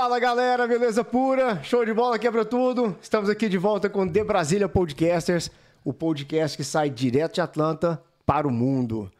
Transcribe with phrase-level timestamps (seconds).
[0.00, 1.60] Fala galera, beleza pura?
[1.64, 2.96] Show de bola, quebra tudo.
[3.02, 5.50] Estamos aqui de volta com The Brasília Podcasters,
[5.84, 9.10] o podcast que sai direto de Atlanta para o mundo.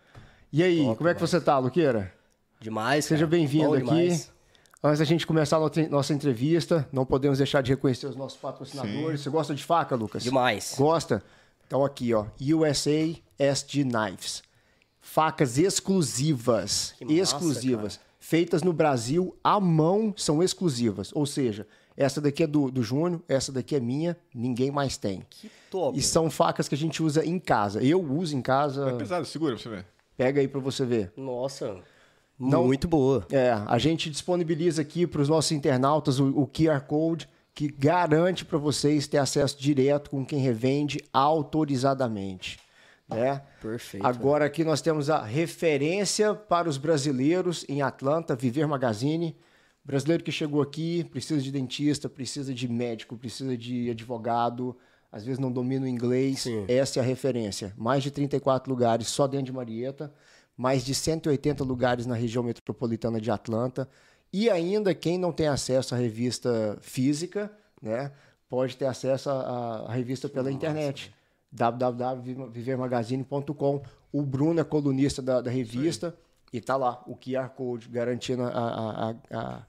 [0.53, 2.15] E aí, Top, como é que você tá, Luqueira?
[2.61, 3.87] Demais, Seja bem-vindo aqui.
[3.87, 4.31] demais.
[4.81, 9.21] Antes da gente começar a nossa- entrevista, não podemos deixar de reconhecer os nossos patrocinadores.
[9.23, 10.23] Você gosta de faca, Lucas?
[10.23, 10.77] Demais.
[10.79, 11.25] Gosta?
[11.67, 14.45] Então aqui, ó, USA SG Knives.
[15.01, 21.11] Facas exclusivas, Que massa, exclusivas, feitas no Brasil à mão, são exclusivas.
[21.15, 21.67] Ou seja,
[21.97, 25.23] essa daqui é do, do Júnior, essa daqui é minha, ninguém mais tem.
[25.31, 25.99] Que top.
[25.99, 27.83] E são facas que a gente usa em casa.
[27.83, 28.89] Eu uso em casa.
[28.91, 29.87] É pesado, segura pra você ver.
[30.17, 31.13] Pega aí pra você ver.
[31.17, 31.77] Nossa.
[32.39, 33.27] Não- Muito boa.
[33.31, 38.45] É, a gente disponibiliza aqui para os nossos internautas o, o QR Code que garante
[38.45, 42.59] para vocês ter acesso direto com quem revende autorizadamente.
[43.09, 43.41] Né?
[43.61, 44.07] Perfeito.
[44.07, 49.37] Agora aqui nós temos a referência para os brasileiros em Atlanta, Viver Magazine.
[49.83, 54.77] Brasileiro que chegou aqui precisa de dentista, precisa de médico, precisa de advogado,
[55.11, 56.43] às vezes não domina o inglês.
[56.43, 56.67] Sim.
[56.69, 57.73] Essa é a referência.
[57.79, 60.13] Mais de 34 lugares só dentro de Marieta,
[60.55, 63.89] mais de 180 lugares na região metropolitana de Atlanta.
[64.31, 68.13] E ainda quem não tem acesso à revista física, né,
[68.51, 71.15] pode ter acesso à, à revista pela internet
[71.51, 73.83] www.vivermagazine.com.
[74.13, 76.15] O Bruno é colunista da, da revista
[76.53, 79.63] e tá lá o QR Code garantindo a, a, a, a,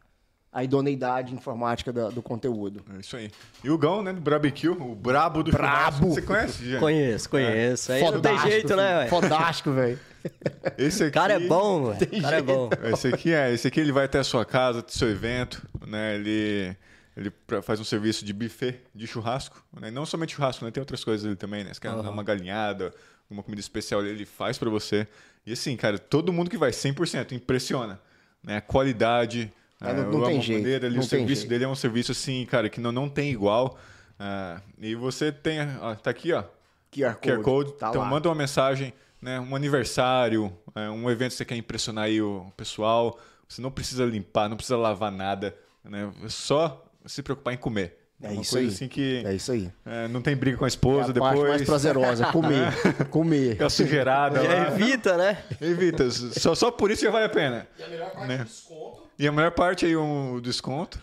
[0.52, 2.84] a idoneidade informática da- do conteúdo.
[2.96, 3.30] É isso aí.
[3.64, 6.10] E o Gão, né, do Barbecue, o brabo do Brabo!
[6.10, 6.80] Você conhece, Jean?
[6.80, 7.92] Conheço, conheço.
[7.92, 9.10] Aí não tem jeito, né, velho?
[9.10, 10.00] Fodástico, velho.
[10.78, 11.12] Esse aqui...
[11.12, 12.18] O cara é bom, velho.
[12.18, 12.70] O cara é bom.
[12.94, 15.62] Esse aqui é, esse aqui ele vai até a sua casa, até o seu evento,
[15.86, 16.16] né?
[16.16, 16.76] Ele
[17.20, 19.92] ele faz um serviço de buffet de churrasco, né?
[19.92, 20.72] Não somente churrasco, né?
[20.72, 21.74] Tem outras coisas ali também, né?
[21.74, 22.94] Se quer uma galinhada,
[23.30, 25.08] uma comida especial, ele faz pra você.
[25.46, 28.00] E assim, cara, todo mundo que vai 100% impressiona,
[28.44, 28.58] né?
[28.58, 30.02] A qualidade, Ah, né?
[30.04, 31.50] não- não a tem jeito, dele ali, não o serviço jeito.
[31.50, 33.78] dele é um serviço assim, cara, que não, não tem igual.
[34.20, 36.44] Ah, e você tem, ó, tá aqui, ó,
[36.92, 37.28] QR Code.
[37.38, 37.72] QR Code.
[37.74, 38.08] Tá então lá.
[38.08, 39.40] manda uma mensagem, né?
[39.40, 43.20] Um aniversário, é, um evento que você quer impressionar aí o pessoal.
[43.48, 46.12] Você não precisa limpar, não precisa lavar nada, né?
[46.28, 47.96] Só se preocupar em comer.
[48.22, 48.74] É uma isso coisa aí.
[48.76, 49.72] assim que É isso aí.
[49.86, 51.64] é, não tem briga com a É esposa a parte mais depois.
[51.66, 52.74] prazerosa, comer.
[53.10, 53.70] comer.
[53.72, 54.68] Sujeirada Já lá.
[54.68, 55.44] evita, né?
[55.62, 56.12] Evita.
[56.12, 57.66] Só, só por isso já vale a pena.
[57.78, 59.09] E a melhor parte é desconto.
[59.20, 60.98] E a melhor parte aí um desconto.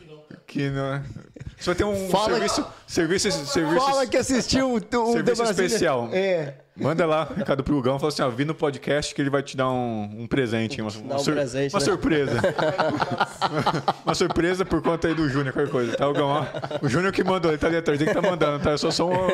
[0.46, 1.02] Que não é.
[1.58, 2.66] Você vai ter um Fala- serviço.
[2.86, 3.30] Serviço.
[3.30, 6.08] serviço Fala que assistiu o, o The Serviço especial.
[6.12, 6.54] É.
[6.76, 9.56] Manda lá, recado pro Gão, fala assim, ó, vi no podcast que ele vai te
[9.56, 11.84] dar um, um presente, uma, uma um presente, uma né?
[11.86, 12.40] surpresa.
[14.04, 16.44] uma surpresa por conta aí do Júnior, qualquer coisa, tá, o Gão, ó.
[16.82, 18.72] O Júnior que mandou, ele tá ali atrás, ele que tá mandando, tá?
[18.72, 19.28] Eu só sou um,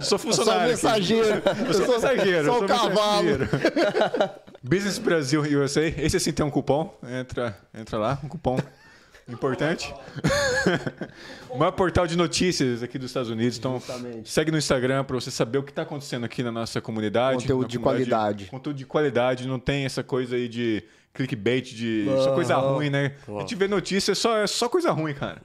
[0.00, 1.40] sou Só funcionário mensageiro.
[1.68, 2.44] Eu sou mensageiro.
[2.46, 3.22] Só eu o sou cavalo.
[3.22, 3.48] mensageiro.
[4.62, 8.56] Business Brasil USA, esse sim tem um cupom, entra, entra lá, um cupom
[9.28, 9.92] importante.
[11.50, 14.30] o maior portal de notícias aqui dos Estados Unidos, então Justamente.
[14.30, 17.38] segue no Instagram para você saber o que está acontecendo aqui na nossa comunidade.
[17.42, 18.44] Conteúdo de comunidade- qualidade.
[18.46, 20.82] Conteúdo de qualidade, não tem essa coisa aí de
[21.14, 22.74] clickbait, de só coisa Aham.
[22.74, 23.12] ruim, né?
[23.36, 25.42] A gente vê notícia, é só, é só coisa ruim, cara.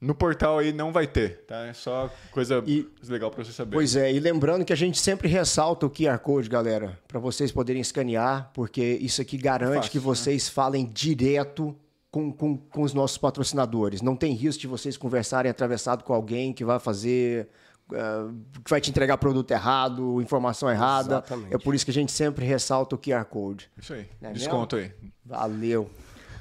[0.00, 1.66] No portal aí não vai ter, tá?
[1.66, 3.74] É só coisa E- legal para você saber.
[3.76, 7.50] Pois é, e lembrando que a gente sempre ressalta o QR Code, galera, para vocês
[7.50, 11.74] poderem escanear, porque isso aqui garante Fácil, que vocês falem direto
[12.12, 14.00] com, com, com os nossos patrocinadores.
[14.00, 17.48] Não tem risco de vocês conversarem atravessado com alguém que vai fazer.
[17.92, 18.28] eh,
[18.64, 21.16] que vai te entregar produto errado, informação errada.
[21.16, 21.54] Exatamente.
[21.54, 23.68] É por isso que a gente sempre ressalta o QR Code.
[23.76, 24.06] Isso aí.
[24.22, 24.92] É Desconto aí.
[25.24, 25.90] Valeu.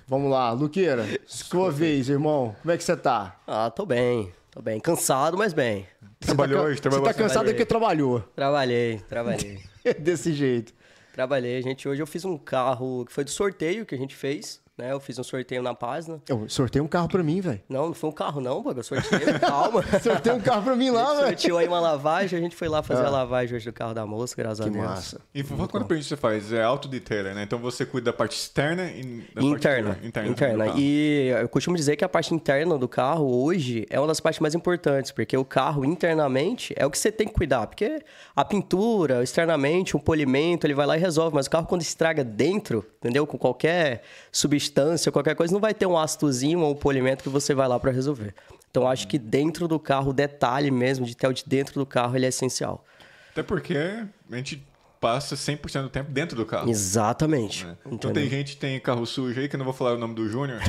[0.09, 2.55] Vamos lá, Luqueira, sua vez, irmão.
[2.61, 3.35] Como é que você tá?
[3.45, 4.31] Ah, tô bem.
[4.49, 4.79] Tô bem.
[4.79, 5.85] Cansado, mas bem.
[6.21, 8.21] Trabalhou tá, hoje, trabalhou Você tá cansado porque trabalhou.
[8.33, 9.59] Trabalhei, trabalhei.
[9.99, 10.73] Desse jeito.
[11.11, 11.61] trabalhei.
[11.61, 14.91] Gente, hoje eu fiz um carro que foi do sorteio que a gente fez, né?
[14.91, 16.21] Eu fiz um sorteio na página.
[16.27, 17.61] Eu sorteio um carro pra mim, velho.
[17.67, 18.71] Não, não foi um carro não, pô.
[18.71, 19.83] Eu sorteio, calma.
[20.01, 21.27] Sorteio um carro pra mim lá, velho.
[21.27, 24.05] Sorteou aí uma lavagem, a gente foi lá fazer a lavagem hoje do carro da
[24.05, 24.63] moça, graças Ah.
[24.63, 24.85] Que a Deus.
[24.85, 25.21] massa.
[25.33, 26.51] E quanto pra gente você faz?
[26.53, 27.43] É autodetailer, né?
[27.43, 29.89] Então você cuida da parte externa e da Interna.
[29.93, 30.29] parte interna.
[30.29, 30.65] Interna.
[30.77, 34.39] E eu costumo dizer que a parte interna do carro hoje é uma das partes
[34.39, 37.67] mais importantes, porque o carro internamente é o que você tem que cuidar.
[37.67, 38.01] Porque
[38.35, 41.35] a pintura, externamente, um polimento, ele vai lá e resolve.
[41.35, 43.25] Mas o carro, quando estraga dentro, entendeu?
[43.25, 44.66] Com qualquer substância,
[45.11, 47.91] qualquer coisa, não vai ter um ácidozinho ou um polimento que você vai lá para
[47.91, 48.33] resolver.
[48.69, 51.85] Então, acho que dentro do carro, o detalhe mesmo de ter o de dentro do
[51.85, 52.85] carro, ele é essencial.
[53.31, 54.63] Até porque a gente
[54.99, 56.69] passa 100% do tempo dentro do carro.
[56.69, 57.65] Exatamente.
[57.65, 57.77] né?
[57.91, 60.15] Então tem gente que tem carro sujo aí, que eu não vou falar o nome
[60.15, 60.59] do Júnior.
[60.59, 60.65] né?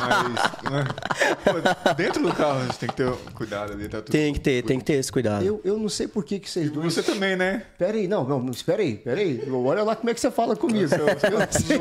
[0.00, 0.84] mas né?
[1.44, 3.88] Pô, dentro do carro a gente tem que ter cuidado ali.
[3.88, 4.12] Tá tudo...
[4.12, 5.44] Tem que ter, tem que ter esse cuidado.
[5.44, 6.92] Eu, eu não sei por que, que vocês dois.
[6.92, 7.64] Você também, né?
[7.78, 9.42] Pera aí, não, não, não, espera aí, pera aí.
[9.50, 10.88] Olha lá como é que você fala comigo.
[10.88, 11.76] Você- você Eu não tá sei,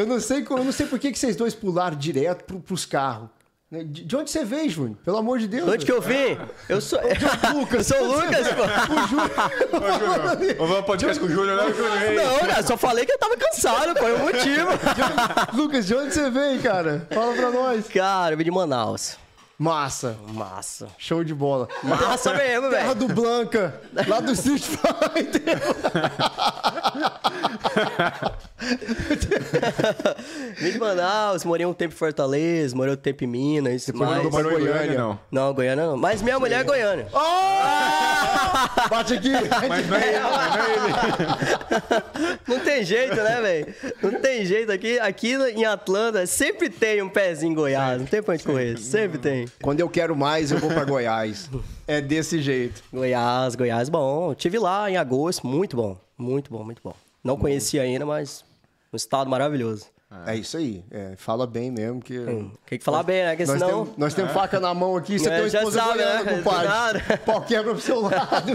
[0.00, 2.84] eu não sei, eu não sei por que, que vocês dois pularam direto pro, pros
[2.84, 3.28] carros.
[3.72, 4.98] Né, de de onde você veio, Júnior?
[5.02, 5.64] Pelo amor de Deus.
[5.64, 6.36] De onde que eu vim?
[6.68, 6.98] Eu sou.
[7.00, 8.62] eu sou o Lucas, pô.
[8.64, 10.56] O Júnior.
[10.58, 11.74] Vamos um podcast com o Júnior, né.
[12.14, 14.06] Não, cara, só falei que eu tava cansado, pô.
[14.06, 14.68] É o motivo.
[15.56, 17.06] Lucas, de onde você veio, cara?
[17.10, 17.88] Fala pra nós.
[17.88, 19.16] Cara, eu vim de Manaus.
[19.62, 20.16] Massa.
[20.34, 20.88] Massa.
[20.98, 21.68] Show de bola.
[21.84, 22.94] Massa mesmo, Terra velho.
[22.96, 25.60] do Blanca, lá do Street Fighter.
[30.58, 33.86] Vim de Manaus, morei um tempo em Fortaleza, morei um tempo em Minas.
[33.86, 34.24] Não Mas...
[34.24, 35.20] morou em Goiânia, não.
[35.30, 35.96] Não, Goiânia não.
[35.96, 37.06] Mas minha mulher é Goiânia.
[37.12, 38.88] Oh!
[38.88, 39.30] Bate aqui.
[39.68, 42.02] Mas não é ele, mas não é ele.
[42.46, 43.74] Não tem jeito, né, velho?
[44.02, 44.72] Não tem jeito.
[44.72, 47.98] Aqui, aqui em Atlanta sempre tem um pezinho em Goiás.
[47.98, 48.78] Não tem pra onde correr.
[48.78, 49.46] Sempre tem.
[49.60, 51.50] Quando eu quero mais, eu vou pra Goiás.
[51.86, 52.82] É desse jeito.
[52.92, 54.34] Goiás, Goiás, bom.
[54.34, 55.96] Tive lá em agosto, muito bom.
[56.16, 56.94] Muito bom, muito bom.
[57.22, 58.44] Não conhecia ainda, mas
[58.92, 59.86] um estado maravilhoso.
[60.26, 60.84] É isso aí.
[60.90, 62.18] É, fala bem mesmo que.
[62.66, 63.30] Tem que falar bem, né?
[63.30, 63.68] Porque Nós, senão.
[63.84, 66.22] temos, nós temos faca na mão aqui, você É, tem uma já esposa sabe, goiana,
[66.24, 66.36] né?
[66.36, 67.02] compadre.
[67.24, 68.52] Pau quebra pro seu lado.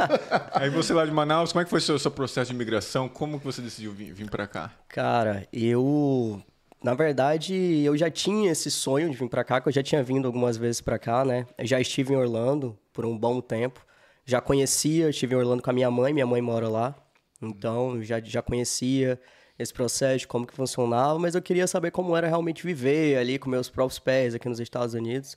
[0.53, 3.09] Aí você lá de Manaus, como é que foi o seu, seu processo de imigração?
[3.09, 4.69] Como que você decidiu vir, vir pra cá?
[4.87, 6.39] Cara, eu.
[6.83, 10.03] Na verdade, eu já tinha esse sonho de vir pra cá, que eu já tinha
[10.03, 11.47] vindo algumas vezes pra cá, né?
[11.57, 13.85] Eu já estive em Orlando por um bom tempo.
[14.25, 16.95] Já conhecia, estive em Orlando com a minha mãe, minha mãe mora lá.
[17.41, 19.19] Então, eu já, já conhecia
[19.57, 23.39] esse processo, de como que funcionava, mas eu queria saber como era realmente viver ali
[23.39, 25.35] com meus próprios pés aqui nos Estados Unidos.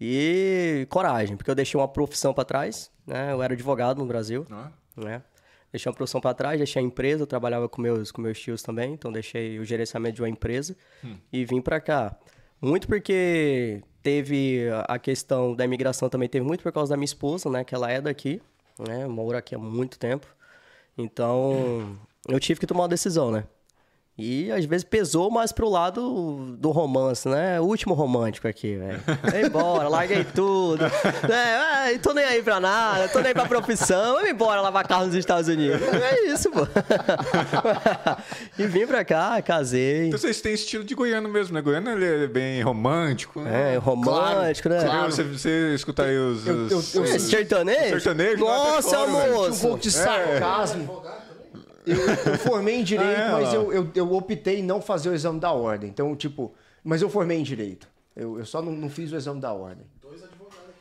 [0.00, 3.32] E coragem, porque eu deixei uma profissão pra trás, né?
[3.32, 5.04] Eu era advogado no Brasil é?
[5.04, 5.22] né?
[5.72, 8.62] Deixei uma produção para trás, deixei a empresa, eu trabalhava com meus, com meus tios
[8.62, 10.76] também, então deixei o gerenciamento de uma empresa
[11.32, 12.16] e vim para cá.
[12.62, 17.04] Muito porque teve a- a questão da imigração também, teve muito por causa da minha
[17.04, 17.64] esposa, né?
[17.64, 18.40] Que ela é daqui,
[18.78, 19.06] né?
[19.06, 20.26] Mora aqui há muito tempo.
[20.96, 21.98] Então,
[22.28, 23.44] eu tive que tomar uma decisão, né?
[24.18, 27.60] E às vezes pesou mais pro lado do romance, né?
[27.60, 28.98] O último romântico aqui, velho.
[29.22, 30.84] Vai embora, larguei tudo.
[31.30, 34.14] É, ai, tô nem aí pra nada, tô nem aí pra profissão.
[34.14, 35.82] Vamos embora lavar carro nos Estados Unidos.
[35.82, 36.60] É isso, pô.
[38.58, 40.06] E vim pra cá, casei.
[40.06, 41.60] Então vocês têm estilo de goiano mesmo, né?
[41.60, 43.40] Goiano ele é bem romântico.
[43.40, 43.74] né?
[43.74, 44.80] É, romântico, né?
[44.80, 45.12] Você, claro.
[45.12, 46.46] você, você escuta aí os...
[46.46, 48.00] Eu- eu- os- eu- É, sertanejo?
[48.00, 49.52] Sertanejo, Nossa, fora, velho.
[49.52, 51.02] um pouco de sarcasmo.
[51.86, 55.08] Eu, eu formei em direito, Ah, é, mas eu, eu, eu optei em não fazer
[55.08, 55.88] o exame da ordem.
[55.88, 56.52] Então, tipo,
[56.82, 57.88] mas eu formei em direito.
[58.14, 59.86] Eu, eu só não, não fiz o exame da ordem.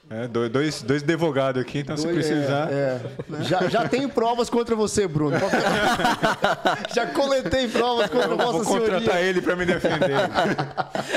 [0.08, 2.72] É, dois, dois, dois advogados aqui, então se Dois- precisar...
[2.72, 3.02] é,
[3.40, 3.44] é.
[3.44, 5.36] Já, já tenho provas contra você, Bruno.
[6.94, 9.22] Já coletei provas contra Eu Vossa vou contratar Senhoria.
[9.22, 10.12] ele pra me defender.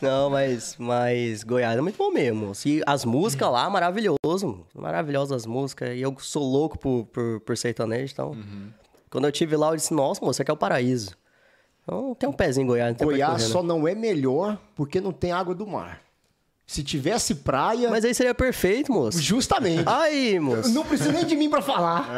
[0.00, 2.46] Não, mas, mas Goiás é muito bom mesmo.
[2.48, 2.68] moço.
[2.68, 4.18] E as músicas lá, maravilhoso.
[4.42, 4.66] mano.
[4.74, 5.90] Maravilhosas as músicas.
[5.96, 8.36] E eu sou louco por, por, por sertanejo, então...
[9.10, 11.10] Quando eu tive lá, eu disse, nossa, moço, aqui é o paraíso.
[11.82, 12.96] Então tem um pezinho em Goiás.
[12.96, 13.48] Goiás correr, né?
[13.50, 16.00] só não é melhor porque não tem água do mar.
[16.72, 19.20] Se tivesse praia, Mas aí seria perfeito, moço.
[19.20, 19.82] justamente.
[19.86, 20.70] Aí, moço.
[20.70, 22.08] Não precisa nem de mim pra falar.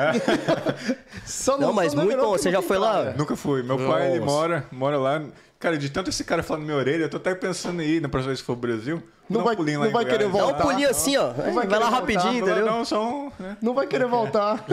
[1.27, 2.31] Só Não, mas só é muito bom.
[2.33, 3.13] Você não já foi lá?
[3.17, 3.63] Nunca fui.
[3.65, 5.23] Meu pai, ele mora, mora lá.
[5.59, 8.01] Cara, de tanto esse cara falando na minha orelha, eu tô até pensando em ir
[8.01, 9.03] na próxima vez que for pro Brasil.
[9.29, 10.63] Não um vai- pulinho não em vai querer Dá um voltar.
[10.63, 11.31] pulinho assim, ó.
[11.33, 12.01] vai Vai, querer lá voltar.
[12.01, 12.67] rapidinho, Não, entendeu?
[12.67, 13.33] Não, só um...
[13.41, 13.57] né?
[13.61, 14.65] Não vai querer voltar.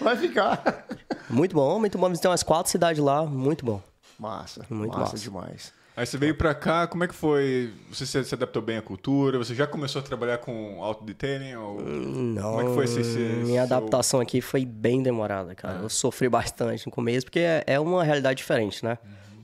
[0.00, 0.84] Vai ficar.
[1.28, 2.12] Muito bom, muito bom.
[2.12, 3.80] Tem umas quatro cidades lá, muito bom.
[4.18, 4.64] Massa.
[4.70, 5.24] Muito massa, massa.
[5.24, 5.72] demais.
[6.00, 7.74] Aí você veio pra cá, como é que foi?
[7.90, 9.36] Você se, adaptou bem à cultura?
[9.36, 11.54] Você já começou a trabalhar com auto-detailing?
[11.56, 11.78] Ou...
[11.82, 15.80] Não, Como é que foi esse, esse minha seu- adaptação aqui foi bem demorada, cara.
[15.82, 18.96] Eu sofri bastante no começo, porque é- é uma realidade diferente, né?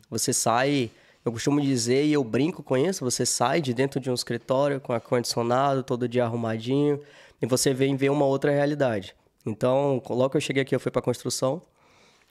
[0.08, 0.90] Você sai,
[1.26, 4.80] eu costumo dizer e eu brinco com isso, você sai de dentro de um escritório
[4.80, 6.98] com ar-condicionado, todo dia arrumadinho,
[7.42, 9.14] e você vem ver uma outra realidade.
[9.44, 11.60] Então, logo que eu cheguei aqui, eu fui pra construção,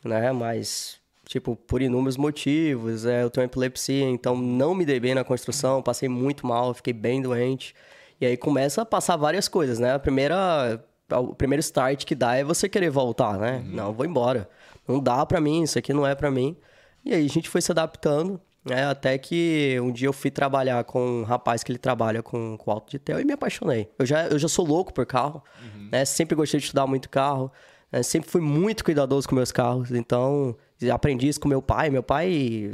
[0.04, 0.32] né?
[0.32, 3.06] Mas, tipo, por inúmeros motivos.
[3.06, 6.94] É, eu tenho epilepsia, então não me dei bem na construção, passei muito mal, fiquei
[6.94, 7.74] bem doente.
[8.20, 9.94] E aí começa a passar várias coisas, né?
[9.94, 13.64] A primeira, o primeiro start que dá é você querer voltar, né?
[13.68, 14.48] Não, eu vou embora.
[14.88, 16.56] Não dá pra mim, isso aqui não é pra mim.
[17.04, 18.86] E aí a gente foi se adaptando, né?
[18.86, 22.72] Até que um dia eu fui trabalhar com um rapaz que ele trabalha com, com
[22.72, 23.90] auto de tel e me apaixonei.
[24.00, 25.44] Eu já, eu já sou louco por carro,
[25.92, 26.06] né?
[26.06, 27.52] Sempre gostei de estudar muito carro.
[27.92, 28.02] né?
[28.02, 30.56] Sempre fui muito cuidadoso com meus carros, então
[30.94, 31.90] aprendi isso com meu pai.
[31.90, 32.70] Meu pai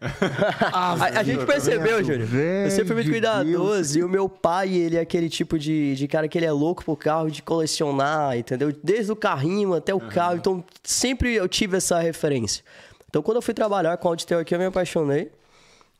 [0.72, 2.28] a, a gente percebeu, Júnior.
[2.32, 3.98] Eu sempre fui muito cuidadoso.
[3.98, 6.84] E o meu pai, ele é aquele tipo de, de cara que ele é louco
[6.84, 8.72] por carro, de colecionar, entendeu?
[8.82, 10.36] Desde o carrinho até o carro.
[10.36, 12.62] Então, sempre eu tive essa referência.
[13.08, 15.32] Então, quando eu fui trabalhar com o Auditel aqui, eu me apaixonei.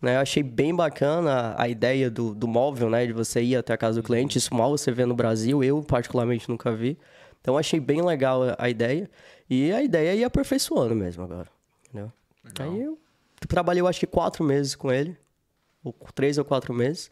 [0.01, 0.15] Né?
[0.15, 3.05] Eu achei bem bacana a ideia do, do móvel, né?
[3.05, 4.39] De você ir até a casa do cliente.
[4.39, 5.65] Isso mal você vê no Brasil.
[5.65, 6.97] Eu, particularmente, nunca vi.
[7.41, 9.11] Então, eu achei bem legal a, ideia.
[9.49, 11.49] E a ideia é ir aperfeiçoando mesmo agora.
[11.85, 12.13] Entendeu?
[12.59, 12.99] Aí eu
[13.49, 15.17] trabalhei, eu acho que quatro meses com ele.
[15.83, 17.11] ou três ou quatro meses.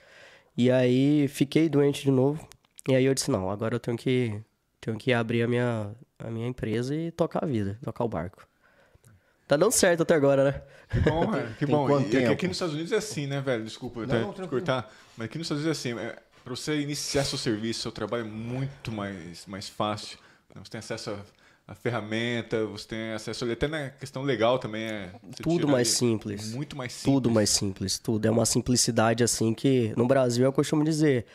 [0.56, 2.46] E aí fiquei doente de novo.
[2.88, 4.40] E aí eu disse, não, agora eu tenho que,
[4.80, 8.46] tenho que abrir a minha, a minha empresa e tocar a vida, tocar o barco.
[9.46, 10.62] Tá dando certo até agora, né?
[10.90, 11.54] Que bom, velho.
[11.54, 11.86] Que Tem bom.
[11.86, 13.64] quanto E aqui, aqui nos Estados Unidos é assim, né, velho?
[13.64, 14.92] Desculpa até não, te cortar.
[15.16, 15.98] Mas aqui nos Estados Unidos é assim.
[15.98, 20.16] É, pra você iniciar seu serviço, seu trabalho é muito mais, mais fácil.
[20.54, 23.50] Você tem acesso a, a ferramenta, você tem acesso.
[23.50, 25.10] Até na questão legal também é.
[25.42, 26.52] Tudo mais ali simples.
[26.52, 27.14] Muito mais simples.
[27.14, 28.26] Tudo mais simples, tudo.
[28.26, 31.26] É uma simplicidade assim que no Brasil eu costumo dizer,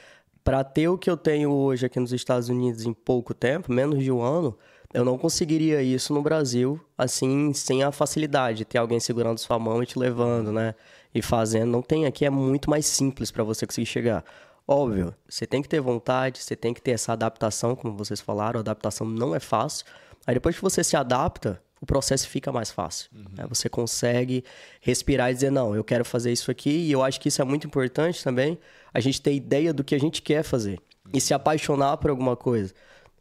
[0.46, 4.02] para ter o que eu tenho hoje aqui nos Estados Unidos em pouco tempo, menos
[4.02, 4.58] de um ano,
[4.94, 9.60] eu não conseguiria isso no Brasil assim sem a facilidade, de ter alguém segurando sua
[9.60, 10.74] mão e te levando, né?
[11.14, 14.24] E fazendo, não tem aqui é muito mais simples para você conseguir chegar.
[14.72, 18.58] Óbvio, você tem que ter vontade, você tem que ter essa adaptação, como vocês falaram,
[18.58, 19.86] a adaptação não é fácil.
[20.26, 23.10] Aí depois que você se adapta, o processo fica mais fácil.
[23.36, 23.46] né?
[23.50, 24.46] Você consegue
[24.80, 26.70] respirar e dizer, não, eu quero fazer isso aqui.
[26.70, 28.58] E eu acho que isso é muito importante também,
[28.94, 30.80] a gente ter ideia do que a gente quer fazer.
[31.14, 32.74] E se apaixonar por alguma coisa.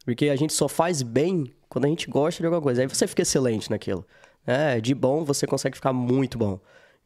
[0.05, 2.81] Porque a gente só faz bem quando a gente gosta de alguma coisa.
[2.81, 4.05] Aí você fica excelente naquilo.
[4.47, 6.61] É, de bom, você consegue ficar muito bom.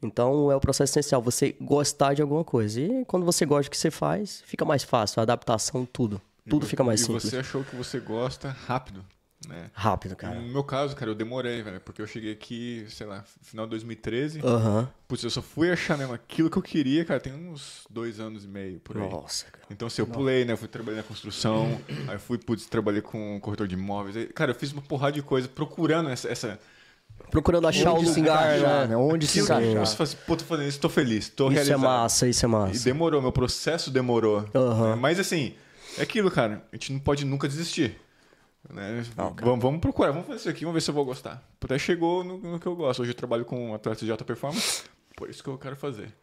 [0.05, 2.79] Então é o processo essencial, você gostar de alguma coisa.
[2.79, 6.21] E quando você gosta do que você faz, fica mais fácil, a adaptação, tudo.
[6.49, 7.23] Tudo fica mais e simples.
[7.23, 9.03] você achou que você gosta rápido,
[9.47, 9.71] né?
[9.73, 10.35] Rápido, cara.
[10.35, 13.71] No meu caso, cara, eu demorei, velho, porque eu cheguei aqui, sei lá, final de
[13.71, 14.41] 2013.
[14.43, 14.87] Aham.
[15.07, 18.45] Putz, eu só fui achar mesmo aquilo que eu queria, cara, tem uns dois anos
[18.45, 19.09] e meio por aí.
[19.09, 19.65] Nossa, cara.
[19.71, 20.53] Então, assim, eu pulei, né?
[20.53, 24.15] Eu fui trabalhar na construção, aí fui, putz, trabalhei com um corretor de imóveis.
[24.15, 26.29] Aí, cara, eu fiz uma porrada de coisa procurando essa.
[26.29, 26.59] essa
[27.35, 28.87] Procurando achar o Onde se lugar, encaixar, né?
[28.87, 28.95] né?
[28.97, 29.85] Onde se encaixar.
[29.85, 31.81] você pô, tô fazendo isso, tô feliz, tô Isso é realizado.
[31.81, 32.83] massa, isso é E massa.
[32.85, 34.47] demorou, meu processo demorou.
[34.55, 34.91] Aham.
[34.91, 34.95] né?
[34.95, 35.53] Mas assim,
[35.97, 36.63] é aquilo, cara.
[36.71, 37.99] A gente não pode nunca desistir.
[38.73, 39.03] né?
[39.15, 41.43] vamos, vamos procurar, vamos fazer isso aqui, vamos ver se eu vou gostar.
[41.61, 43.01] Até chegou no, no que eu gosto.
[43.01, 44.83] Hoje eu trabalho com atletas de alta performance,
[45.17, 46.13] por isso que eu quero fazer.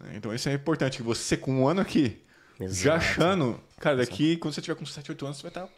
[0.00, 0.12] né?
[0.16, 2.22] Então isso é importante, que você com um ano aqui,
[2.58, 2.96] já Exato.
[2.96, 5.68] achando, cara, daqui, quando você tiver com 7, 8 anos, você vai estar.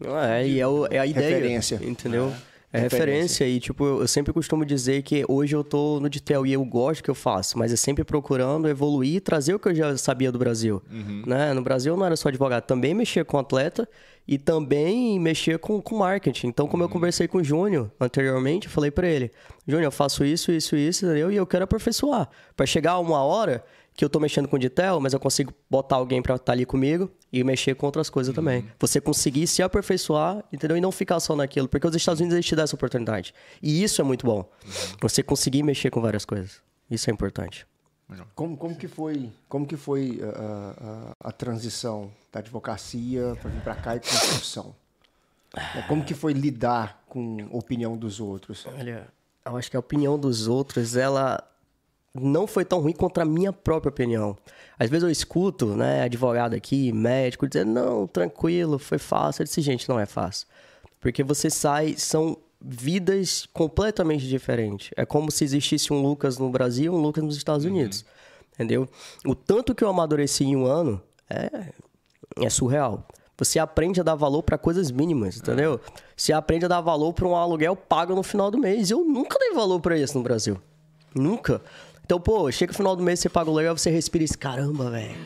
[0.00, 1.28] Não, É, e é, o- é a ideia.
[1.36, 1.80] Referência.
[1.82, 2.28] Entendeu?
[2.28, 2.98] É, Referência.
[2.98, 3.48] referência.
[3.48, 7.02] E, tipo, eu sempre costumo dizer que hoje eu tô no Ditel e eu gosto
[7.02, 10.30] que eu faço, mas é sempre procurando evoluir e trazer o que eu já sabia
[10.30, 10.82] do Brasil.
[11.26, 11.52] Né?
[11.54, 13.88] No Brasil eu não era só advogado, também mexia com atleta
[14.28, 16.48] e também mexia com, com marketing.
[16.48, 19.30] Então, como eu conversei com o Júnior anteriormente, eu falei pra ele:
[19.66, 21.30] Júnior, eu faço isso, isso, isso, entendeu?
[21.30, 22.28] e eu quero aperfeiçoar.
[22.56, 23.64] Pra chegar a uma hora
[23.96, 26.66] que eu tô mexendo com o Ditel, mas eu consigo botar alguém pra estar ali
[26.66, 28.68] comigo e mexer com outras coisas também.
[28.78, 30.76] Você conseguir se aperfeiçoar, entendeu?
[30.76, 33.32] E não ficar só naquilo, porque os Estados Unidos eles te dão essa oportunidade.
[33.62, 34.48] E isso é muito bom.
[35.00, 36.60] Você conseguir mexer com várias coisas.
[36.90, 37.66] Isso é importante.
[38.34, 43.60] Como, como que foi, como que foi a, a- a transição da advocacia para vir
[43.62, 44.76] para cá e construção?
[45.74, 48.66] É, Como que foi lidar com a opinião dos outros?
[48.66, 49.08] Olha,
[49.44, 51.42] eu acho que a opinião dos outros, ela
[52.20, 54.36] não foi tão ruim contra a minha própria opinião.
[54.78, 59.42] Às vezes eu escuto, né, advogado aqui, médico, dizendo, não, tranquilo, foi fácil.
[59.42, 60.46] Eu disse, gente, não é fácil.
[61.00, 64.90] Porque você sai, são vidas completamente diferentes.
[64.96, 68.04] É como se existisse um Lucas no Brasil e um Lucas nos Estados Unidos.
[68.54, 68.88] Entendeu?
[69.24, 71.72] O tanto que eu amadureci em um ano é,
[72.40, 73.06] é surreal.
[73.38, 75.78] Você aprende a dar valor para coisas mínimas, entendeu?
[76.16, 78.90] Você aprende a dar valor para um aluguel pago no final do mês.
[78.90, 80.58] Eu nunca dei valor para isso no Brasil.
[81.14, 81.60] Nunca.
[82.06, 84.92] Então, pô, chega no final do mês, você paga o aluguel, você respira esse caramba,
[84.92, 85.16] velho.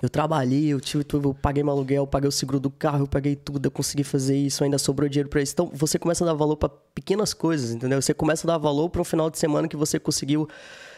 [0.00, 3.00] Eu trabalhei, eu, tive, tudo, eu paguei meu aluguel, eu paguei o seguro do carro,
[3.00, 5.52] eu paguei tudo, eu consegui fazer isso, ainda sobrou dinheiro pra isso.
[5.52, 8.00] Então, você começa a dar valor pra pequenas coisas, entendeu?
[8.00, 10.48] Você começa a dar valor pra um final de semana que você conseguiu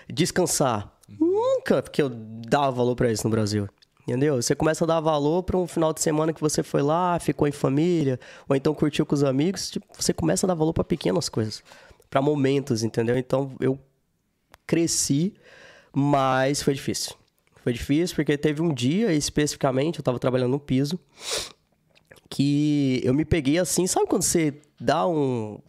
[0.09, 0.93] descansar.
[1.09, 3.69] Nunca que eu dava valor pra isso no Brasil.
[4.07, 4.41] Entendeu?
[4.41, 7.49] Você começa a dar valor pra um final de semana que você foi lá, ficou
[7.49, 9.71] em família, ou então curtiu com os amigos.
[9.71, 11.65] Tipo, você começa a dar valor pra pequenas coisas,
[12.09, 13.19] pra momentos, entendeu?
[13.19, 13.77] Então, eu
[14.67, 15.35] cresci,
[15.93, 17.15] mas foi difícil.
[17.63, 20.99] Foi difícil porque teve um dia especificamente, eu tava trabalhando no piso,
[22.29, 25.61] que eu me peguei assim, sabe quando você dá um.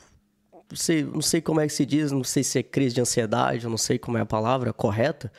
[0.70, 3.02] Não sei, não sei como é que se diz, não sei se é crise de
[3.02, 5.32] ansiedade, eu não sei como é a palavra correta,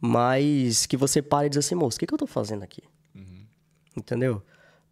[0.00, 2.82] mas que você para e diz assim, moço, o que, que eu tô fazendo aqui?
[3.96, 4.42] Entendeu?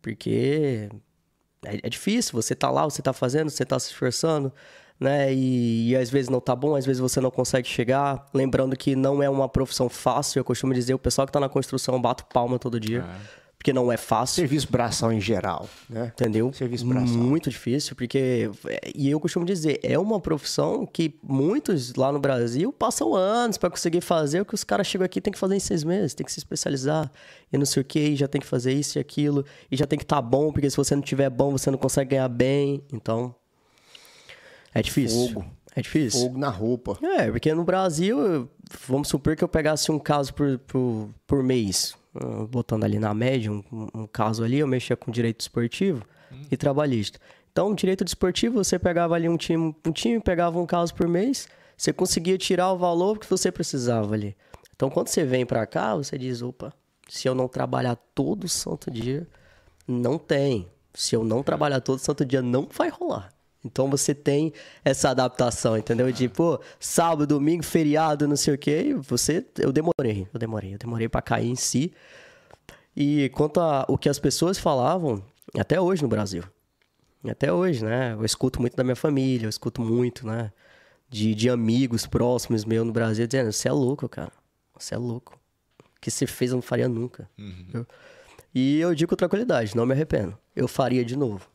[0.00, 0.88] Porque
[1.64, 4.52] é, é difícil, você tá lá, você tá fazendo, você tá se esforçando,
[4.98, 5.32] né?
[5.32, 8.26] E, e às vezes não tá bom, às vezes você não consegue chegar.
[8.32, 11.48] Lembrando que não é uma profissão fácil, eu costumo dizer, o pessoal que tá na
[11.48, 13.04] construção bate palma todo dia,
[13.58, 14.36] porque não é fácil.
[14.36, 16.12] Serviço braçal em geral, né?
[16.14, 16.52] Entendeu?
[16.52, 17.08] Serviço braçal.
[17.08, 18.50] Muito difícil, porque.
[18.94, 23.68] E eu costumo dizer, é uma profissão que muitos lá no Brasil passam anos para
[23.68, 26.14] conseguir fazer o que os caras chegam aqui e tem que fazer em seis meses,
[26.14, 27.10] tem que se especializar
[27.52, 29.86] e não sei o que, e já tem que fazer isso e aquilo, e já
[29.86, 32.82] tem que estar bom, porque se você não tiver bom, você não consegue ganhar bem.
[32.92, 33.34] Então.
[34.78, 35.28] É difícil.
[35.28, 35.46] Fogo.
[35.74, 36.20] É difícil.
[36.20, 36.98] Fogo na roupa.
[37.02, 38.48] É, porque no Brasil,
[38.86, 43.12] vamos supor que eu pegasse um caso por, por, por mês, uh, botando ali na
[43.14, 46.02] média um, um caso ali, eu mexia com direito esportivo
[46.50, 47.18] e trabalhista.
[47.52, 51.48] Então, direito desportivo, você pegava ali um time, um time pegava um caso por mês,
[51.76, 54.36] você conseguia tirar o valor que você precisava ali.
[54.74, 56.70] Então, quando você vem pra cá, você diz, opa,
[57.08, 59.26] se eu não trabalhar todo santo dia,
[59.88, 60.68] não tem.
[60.92, 63.35] Se eu não trabalhar todo santo dia, não vai rolar.
[63.66, 64.52] Então você tem
[64.84, 66.10] essa adaptação, entendeu?
[66.12, 68.86] De, pô, sábado, domingo, feriado, não sei o quê.
[68.88, 71.92] E você, eu demorei, eu demorei, eu demorei pra cair em si.
[72.96, 75.22] E quanto a o que as pessoas falavam,
[75.58, 76.42] até hoje no Brasil.
[77.28, 78.12] Até hoje, né?
[78.14, 80.52] Eu escuto muito da minha família, eu escuto muito, né?
[81.08, 84.32] De, de amigos próximos meus no Brasil dizendo: Você é louco, cara.
[84.78, 85.38] Você é louco.
[85.80, 87.28] O que você fez eu não faria nunca.
[87.74, 87.86] Eu-
[88.54, 90.36] e eu digo com tranquilidade, não me arrependo.
[90.54, 91.46] Eu faria de novo.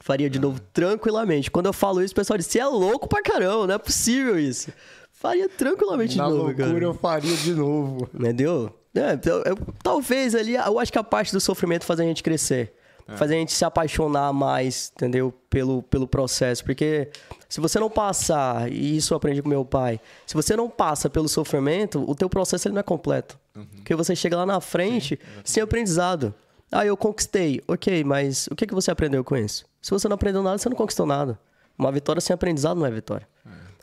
[0.00, 1.50] Faria de novo tranquilamente.
[1.50, 4.38] Quando eu falo isso, o pessoal diz: Você é louco pra caramba, não é possível
[4.38, 4.72] isso.
[5.12, 6.84] Faria tranquilamente Na de novo, loucura cara.
[6.84, 8.08] eu faria de novo.
[8.14, 8.72] Entendeu?
[8.94, 12.22] É, eu- eu- talvez ali, eu acho que a parte do sofrimento faz a gente
[12.22, 12.74] crescer.
[13.16, 15.32] Faz a gente se apaixonar mais, entendeu?
[15.48, 16.62] Pelo, pelo processo.
[16.62, 17.08] Porque
[17.48, 21.08] se você não passar, e isso eu aprendi com meu pai, se você não passa
[21.08, 23.38] pelo sofrimento, o teu processo ele não é completo.
[23.76, 26.34] Porque você chega lá na frente sem aprendizado.
[26.70, 27.62] Ah, eu conquistei.
[27.66, 29.64] Ok, mas o que, que você aprendeu com isso?
[29.80, 31.38] Se você não aprendeu nada, você não conquistou nada.
[31.78, 33.26] Uma vitória sem aprendizado não é vitória.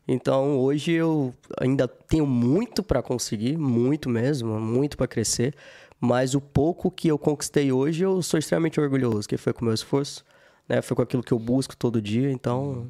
[0.07, 5.55] Então, hoje eu ainda tenho muito para conseguir, muito mesmo, muito para crescer,
[5.99, 9.65] mas o pouco que eu conquistei hoje eu sou extremamente orgulhoso, que foi com o
[9.65, 10.23] meu esforço,
[10.69, 10.79] né?
[10.83, 12.87] Foi com aquilo que eu busco todo dia, então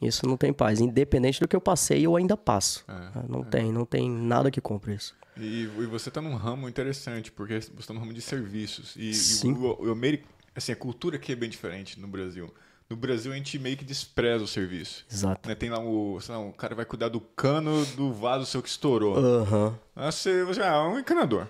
[0.00, 0.80] isso não tem paz.
[0.80, 2.82] Independente do que eu passei, eu ainda passo.
[2.88, 3.24] né?
[3.28, 5.14] não tem, não tem nada que compre isso.
[5.36, 8.94] E, e você está num ramo interessante, porque você está num ramo de serviços.
[8.96, 9.52] E, e Sim.
[9.52, 12.52] o, o ameri- assim, a cultura aqui é bem diferente no Brasil.
[12.88, 15.04] No Brasil a gente meio que despreza o serviço.
[15.10, 15.48] Exato.
[15.48, 15.54] Né?
[15.54, 18.68] Tem lá o, sei lá, o cara vai cuidar do cano do vaso seu que
[18.68, 19.16] estourou.
[19.16, 19.78] Aham.
[19.96, 21.46] Ah, você, você ah, é um encanador.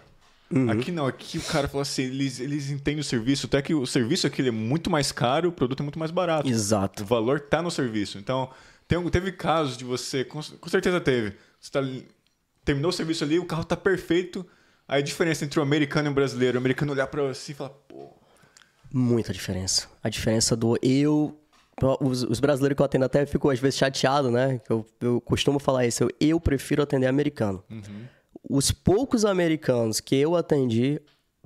[0.51, 0.71] Uhum.
[0.71, 3.85] Aqui não, aqui o cara fala assim, eles, eles entendem o serviço, até que o
[3.87, 6.49] serviço aqui é muito mais caro, o produto é muito mais barato.
[6.49, 7.03] Exato.
[7.03, 8.19] O valor tá no serviço.
[8.19, 8.49] Então,
[8.87, 11.35] tem, teve casos de você, com, com certeza teve.
[11.61, 11.81] Você tá
[12.65, 14.47] terminou o serviço ali, o carro tá perfeito.
[14.87, 17.55] Aí a diferença entre o americano e o brasileiro, o americano olhar pra você e
[17.55, 18.15] falar, pô,
[18.97, 19.89] Muita diferença.
[20.05, 21.37] A diferença do eu.
[22.01, 24.61] Os, os brasileiros que eu atendo até ficam às vezes chateados, né?
[24.71, 26.05] Eu, eu costumo falar isso.
[26.05, 27.65] Eu, eu prefiro atender americano.
[28.49, 31.01] Os poucos americanos que eu atendi,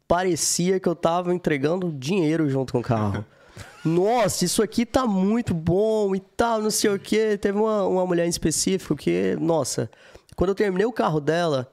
[0.06, 3.24] parecia que eu tava entregando dinheiro junto com o carro.
[3.82, 7.38] Nossa, isso aqui tá muito bom e tal, não sei o quê.
[7.38, 9.90] Teve uma, uma mulher em específico que, nossa,
[10.38, 11.68] quando eu terminei o carro dela,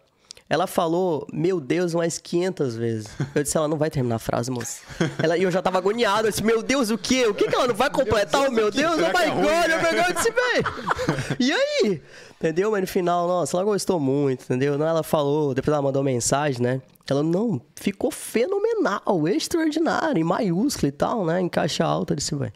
[0.50, 3.08] ela falou, meu Deus, umas 500 vezes.
[3.36, 4.82] Eu disse, ela não vai terminar a frase, moça.
[5.22, 6.28] Ela, e eu já tava agoniado.
[6.28, 7.28] Eu disse, meu Deus, o quê?
[7.28, 8.50] O que, que ela não vai completar?
[8.50, 9.78] o meu Deus, oh my é ruim, God, né?
[9.84, 11.38] God, eu disse, véi.
[11.40, 12.02] E aí?
[12.40, 12.72] Entendeu?
[12.72, 14.74] Mas no final, nossa, ela gostou muito, entendeu?
[14.74, 16.82] Ela falou, depois ela mandou mensagem, né?
[17.08, 21.40] Ela, não, ficou fenomenal, extraordinário, em maiúsculo e tal, né?
[21.40, 22.52] Em caixa alta, eu disse, vai.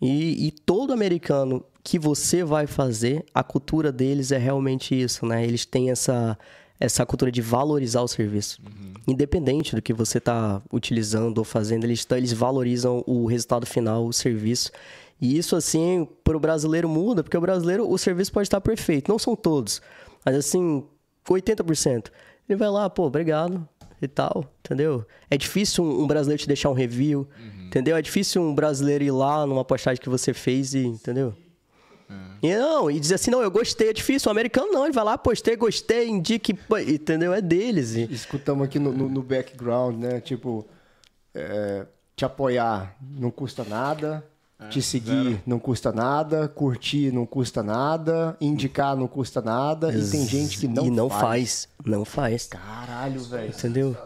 [0.00, 5.44] E, e todo americano que você vai fazer, a cultura deles é realmente isso, né?
[5.44, 6.38] Eles têm essa,
[6.78, 8.60] essa cultura de valorizar o serviço.
[9.06, 14.06] Independente do que você está utilizando ou fazendo, eles, tá- eles valorizam o resultado final,
[14.06, 14.70] o serviço.
[15.20, 19.10] E isso, assim, para o brasileiro muda, porque o brasileiro, o serviço pode estar perfeito.
[19.10, 19.82] Não são todos,
[20.24, 20.84] mas assim,
[21.28, 22.10] 80%.
[22.48, 23.66] Ele vai lá, pô, obrigado
[24.00, 25.04] e tal, entendeu?
[25.30, 27.26] É difícil um, um brasileiro te deixar um review,
[27.66, 27.96] entendeu?
[27.96, 31.34] É difícil um brasileiro ir lá numa postagem que você fez e, entendeu?
[32.42, 34.28] E não, e dizer assim, não, eu gostei, é difícil.
[34.28, 37.32] O americano não, ele vai lá, postei, gostei, indique, entendeu?
[37.32, 37.94] É deles.
[37.94, 40.20] E- Escutamos aqui no, no- no background, né?
[40.20, 40.66] Tipo,
[41.34, 44.24] é, te apoiar não custa nada,
[44.70, 50.26] te seguir não custa nada, curtir não custa nada, indicar não custa nada, e tem
[50.26, 51.20] gente que não, e não faz.
[51.20, 51.68] faz.
[51.84, 52.46] Não faz.
[52.46, 53.48] Caralho, velho.
[53.50, 53.96] Entendeu?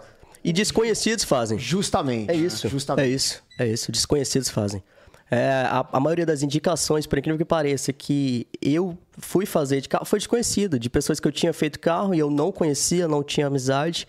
[0.44, 1.58] E desconhecidos fazem.
[1.58, 2.30] Justamente.
[2.30, 2.68] É isso.
[2.68, 3.04] Justamente.
[3.06, 3.42] É isso.
[3.58, 3.90] É isso.
[3.90, 4.82] Desconhecidos fazem.
[5.30, 9.88] É, a, a maioria das indicações, por incrível que pareça, que eu fui fazer de
[9.88, 13.22] carro foi desconhecido, de pessoas que eu tinha feito carro e eu não conhecia, não
[13.24, 14.06] tinha amizade.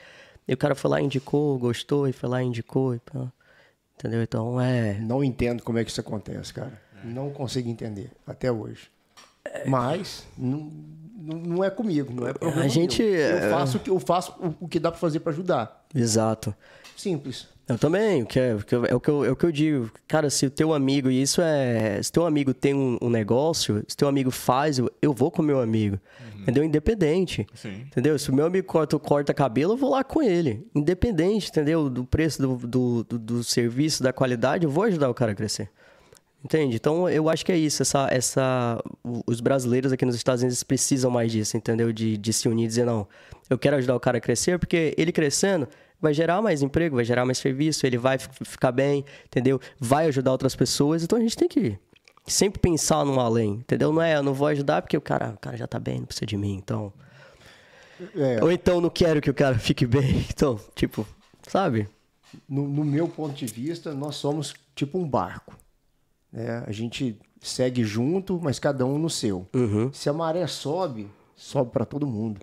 [0.47, 2.93] E o cara foi lá, indicou, gostou, e foi lá, indicou.
[2.95, 3.31] E, pá.
[3.97, 4.21] entendeu?
[4.21, 4.93] Então é.
[5.01, 6.79] Não entendo como é que isso acontece, cara.
[7.03, 8.89] Não consigo entender, até hoje.
[9.65, 10.71] Mas não,
[11.17, 13.15] não é comigo, não é problema A gente, meu.
[13.15, 15.85] é- Eu faço, o que- eu faço o- o que dá pra fazer pra ajudar.
[15.95, 16.53] Exato.
[16.95, 17.47] Simples.
[17.69, 19.45] Eu também, o que é, o que eu- é, o que eu, é o que
[19.45, 19.91] eu digo.
[20.07, 22.01] Cara, se o teu amigo, e isso é.
[22.01, 25.41] Se teu amigo tem um, um negócio, se teu amigo faz, eu, eu vou com
[25.41, 25.99] o meu amigo.
[26.39, 26.63] Entendeu?
[26.63, 27.45] Independente.
[27.53, 27.81] Sim.
[27.87, 28.17] Entendeu?
[28.17, 30.65] Se o meu amigo corta, corta cabelo, eu vou lá com ele.
[30.73, 31.89] Independente, entendeu?
[31.89, 35.35] Do preço do, do, do, do serviço, da qualidade, eu vou ajudar o cara a
[35.35, 35.69] crescer.
[36.45, 36.77] Entende?
[36.77, 37.81] Então eu acho que é isso.
[37.81, 38.81] Essa, essa,
[39.25, 41.91] os brasileiros aqui nos Estados Unidos precisam mais disso, entendeu?
[41.91, 43.05] De, de se unir e dizer, não,
[43.49, 45.67] eu quero ajudar o cara a crescer, porque ele crescendo
[46.01, 49.59] vai gerar mais emprego, vai gerar mais serviço, ele vai ficar bem, entendeu?
[49.79, 51.03] Vai ajudar outras pessoas.
[51.03, 51.77] Então a gente tem que
[52.25, 53.91] sempre pensar no além, entendeu?
[53.91, 56.05] Não é, eu não vou ajudar porque o cara, o cara já tá bem, não
[56.05, 56.93] precisa de mim, então.
[58.15, 58.43] É.
[58.43, 60.25] Ou então não quero que o cara fique bem.
[60.29, 61.07] Então, tipo,
[61.47, 61.87] sabe?
[62.47, 65.55] No, no meu ponto de vista, nós somos tipo um barco.
[66.31, 66.63] Né?
[66.67, 69.47] A gente segue junto, mas cada um no seu.
[69.53, 69.91] Uhum.
[69.93, 72.41] Se a maré sobe, sobe para todo mundo.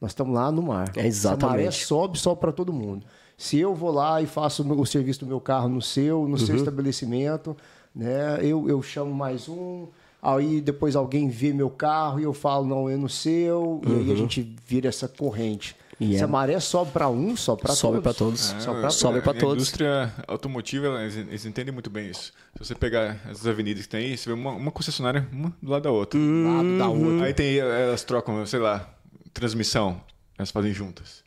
[0.00, 0.92] Nós estamos lá no mar.
[0.96, 1.40] É exatamente.
[1.40, 3.06] Se a maré sobe, sobe para todo mundo.
[3.36, 6.38] Se eu vou lá e faço o serviço do meu carro no seu, no uhum.
[6.38, 7.56] seu estabelecimento,
[7.94, 8.38] né?
[8.42, 9.86] Eu, eu chamo mais um,
[10.22, 13.82] aí depois alguém vê meu carro e eu falo, não, é no seu, uhum.
[13.84, 14.16] e aí a uhum.
[14.16, 15.76] gente vira essa corrente.
[15.98, 16.22] Se é...
[16.22, 17.80] a maré sobe para um, sobe para todos.
[17.80, 18.52] Sobe para todos.
[18.52, 19.42] É, sobe para sobe todos.
[19.42, 22.34] A indústria automotiva, eles, eles, entendem muito bem isso.
[22.52, 25.70] Se você pegar as avenidas que tem aí, você vê uma, uma concessionária uma do
[25.70, 26.18] lado da outra.
[26.20, 26.56] Uhum.
[26.56, 27.26] Lado da outra.
[27.26, 28.94] Aí tem, elas trocam, sei lá,
[29.40, 30.02] transmissão.
[30.38, 31.24] Elas fazem juntas.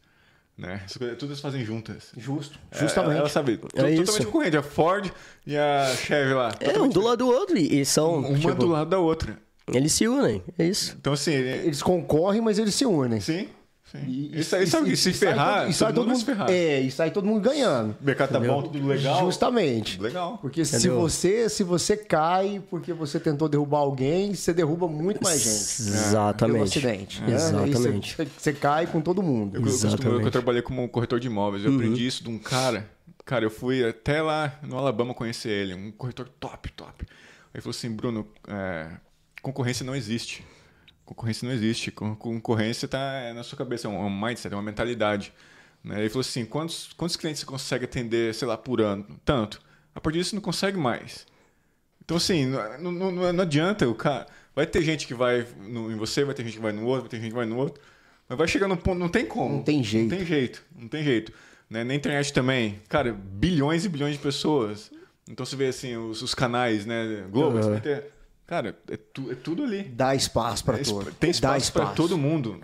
[0.57, 0.81] Né?
[1.17, 2.11] Tudo elas fazem juntas.
[2.17, 2.59] Justo.
[2.69, 3.11] É, Justamente.
[3.11, 4.25] Ela, ela sabe, é totalmente isso.
[4.25, 4.57] concorrente.
[4.57, 5.11] A Ford
[5.47, 6.53] e a Chevy lá.
[6.59, 7.57] É, um do lado do outro.
[7.57, 8.19] E são.
[8.19, 9.39] Uma tipo, do lado da outra.
[9.71, 10.95] Eles se unem, é isso.
[10.99, 11.31] Então, assim.
[11.31, 13.21] Eles concorrem, mas eles se unem.
[13.21, 13.47] Sim.
[14.07, 16.49] E, isso aí, sabe, e, se ferrar, e sai todo, mundo, ferrar.
[16.49, 17.95] É, e sai todo mundo ganhando.
[17.99, 19.25] O mercado tá bom, tudo legal.
[19.25, 19.99] Justamente.
[19.99, 20.37] Legal.
[20.39, 25.41] Porque se você, se você cai porque você tentou derrubar alguém, você derruba muito mais
[25.41, 25.89] gente.
[25.89, 26.53] Exatamente.
[26.53, 27.23] Pelo acidente.
[27.27, 27.31] É.
[27.31, 28.15] Exatamente.
[28.15, 29.57] Você, você, cai com todo mundo.
[29.57, 30.05] Eu, Exatamente.
[30.05, 31.63] Eu, eu trabalhei como corretor de imóveis.
[31.63, 31.77] Eu uhum.
[31.77, 32.87] aprendi isso de um cara.
[33.25, 35.73] Cara, eu fui até lá no Alabama conhecer ele.
[35.73, 37.05] Um corretor top, top.
[37.53, 38.89] Ele falou assim, Bruno, é,
[39.41, 40.43] concorrência não existe.
[41.09, 41.89] Concorrência não existe.
[41.89, 45.33] Concorrência está na sua cabeça, é um mindset, é uma mentalidade.
[45.83, 46.01] Né?
[46.01, 49.07] Ele falou assim: quantos, quantos clientes você consegue atender, sei lá, por ano?
[49.25, 49.59] Tanto.
[49.95, 51.25] A partir disso, não consegue mais.
[52.05, 54.27] Então, assim, não, não, não adianta o cara.
[54.55, 57.01] Vai ter gente que vai no, em você, vai ter gente que vai no outro,
[57.01, 57.81] vai ter gente que vai no outro.
[58.27, 59.55] Mas vai chegar num ponto, não tem como.
[59.55, 60.09] Não tem jeito.
[60.11, 61.33] Não tem jeito, não tem jeito.
[61.67, 61.83] Né?
[61.83, 64.91] Na internet também, cara, bilhões e bilhões de pessoas.
[65.27, 67.25] Então você vê assim, os, os canais, né?
[67.31, 67.63] Globo, uhum.
[67.63, 68.18] você vai ter
[68.49, 69.83] Cara, é, tu, é tudo ali.
[69.83, 71.11] Dá espaço para é, todo.
[71.13, 72.59] Tem espaço para todo mundo.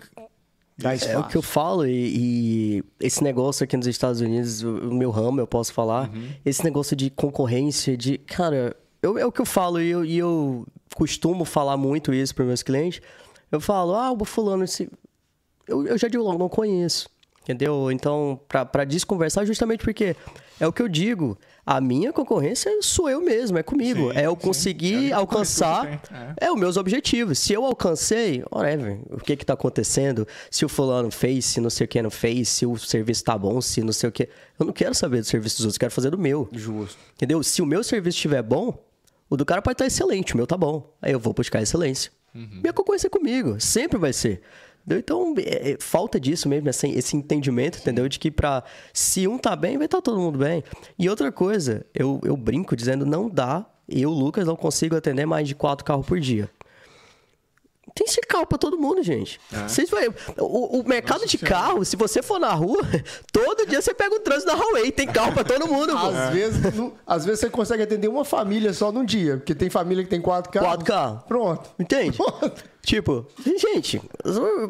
[0.76, 1.14] Dá espaço.
[1.14, 4.92] É o que eu falo, e, e, esse negócio aqui nos Estados Unidos, o, o
[4.92, 6.28] meu ramo, eu posso falar, uhum.
[6.44, 8.18] esse negócio de concorrência, de.
[8.18, 12.34] Cara, eu, é o que eu falo, e eu, e eu costumo falar muito isso
[12.34, 13.00] para meus clientes.
[13.52, 14.90] Eu falo, ah, o fulano, esse...
[15.68, 17.08] eu, eu já digo logo, não conheço.
[17.42, 17.92] Entendeu?
[17.92, 20.16] Então, para desconversar, justamente porque
[20.58, 21.38] é o que eu digo.
[21.66, 24.12] A minha concorrência sou eu mesmo, é comigo.
[24.12, 25.84] Sim, é eu conseguir é alcançar
[26.38, 26.46] é.
[26.46, 26.52] é.
[26.52, 27.40] os meus objetivos.
[27.40, 30.28] Se eu alcancei, whatever, o que que tá acontecendo?
[30.48, 33.36] Se o fulano fez, se não sei o que não fez, se o serviço tá
[33.36, 34.28] bom, se não sei o que.
[34.56, 36.48] Eu não quero saber do serviço dos outros, eu quero fazer do meu.
[36.52, 36.96] Justo.
[37.16, 37.42] Entendeu?
[37.42, 38.78] Se o meu serviço estiver bom,
[39.28, 40.94] o do cara pode estar excelente, o meu tá bom.
[41.02, 42.12] Aí eu vou buscar excelência.
[42.32, 42.60] Uhum.
[42.62, 44.40] Minha concorrência é comigo, sempre vai ser.
[44.88, 48.08] Então, é, é, falta disso mesmo, assim, esse entendimento, entendeu?
[48.08, 50.62] De que para se um tá bem, vai estar tá todo mundo bem.
[50.98, 55.46] E outra coisa, eu, eu brinco dizendo, não dá, eu, Lucas, não consigo atender mais
[55.46, 56.50] de quatro carros por dia.
[57.96, 59.40] Tem esse carro pra todo mundo, gente.
[59.50, 59.66] É.
[59.66, 60.06] Vocês vai,
[60.38, 61.56] o, o mercado Nossa de senhora.
[61.56, 62.82] carro, se você for na rua,
[63.32, 64.92] todo dia você pega o trânsito da Huawei.
[64.92, 65.96] Tem carro pra todo mundo.
[65.96, 66.30] às, é.
[66.30, 69.38] vezes, não, às vezes você consegue atender uma família só num dia.
[69.38, 70.68] Porque tem família que tem quatro carros.
[70.68, 71.22] Quatro carros.
[71.26, 71.70] Pronto.
[71.78, 72.18] Entende?
[72.18, 72.64] Pronto.
[72.82, 73.26] Tipo,
[73.58, 74.00] gente,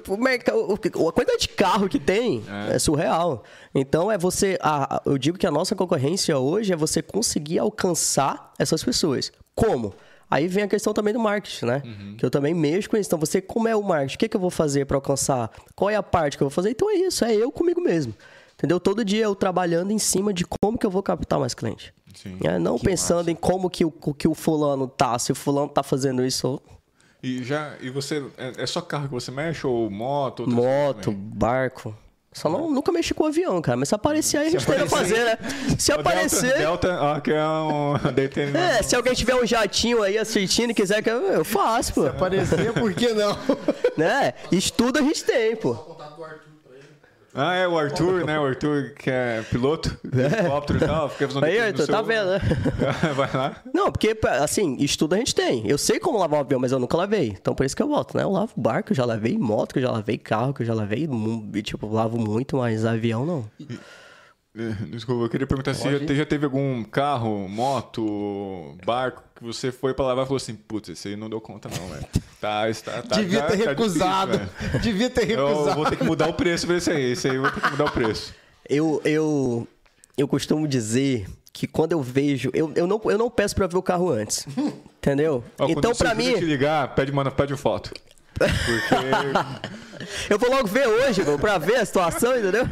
[0.08, 3.42] o mercado, a quantidade de carro que tem é, é surreal.
[3.74, 4.56] Então é você.
[4.62, 9.30] A, eu digo que a nossa concorrência hoje é você conseguir alcançar essas pessoas.
[9.54, 9.92] Como?
[10.30, 11.82] Aí vem a questão também do marketing, né?
[11.84, 12.16] Uhum.
[12.16, 13.08] Que eu também mexo com isso.
[13.08, 14.16] Então, você, como é o marketing?
[14.16, 15.50] O que, é que eu vou fazer para alcançar?
[15.74, 16.70] Qual é a parte que eu vou fazer?
[16.70, 18.14] Então é isso, é eu comigo mesmo.
[18.54, 18.80] Entendeu?
[18.80, 21.94] Todo dia eu trabalhando em cima de como que eu vou captar mais cliente.
[22.14, 23.30] Sim, é, não pensando massa.
[23.30, 26.60] em como que o, que o fulano tá, se o fulano tá fazendo isso.
[27.22, 30.48] E já e você é, é só carro que você mexe ou moto?
[30.48, 31.94] Moto, barco.
[32.36, 33.78] Só não, nunca mexi com o avião, cara.
[33.78, 35.38] Mas se aparecer aí, a gente tenta fazer, né?
[35.78, 36.58] Se aparecer.
[36.58, 37.94] Delta, Delta ó, que é um.
[38.54, 42.02] é, se alguém tiver um jatinho aí assistindo e quiser que eu, eu faço, pô.
[42.02, 43.38] Se aparecer, por que não?
[43.96, 44.34] né?
[44.52, 45.95] Estudo a gente tem, pô.
[47.36, 48.40] Ah, é o Arthur, né?
[48.40, 50.26] O Arthur que é piloto de é.
[50.26, 51.08] helicóptero e tal.
[51.10, 52.40] Fica fazendo Aí, Arthur, tá vendo, né?
[53.14, 53.56] Vai lá.
[53.74, 55.68] Não, porque, assim, estudo a gente tem.
[55.68, 57.36] Eu sei como lavar um avião, mas eu nunca lavei.
[57.38, 58.22] Então, por isso que eu volto, né?
[58.22, 60.72] Eu lavo barco, eu já lavei moto, que eu já lavei carro, que eu já
[60.72, 61.06] lavei.
[61.62, 63.44] Tipo, lavo muito, mas avião não.
[63.60, 63.78] E...
[64.90, 66.06] Desculpa, eu queria perguntar Pode?
[66.06, 70.54] se já teve algum carro, moto, barco que você foi pra lavar e falou assim:
[70.54, 72.06] putz, esse aí não deu conta, não, velho.
[72.38, 74.38] Tá, está, tá, Devia ter tá recusado.
[74.38, 75.68] Difícil, Devia ter recusado.
[75.70, 77.12] Eu vou ter que mudar o preço pra esse aí.
[77.12, 78.34] Esse aí eu vou ter que mudar o preço.
[78.68, 79.66] Eu, eu,
[80.18, 83.78] eu costumo dizer que quando eu vejo, eu, eu, não, eu não peço pra ver
[83.78, 84.46] o carro antes.
[84.98, 85.42] Entendeu?
[85.58, 86.34] Ó, então, quando pra você mim.
[86.34, 87.90] te ligar, pede, manda, pede foto.
[88.38, 92.64] Porque Eu vou logo ver hoje, meu, pra ver a situação, entendeu?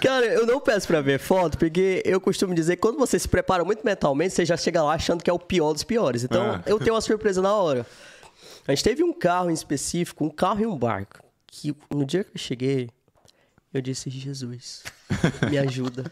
[0.00, 3.28] Cara, eu não peço pra ver foto, porque eu costumo dizer que quando você se
[3.28, 6.22] prepara muito mentalmente, você já chega lá achando que é o pior dos piores.
[6.24, 6.62] Então, É.
[6.66, 7.86] eu tenho uma surpresa na hora.
[8.66, 12.24] A gente teve um carro em específico, um carro e um barco, que no dia
[12.24, 12.88] que eu cheguei,
[13.72, 14.82] eu disse, Jesus,
[15.50, 16.10] me ajuda.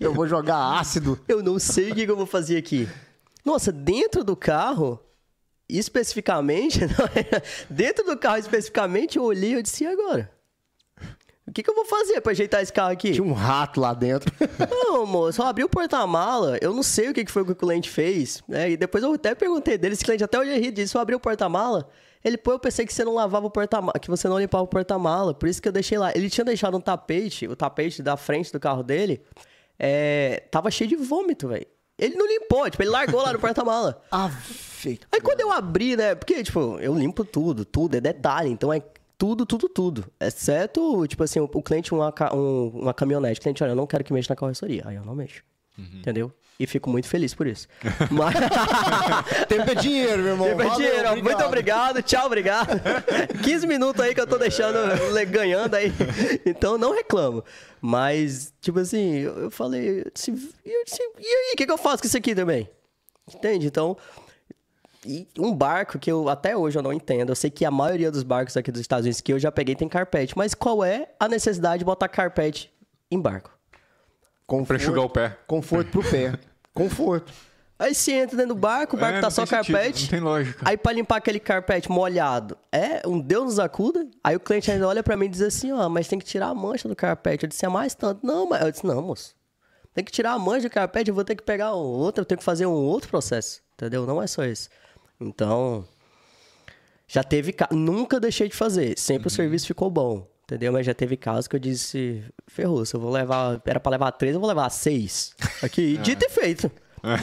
[0.00, 1.18] Eu vou jogar ácido.
[1.26, 2.88] Eu não sei o que eu vou fazer aqui.
[3.44, 5.00] Nossa, dentro do carro,
[5.68, 6.80] especificamente,
[7.14, 10.30] é- dentro do carro especificamente, eu olhei e eu disse, e agora?
[11.46, 13.12] O que, que eu vou fazer pra ajeitar esse carro aqui?
[13.12, 14.32] Tinha um rato lá dentro.
[14.70, 17.56] Não, moço, eu abri o porta-mala, eu não sei o que que foi que o
[17.56, 18.70] cliente fez, né?
[18.70, 21.20] E depois eu até perguntei dele, esse cliente até hoje ri disse, eu abri o
[21.20, 21.88] porta-mala,
[22.24, 24.68] ele, pô, eu pensei que você não lavava o porta-mala, que você não limpava o
[24.68, 26.12] porta-mala, por isso que eu deixei lá.
[26.14, 29.20] Ele tinha deixado um tapete, o tapete da frente do carro dele,
[29.78, 31.66] é, tava cheio de vômito, velho.
[32.02, 34.02] Ele não limpou, tipo, ele largou lá no porta-mala.
[34.10, 35.06] Ah, feito.
[35.12, 36.14] Aí quando eu abri, né?
[36.14, 38.50] Porque, tipo, eu limpo tudo, tudo, é detalhe.
[38.50, 38.82] Então é
[39.16, 40.04] tudo, tudo, tudo.
[40.20, 43.38] Exceto, tipo assim, o, o cliente, uma, um- uma caminhonete.
[43.38, 44.82] O cliente, olha, eu não quero que mexa na carroceria.
[44.84, 45.42] Aí eu não mexo.
[45.78, 46.32] Entendeu?
[46.60, 47.66] E fico muito feliz por isso.
[48.10, 48.34] Mas.
[49.48, 50.48] Tempo é dinheiro, meu irmão.
[50.48, 52.80] Tempo é dinheiro, muito obrigado, tchau, obrigado.
[53.42, 54.76] 15 minutos aí que eu tô deixando
[55.28, 55.92] ganhando aí.
[56.44, 57.42] Então não reclamo.
[57.80, 60.30] Mas, tipo assim, eu, falei, eu disse,
[60.64, 62.70] e eu disse, e aí, o que, que eu faço com isso aqui também?
[63.34, 63.66] Entende?
[63.66, 63.96] Então,
[65.04, 67.30] e um barco que eu até hoje eu não entendo.
[67.30, 69.74] Eu sei que a maioria dos barcos aqui dos Estados Unidos que eu já peguei
[69.74, 72.72] tem carpete, mas qual é a necessidade de botar carpete
[73.10, 73.50] em barco?
[74.46, 75.38] Pra enxugar o pé.
[75.46, 76.38] Conforto pro pé.
[76.74, 77.32] Conforto.
[77.78, 80.02] Aí você entra dentro do barco, o barco É, tá só tem sentido, carpete.
[80.02, 80.60] Não tem lógica.
[80.64, 84.06] Aí pra limpar aquele carpete molhado, é um Deus nos acuda.
[84.22, 86.46] Aí o cliente ainda olha pra mim e diz assim, ó, mas tem que tirar
[86.46, 87.44] a mancha do carpete.
[87.44, 88.24] Eu disse, é mais tanto.
[88.24, 89.34] Não, mas eu disse, não, moço.
[89.92, 92.38] Tem que tirar a mancha do carpete, eu vou ter que pegar outro, eu tenho
[92.38, 93.60] que fazer um outro processo.
[93.74, 94.06] Entendeu?
[94.06, 94.68] Não é só isso.
[95.20, 95.84] Então,
[97.08, 97.68] já teve ca...
[97.72, 98.96] Nunca deixei de fazer.
[98.96, 100.26] Sempre o serviço ficou bom.
[100.52, 100.70] Entendeu?
[100.72, 103.58] Mas já teve casos que eu disse, ferrou, se eu vou levar.
[103.64, 105.34] Era pra levar três, eu vou levar seis.
[105.62, 106.70] Aqui, de ter feito.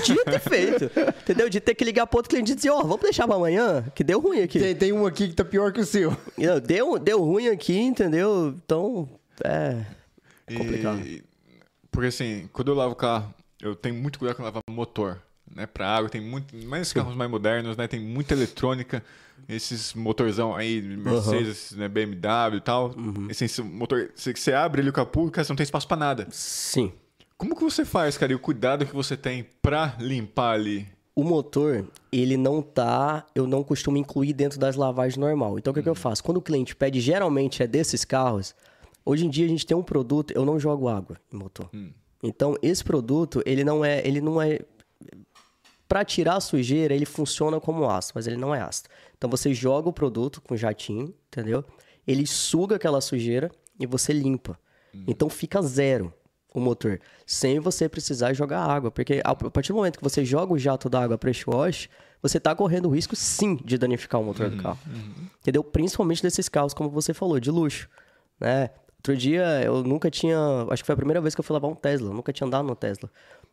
[0.04, 0.86] De ter feito.
[1.22, 1.48] Entendeu?
[1.48, 4.04] De ter que ligar pro outro cliente e dizer, ó, vamos deixar pra amanhã, que
[4.04, 4.60] deu ruim aqui.
[4.60, 6.10] Tem, tem um aqui que tá pior que o seu.
[6.38, 8.56] Não, Deu, deu ruim aqui, entendeu?
[8.65, 9.08] Então,
[9.44, 9.86] é.
[10.50, 11.00] E- complicado.
[11.92, 15.22] porque assim, quando eu lavo o carro, eu tenho muito cuidado com lavar motor.
[15.55, 16.55] Né, pra água, tem muito.
[16.55, 17.88] Esses carros mais modernos, né?
[17.88, 19.03] Tem muita eletrônica.
[19.47, 22.93] Esses motorzão aí, Mercedes, né, BMW e tal.
[22.95, 23.27] Uhum.
[23.29, 25.97] Assim, esse motor, você, você abre ele o capô, cara, você não tem espaço pra
[25.97, 26.27] nada.
[26.29, 26.91] Sim.
[27.38, 28.31] Como que você faz, cara?
[28.31, 30.88] E o cuidado que você tem pra limpar ali?
[31.15, 33.25] O motor, ele não tá.
[33.33, 35.57] Eu não costumo incluir dentro das lavagens normal.
[35.57, 36.23] Então, o que, que eu faço?
[36.23, 38.53] Quando o cliente pede, geralmente é desses carros.
[39.05, 41.69] Hoje em dia a gente tem um produto, eu não jogo água em motor.
[42.21, 44.05] Então, esse produto, ele não é.
[44.05, 44.59] Ele não é.
[45.89, 48.88] Para tirar a sujeira, ele funciona como ácido, mas ele não é ácido.
[49.17, 51.65] Então você joga o produto com jatinho, entendeu?
[52.08, 54.58] Ele suga aquela sujeira e você limpa.
[55.08, 56.13] Então fica zero
[56.54, 60.54] o motor, sem você precisar jogar água, porque a partir do momento que você joga
[60.54, 61.89] o jato d'água pressure wash,
[62.21, 64.80] você está correndo o risco sim de danificar o motor do carro.
[65.41, 65.63] Entendeu?
[65.63, 67.89] Principalmente desses carros, como você falou, de luxo,
[68.39, 68.69] né?
[68.97, 70.38] Outro dia eu nunca tinha,
[70.69, 72.45] acho que foi a primeira vez que eu fui lavar um Tesla, eu nunca tinha
[72.45, 73.10] andado no Tesla.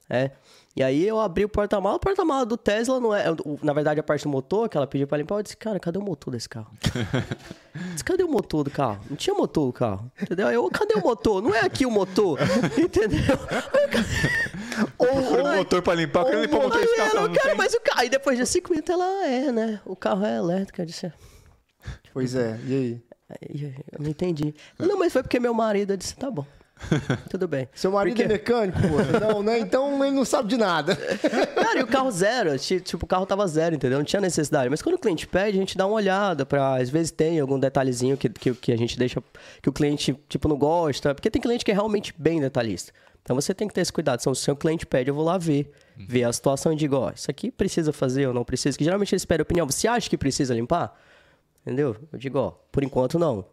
[0.09, 0.31] É.
[0.77, 3.99] E aí eu abri o porta-mala, o porta-mala do Tesla não é, o- na verdade
[3.99, 6.31] a parte do motor que ela pediu pra limpar, eu disse, cara, cadê o motor
[6.33, 6.71] desse carro?
[7.92, 9.01] Disse, cadê o motor do carro?
[9.11, 10.49] Não tinha motor o carro, entendeu?
[10.51, 11.42] Eu, cadê o motor?
[11.42, 12.38] Não é aqui o motor,
[12.79, 13.19] entendeu?
[14.97, 17.14] Procura um motor pra limpar, eu quero limpar o motor desse carro.
[17.27, 17.57] não quero, tem.
[17.57, 19.81] mas o carro, aí depois de cinco minutos ela é, né?
[19.85, 21.12] O carro é elétrico, eu disse,
[22.12, 23.03] Pois é, e aí?
[23.92, 24.55] Eu não entendi.
[24.79, 26.45] Não, mas foi porque meu marido disse, tá bom.
[27.31, 27.69] Tudo bem.
[27.75, 29.19] Seu marido Porque- é mecânico, moça?
[29.19, 29.59] Não, né?
[29.59, 30.95] Então ele não sabe de nada.
[31.57, 33.99] Cara, e o carro zero, ti- tipo, o carro tava zero, entendeu?
[33.99, 34.69] Não tinha necessidade.
[34.69, 37.59] Mas quando o cliente pede, a gente dá uma olhada pra, às vezes tem algum
[37.59, 39.23] detalhezinho que, que, que a gente deixa,
[39.62, 41.15] que o cliente, tipo, não gosta.
[41.15, 42.93] Porque tem cliente que é realmente bem detalhista.
[43.23, 44.21] Então você tem que ter esse cuidado.
[44.21, 45.73] Se o seu cliente pede, eu vou lá ver.
[45.97, 48.77] Ver a situação e digo, ó, isso aqui precisa fazer ou não precisa.
[48.77, 49.67] Que geralmente eles pedem opinião.
[49.67, 50.95] Você acha que precisa limpar?
[51.62, 51.97] Entendeu?
[52.12, 53.47] Eu digo, ó, por enquanto não.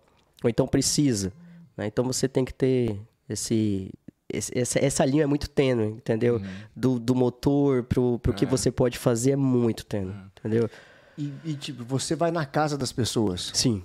[0.44, 1.32] Ou então precisa.
[1.78, 1.88] né?
[1.88, 3.00] Então você tem que ter
[3.34, 3.91] esse,
[4.32, 6.41] esse- essa, essa linha é muito tênue, entendeu?
[6.76, 10.69] Do, do motor pro, pro que você pode fazer é muito tênue, entendeu?
[11.17, 13.52] E, e, tipo, você vai na casa das pessoas.
[13.54, 13.84] Sim.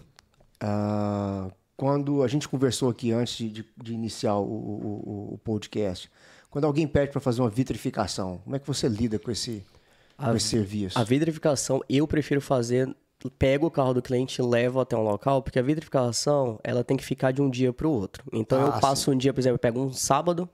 [0.61, 6.11] Ah, quando a gente conversou aqui antes de, de- iniciar o, o- o- podcast,
[6.50, 9.64] quando alguém pede para fazer uma vitrificação, como é que você lida com esse,
[10.16, 10.98] com esse serviço?
[10.98, 12.92] A vidrificação eu prefiro fazer
[13.38, 16.96] pego o carro do cliente e levo até um local, porque a vitrificação, ela tem
[16.96, 18.22] que ficar de um dia para o outro.
[18.33, 20.48] Então Ah, eu passo um dia, por exemplo, eu pego um sábado,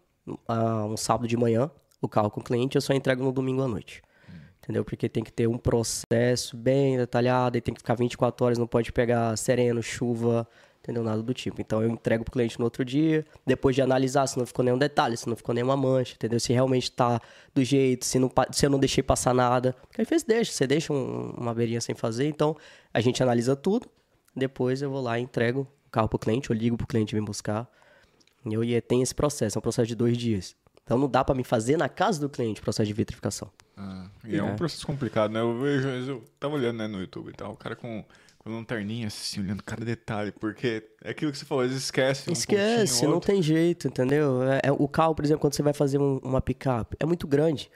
[0.49, 3.63] ah, um sábado de manhã, o carro com o cliente, eu só entrego no domingo
[3.63, 4.03] à noite.
[4.63, 4.83] Entendeu?
[4.83, 8.67] Porque tem que ter um processo bem detalhado, e tem que ficar 24 horas, não
[8.67, 10.49] pode pegar sereno, chuva,
[10.85, 11.03] entendeu?
[11.03, 11.61] Nada do tipo.
[11.61, 14.77] Então eu entrego pro cliente no outro dia, depois de analisar se não ficou nenhum
[14.79, 16.39] detalhe, se não ficou nenhuma mancha, entendeu?
[16.39, 17.21] Se realmente tá
[17.55, 19.75] do jeito, se, não, se eu não deixei passar nada.
[19.89, 22.57] Porque às vezes deixa, você deixa um- uma beirinha sem fazer, então
[22.93, 23.87] a gente analisa tudo,
[24.37, 27.23] depois eu vou lá e entrego o carro pro cliente, eu ligo pro cliente vir
[27.23, 27.67] buscar.
[28.45, 30.55] E eu, e tem esse processo, é um processo de dois dias.
[30.85, 33.51] Então não dá pra me fazer na casa do cliente o processo de vitrificação.
[33.75, 34.43] Ah, e é.
[34.43, 35.41] um processo complicado, né?
[35.41, 38.05] Eu vejo, eu tava olhando né, no YouTube e tal, o cara com,
[38.45, 42.29] com lanterninha assim, olhando cada detalhe, porque é aquilo que você falou, às vezes esquece.
[42.31, 43.33] um pontinho, não outro.
[43.33, 44.43] tem jeito, entendeu?
[44.43, 47.27] É, é- o carro, por exemplo, quando você vai fazer um- uma picape, é muito
[47.27, 47.71] grande.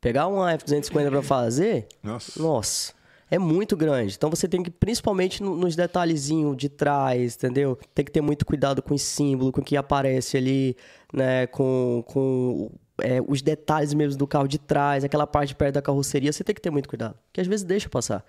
[0.00, 2.42] Pegar uma F250 pra fazer, Nossa.
[2.42, 2.92] nossa,
[3.30, 4.14] é muito grande.
[4.16, 7.78] Então você tem que, principalmente no- nos detalhezinhos de trás, entendeu?
[7.94, 10.74] Tem que ter muito cuidado com o símbolo, com o que aparece ali,
[11.12, 11.46] né?
[11.48, 16.32] Com, com é, os detalhes mesmo do carro de trás, aquela parte perto da carroceria,
[16.32, 17.16] você tem que ter muito cuidado.
[17.26, 18.24] Porque às vezes deixa passar.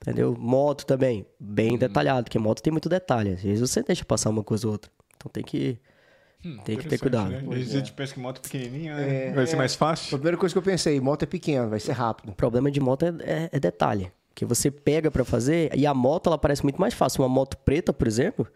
[0.00, 0.36] Entendeu?
[0.38, 3.32] Moto também, bem detalhado, porque moto tem muito detalhe.
[3.32, 4.90] Às vezes você deixa passar uma coisa ou outra.
[5.16, 5.78] Então tem que,
[6.64, 7.30] tem que ter cuidado.
[7.30, 7.38] Né?
[7.38, 9.28] Às vezes a gente pensa que moto pequenininha, né?
[9.28, 9.58] É, vai ser é.
[9.58, 10.16] mais A fácil.
[10.18, 12.30] primeira coisa que eu pensei, moto é pequena, vai ser rápido.
[12.30, 14.12] O problema de moto é, é- é detalhe.
[14.34, 17.22] Que você pega pra fazer e a moto ela parece muito mais fácil.
[17.22, 18.46] Uma moto preta, por exemplo,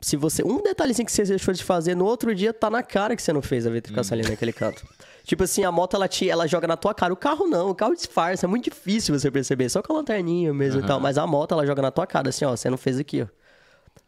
[0.00, 0.42] se você.
[0.42, 3.30] Um detalhezinho que você deixou de fazer no outro dia, tá na cara que você
[3.32, 4.84] não fez a vitrificação ali naquele canto.
[5.24, 7.12] Tipo assim, a moto ela, te, ela joga na tua cara.
[7.12, 8.46] O carro não, o carro disfarça.
[8.46, 9.68] É muito difícil você perceber.
[9.68, 10.98] Só com a lanterninha mesmo e tal.
[11.00, 13.26] Mas a moto ela joga na tua cara, assim, ó, você não fez aqui, ó.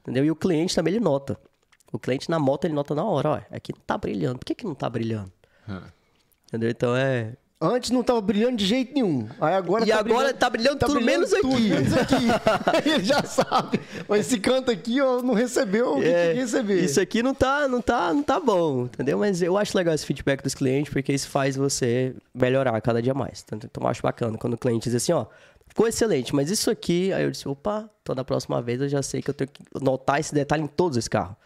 [0.03, 0.25] Entendeu?
[0.25, 1.39] E o cliente também ele nota.
[1.93, 3.41] O cliente na moto ele nota na hora, ó.
[3.55, 4.39] Aqui não tá brilhando.
[4.39, 5.33] Por que, que não tá brilhando?
[5.69, 5.85] Ah.
[6.49, 6.71] Entendeu?
[6.71, 7.37] Então é.
[7.65, 9.27] Antes não tava brilhando de jeito nenhum.
[9.41, 11.63] Aí agora E tá agora brilhando, tá brilhando tudo menos tudo, aqui.
[11.69, 12.89] menos aqui.
[12.89, 13.81] Ele já sabe.
[14.09, 16.85] Mas esse canto aqui, ó, não recebeu o que É, tinha que receber.
[16.85, 19.19] Isso aqui não tá, não tá, não tá bom, entendeu?
[19.19, 23.15] Mas eu acho legal esse feedback dos clientes, porque isso faz você melhorar cada dia
[23.15, 23.43] mais.
[23.47, 25.27] Então, então eu acho bacana quando o cliente diz assim, ó,
[25.67, 29.03] ficou excelente, mas isso aqui, aí eu disse, opa, então da próxima vez eu já
[29.03, 31.37] sei que eu tenho que notar esse detalhe em todos os carros.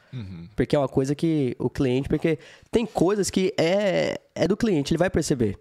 [0.57, 2.39] Porque é uma coisa que o cliente, porque
[2.71, 5.59] tem coisas que é, é do cliente, ele vai perceber.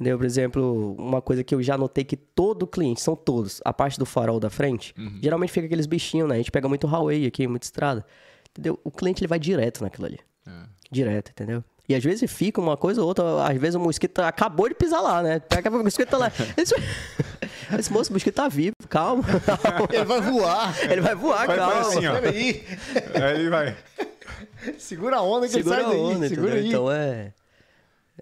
[0.00, 0.16] Entendeu?
[0.16, 3.98] Por exemplo, uma coisa que eu já notei que todo cliente, são todos, a parte
[3.98, 6.36] do farol da frente, geralmente fica aqueles bichinhos, né?
[6.36, 8.06] A gente pega muito highway aqui, muita estrada.
[8.50, 8.80] Entendeu?
[8.82, 10.18] O cliente ele vai direto naquilo ali.
[10.46, 10.50] É.
[10.90, 11.62] Direto, entendeu?
[11.86, 15.02] E às vezes fica uma coisa ou outra, às vezes o mosquito acabou de pisar
[15.02, 15.38] lá, né?
[15.38, 16.32] Pega o mosquito tá lá.
[16.56, 16.74] Esse,
[17.78, 19.22] esse moço, o mosquito tá vivo, calma.
[19.92, 20.90] Ele vai voar.
[20.90, 21.80] Ele vai voar, Vai, calma.
[21.80, 22.14] assim, ó.
[22.20, 22.64] Peraí.
[23.14, 23.76] Aí ele vai.
[24.78, 26.02] Segura a onda que Segura ele a sai daí.
[26.16, 26.68] onda, Segura aí.
[26.68, 27.32] Então é.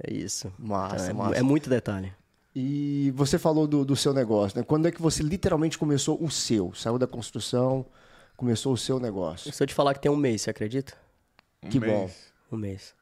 [0.04, 0.52] É isso.
[0.58, 1.38] Massa, Então, é, massa.
[1.40, 2.12] é muito detalhe.
[2.54, 4.64] E você falou do, do seu negócio, né?
[4.64, 6.72] Quando é que você literalmente começou o seu?
[6.74, 7.86] Saiu da construção,
[8.36, 9.52] começou o seu negócio.
[9.52, 10.94] Se eu te falar que tem um mês, você acredita?
[11.62, 11.92] Um Que mês.
[11.92, 12.56] bom.
[12.56, 12.94] Um mês.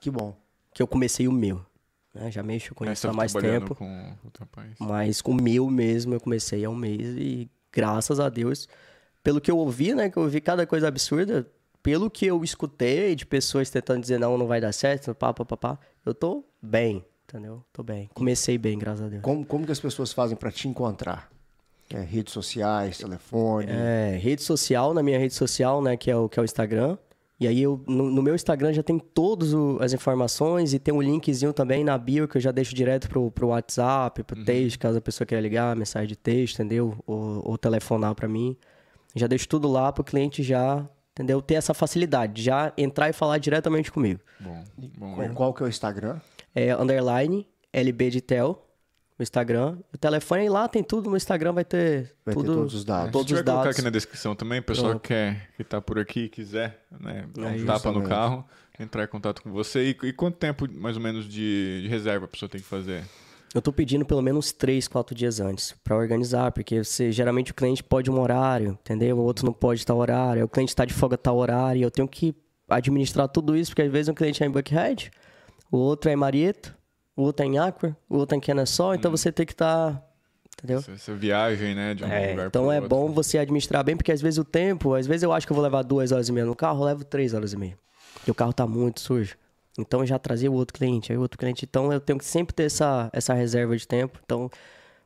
[0.00, 0.36] Que bom.
[0.74, 1.64] Que eu comecei o meu.
[2.14, 2.30] né?
[2.30, 3.74] Já mexo com isso há tava mais tempo.
[3.74, 4.14] com.
[4.78, 8.68] Mas com o meu mesmo eu comecei há um mês e graças a Deus,
[9.22, 10.10] pelo que eu ouvi, né?
[10.10, 11.46] Que eu ouvi cada coisa absurda,
[11.82, 15.44] pelo que eu escutei de pessoas tentando dizer não, não vai dar certo, pá, pá,
[15.44, 17.62] pá, pá, eu tô bem, entendeu?
[17.72, 18.10] Tô bem.
[18.14, 19.22] Comecei bem, graças a Deus.
[19.22, 21.30] Como, como que as pessoas fazem para te encontrar?
[21.92, 23.66] É, redes sociais, telefone.
[23.68, 26.96] É, rede social, na minha rede social, né, que é o, que é o Instagram.
[27.40, 31.00] E aí eu, no, no meu Instagram já tem todas as informações e tem um
[31.00, 34.98] linkzinho também na bio que eu já deixo direto pro, pro WhatsApp, pro texto, caso
[34.98, 36.94] a pessoa queira ligar, mensagem de texto, entendeu?
[37.06, 38.54] Ou, ou telefonar pra mim.
[39.16, 41.40] Já deixo tudo lá pro cliente já, entendeu?
[41.42, 44.20] Ter essa facilidade, de já entrar e falar diretamente comigo.
[44.38, 44.64] Bom,
[44.96, 45.14] bom.
[45.14, 46.18] Qual, qual que é o Instagram?
[46.54, 48.66] É underline LB de Tel,
[49.18, 49.78] no Instagram.
[49.92, 53.12] O telefone lá tem tudo no Instagram, vai ter Vai ter tudo, todos os dados.
[53.12, 55.02] todos os colocar aqui na descrição também, o pessoal Pronto.
[55.02, 58.44] que, quer, que tá por aqui e quiser né, dar um É, tapa no carro,
[58.78, 59.90] entrar em contato com você.
[59.90, 63.04] E, e quanto tempo, mais ou menos, de, de reserva a pessoa tem que fazer?
[63.52, 67.54] Eu tô pedindo pelo menos três, quatro dias antes pra organizar, porque você, geralmente o
[67.54, 69.18] cliente pode um horário, entendeu?
[69.18, 71.90] O outro não pode tal horário, o cliente tá de folga tal horário, e eu
[71.90, 72.32] tenho que
[72.68, 75.10] administrar tudo isso, porque às vezes um cliente é em Buckhead,
[75.70, 76.76] o outro é em Marietta,
[77.16, 80.00] o outro é em Aqua, o outro é em Kennesaw, então você tem que estar,
[80.56, 80.78] entendeu?
[80.78, 82.88] Essa, viagem, né, de um É, lugar então é outro.
[82.88, 85.56] bom você administrar bem, porque às vezes o tempo, às vezes eu acho que eu
[85.56, 87.76] vou levar duas horas e meia no carro, eu levo três horas e meia.
[88.14, 89.36] Porque o carro tá muito sujo.
[89.80, 91.64] Então eu já trazia o outro cliente, aí o outro cliente.
[91.68, 94.18] Então eu tenho que sempre ter essa, essa reserva de tempo.
[94.24, 94.50] Então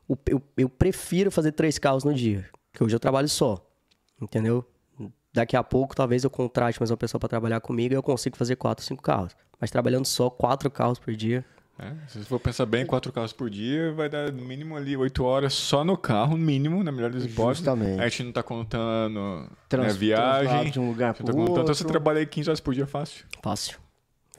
[0.07, 3.65] o- eu, eu prefiro fazer três carros no dia, que hoje eu trabalho só.
[4.21, 4.65] Entendeu?
[5.33, 8.37] Daqui a pouco talvez eu contrate mais uma pessoa para trabalhar comigo e eu consigo
[8.37, 9.35] fazer quatro, cinco carros.
[9.59, 11.43] Mas trabalhando só quatro carros por dia,
[11.77, 14.95] É, se você for pensar bem, quatro carros por dia vai dar no mínimo ali
[14.95, 17.65] oito horas só no carro, no mínimo, na melhor das hipóteses.
[17.65, 17.99] Justamente.
[17.99, 20.71] A gente não tá contando Trans- né, viagem.
[20.71, 21.87] de um lugar Você pro tá contando, então você outro.
[21.89, 23.25] trabalha aí 15 horas por dia fácil.
[23.43, 23.77] Fácil.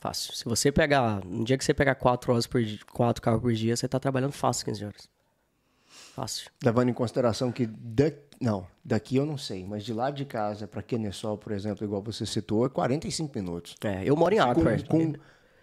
[0.01, 0.35] Fácil.
[0.35, 1.25] Se você pegar.
[1.27, 3.99] Um dia que você pegar 4 horas por dia, 4 carros por dia, você tá
[3.99, 5.09] trabalhando fácil 15 horas.
[6.15, 6.51] Fácil.
[6.63, 8.13] Levando em consideração que da...
[8.41, 12.03] não, daqui eu não sei, mas de lá de casa para Queneçol, por exemplo, igual
[12.03, 13.77] você citou, é 45 minutos.
[13.85, 14.79] É, eu moro em Aqua.
[14.79, 15.15] Com, com,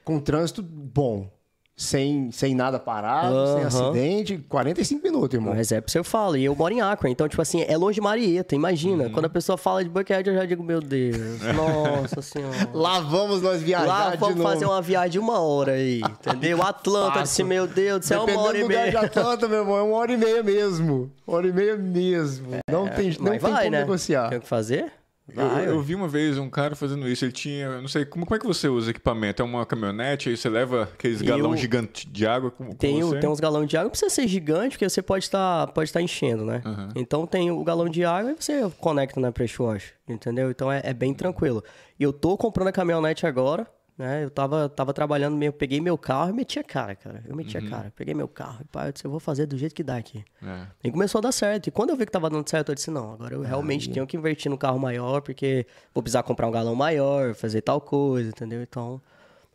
[0.04, 1.30] com trânsito bom,
[1.76, 5.54] sem, sem nada parado, sem acidente, 45 minutos, irmão.
[5.56, 7.76] Mas é por isso eu falo, e eu moro em Acre, então, tipo assim, é
[7.76, 9.06] longe de Marieta, imagina.
[9.06, 9.12] Uhum.
[9.12, 12.70] Quando a pessoa fala de Buckhead, eu já digo, meu Deus, nossa senhora.
[12.74, 14.50] Lá vamos nós viajar Lá vamos novo.
[14.50, 16.62] fazer uma viagem de uma hora aí, entendeu?
[16.62, 18.92] Atlanta, eu disse, meu Deus do céu, uma Dependendo hora do e lugar meia.
[18.92, 21.12] de Atlanta, meu irmão, é uma hora e meia mesmo.
[21.28, 22.50] Uma hora e meia mesmo.
[22.70, 23.80] não tem, não tem vai, como né?
[23.80, 24.30] negociar.
[24.30, 24.92] Tem o que fazer?
[25.30, 27.24] Eu, Vai, eu vi uma vez um cara fazendo isso.
[27.24, 27.80] Ele tinha.
[27.80, 29.42] Não sei, como, como é que você usa equipamento?
[29.42, 33.02] É uma caminhonete, aí você leva aqueles Eu- galão gigante de água com, com Tem,
[33.02, 33.20] o- você?
[33.20, 36.02] tem uns galões de água, não precisa ser gigante, porque você pode estar pode estar
[36.02, 36.62] enchendo, né?
[36.66, 36.90] Aham.
[36.96, 40.52] Então tem o galão de água e você conecta na pressure wash, entendeu?
[40.52, 41.64] Então é, é bem tranquilo.
[41.98, 43.66] E eu tô comprando a caminhonete agora,
[43.98, 44.24] né?
[44.24, 47.24] Eu tava, tava trabalhando, meio, peguei meu carro e meti a cara, cara.
[47.28, 49.58] Eu meti a cara, peguei meu carro e pá, eu disse, eu vou fazer do
[49.58, 50.24] jeito que dá aqui.
[50.42, 50.68] É.
[50.84, 51.68] E começou a dar certo.
[51.68, 54.08] E quando eu vi que tava dando certo, eu disse, não, agora eu realmente tenho
[54.08, 58.30] que investir num carro maior, porque vou precisar comprar um galão maior, fazer tal coisa,
[58.30, 58.62] entendeu?
[58.62, 59.02] Então.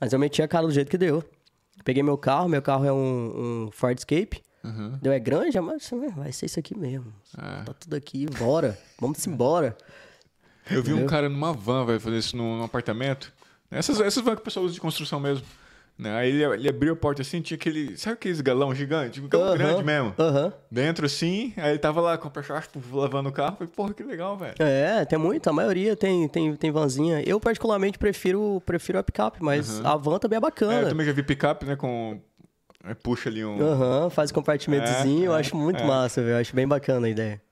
[0.01, 1.24] Mas eu meti a cara do jeito que deu.
[1.84, 4.43] Peguei meu carro, meu carro é um, um Ford Escape.
[4.62, 4.99] Uhum.
[5.01, 7.12] Deu é grande, mas "Ué, vai ser isso aqui mesmo.
[7.36, 7.64] É.
[7.64, 8.78] Tá tudo aqui, bora.
[9.01, 9.76] Vamos embora.
[10.70, 11.09] Eu vi um Entendeu?
[11.09, 13.32] cara numa van, vai fazer isso num apartamento.
[13.71, 15.45] Essas, essas vans que o pessoal usa de construção mesmo.
[15.99, 16.14] Né?
[16.16, 17.97] Aí ele, ele abriu a porta assim, tinha aquele.
[17.97, 19.21] Sabe aqueles galão gigante?
[19.21, 20.14] Um galão Aham, grande mesmo.
[20.16, 20.53] Aham.
[20.71, 22.61] Dentro assim, aí ele tava lá com o pressure
[22.93, 23.57] lavando o carro.
[23.57, 24.55] Falei, porra, que legal, velho.
[24.61, 27.21] É, tem muito, a maioria tem, tem, tem vanzinha.
[27.27, 30.81] Eu, particularmente, prefiro, prefiro a picape, mas a van também é É, bacana.
[30.83, 31.75] eu também já vi picape, né?
[31.75, 32.21] Com.
[32.85, 33.61] aí puxa ali um.
[33.61, 35.87] Aham, faz compartimentozinho, É, eu é, acho muito é.
[35.87, 36.39] massa, velho.
[36.39, 37.43] Acho bem bacana a ideia.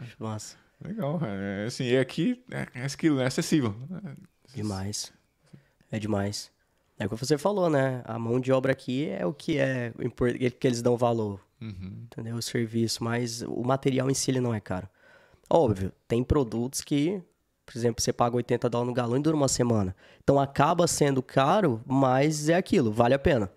[0.00, 0.56] Acho massa.
[0.82, 1.34] Legal, cara.
[1.38, 3.74] É, assim, e aqui é, é aquilo, é acessível.
[4.54, 5.12] Demais.
[5.90, 6.50] É demais.
[6.98, 8.02] É o que você falou, né?
[8.04, 11.40] A mão de obra aqui é o que é impor- que eles dão valor.
[11.60, 12.04] Uhum.
[12.04, 12.36] Entendeu?
[12.36, 14.88] O serviço, mas o material em si ele não é caro.
[15.48, 17.20] Óbvio, tem produtos que,
[17.66, 19.96] por exemplo, você paga 80 dólares no galão e dura uma semana.
[20.22, 23.50] Então acaba sendo caro, mas é aquilo, vale a pena.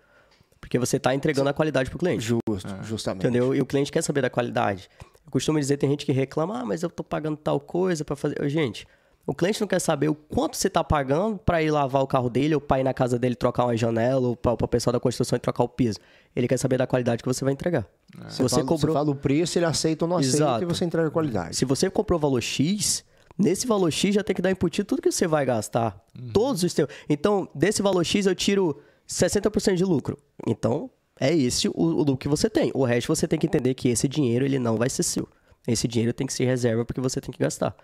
[0.60, 2.22] Porque você está entregando a qualidade pro cliente.
[2.24, 2.82] Justo, É.
[2.82, 3.22] justamente.
[3.26, 3.54] Entendeu?
[3.54, 4.88] E o cliente quer saber da qualidade.
[5.24, 8.16] Eu costumo dizer, tem gente que reclama, ah, mas eu tô pagando tal coisa para
[8.16, 8.36] fazer.
[8.48, 8.86] Gente,
[9.26, 12.28] o cliente não quer saber o quanto você tá pagando para ir lavar o carro
[12.28, 15.00] dele, ou para ir na casa dele trocar uma janela, ou para o pessoal da
[15.00, 15.98] construção e trocar o piso.
[16.36, 17.86] Ele quer saber da qualidade que você vai entregar.
[18.28, 18.92] Se você, fala, cobrou.
[18.92, 20.62] você fala o preço, ele aceita ou não aceita Exato.
[20.62, 21.56] e você entrega a qualidade.
[21.56, 23.02] Se você comprou valor X,
[23.38, 25.98] nesse valor X já tem que dar embutido tudo que você vai gastar.
[26.32, 26.88] Todos os teus.
[27.08, 30.18] Então, desse valor X eu tiro 60% de lucro.
[30.46, 32.70] Então, é esse o, o lucro que você tem.
[32.74, 35.26] O resto você tem que entender que esse dinheiro ele não vai ser seu.
[35.66, 37.74] Esse dinheiro tem que ser reserva porque você tem que gastar.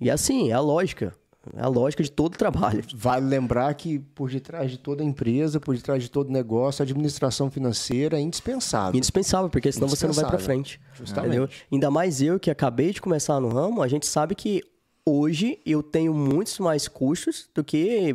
[0.00, 1.14] E assim, é a lógica.
[1.56, 2.84] É a lógica de todo trabalho.
[2.94, 7.50] Vale lembrar que por detrás de toda empresa, por detrás de todo negócio, a administração
[7.50, 8.96] financeira é indispensável.
[8.96, 10.44] Indispensável, porque senão você não vai Indispensável.
[10.44, 10.80] frente.
[10.94, 11.28] Justamente.
[11.36, 11.48] Entendeu?
[11.72, 14.62] Ainda mais eu que acabei de começar no ramo, a gente sabe que
[15.06, 18.14] hoje eu tenho muitos mais custos do que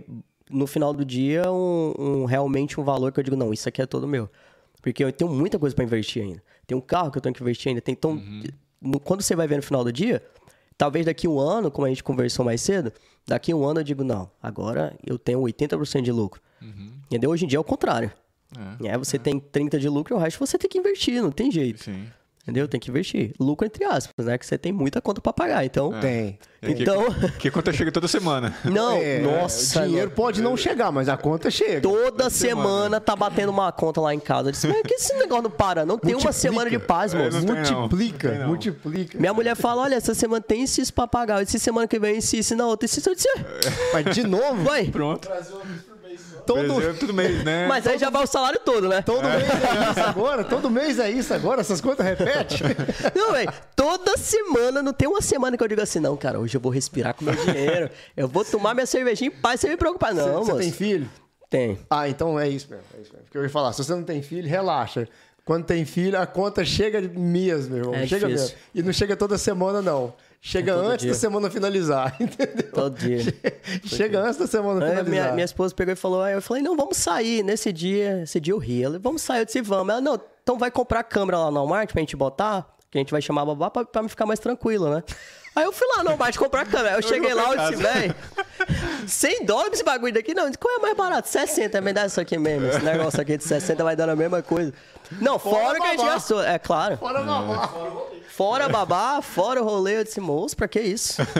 [0.49, 3.81] no final do dia um, um- realmente um valor que eu digo, não, isso aqui
[3.81, 4.29] é todo meu.
[4.81, 6.43] Porque eu tenho muita coisa para investir ainda.
[6.67, 7.81] Tem um carro que eu tenho que investir ainda.
[7.81, 8.21] Tem, então,
[8.79, 10.21] no- quando você vai ver no final do dia,
[10.77, 12.91] talvez daqui um ano, como a gente conversou mais cedo,
[13.27, 16.41] daqui um ano eu digo, não, agora eu tenho 80% de lucro.
[17.07, 17.29] Entendeu?
[17.29, 18.11] Hoje em dia é o contrário.
[18.83, 21.31] É, É, você tem 30 de lucro e o resto você tem que investir, não
[21.31, 21.83] tem jeito.
[21.83, 22.07] sim.
[22.43, 22.67] Entendeu?
[22.67, 23.33] Tem que investir.
[23.39, 24.37] Lucro entre aspas, né?
[24.37, 25.63] Que você tem muita conta pra pagar.
[25.63, 25.97] Então.
[26.01, 26.37] Tem.
[26.61, 27.05] É que- Então.
[27.39, 28.53] Que conta chega toda semana.
[28.65, 29.81] Não, É, nossa.
[29.83, 31.79] O dinheiro pode não chegar, mas a conta chega.
[31.79, 34.49] Toda semana tá batendo uma conta lá em casa.
[34.49, 35.85] Eu disse, mas que esse negócio não para?
[35.85, 36.33] Não tem uma Multiplica.
[36.33, 37.45] semana de paz, É, moço.
[37.45, 39.17] multiplica, Não multiplica.
[39.17, 41.41] Minha mulher fala: olha, essa semana tem isso, pra pagar.
[41.41, 42.85] Essa semana que vem, isso, isso, na outra.
[43.05, 43.29] Eu disse,
[43.93, 44.83] Mas de novo, vai.
[44.85, 45.29] Pronto.
[46.45, 47.65] Todo, Tudo mês, né?
[47.69, 49.01] Mas aí já vai o salário todo, né?
[49.01, 52.59] todo mês é isso agora, todo mês é isso agora, essas contas repetem.
[53.15, 53.53] Não, velho.
[53.75, 56.71] Toda semana, não tem uma semana que eu digo assim, não, cara, hoje eu vou
[56.71, 57.89] respirar com meu dinheiro.
[58.15, 60.13] Eu vou tomar minha cervejinha em paz sem me preocupar.
[60.13, 60.57] Não, Você moço.
[60.57, 61.09] tem filho?
[61.49, 61.77] Tem.
[61.89, 62.83] Ah, então é isso mesmo.
[62.97, 63.25] É isso mesmo.
[63.25, 65.07] Porque eu ia falar, se você não tem filho, relaxa.
[65.45, 67.93] Quando tem filho, a conta chega mesmo, irmão.
[67.93, 68.47] É chega difícil.
[68.55, 68.57] mesmo.
[68.73, 70.13] E não chega toda semana, não.
[70.45, 71.11] Chega É antes dia.
[71.13, 72.69] da semana finalizar, entendeu?
[72.73, 73.21] Todo dia.
[73.85, 75.09] Chega antes da semana Aí finalizar.
[75.09, 78.41] minha, minha esposa pegou e falou, aí eu falei, não, vamos sair nesse dia, esse
[78.41, 78.83] dia eu ri.
[78.83, 79.89] Ela, vamos sair, eu disse, vamos.
[79.93, 82.99] Ela, não, então vai comprar a câmera lá no Walmart pra gente botar, que a
[82.99, 85.01] gente vai chamar a babá pra, pra me ficar mais tranquilo, né?
[85.55, 86.91] Aí eu fui lá no Walmart comprar a câmera.
[86.91, 88.15] Aí eu cheguei lá, eu disse, velho,
[89.07, 90.33] 100 dólares esse bagulho daqui?
[90.33, 91.27] Não, qual é mais barato?
[91.27, 92.67] 60, me dá isso aqui mesmo.
[92.67, 94.73] Esse negócio aqui de 60 vai dando a mesma coisa.
[95.21, 96.97] Não, fora, fora que a gente gastou, é claro.
[96.97, 97.69] Fora babá.
[98.29, 99.99] Fora babá, fora o rolê.
[99.99, 101.21] Eu disse, moço, pra que isso?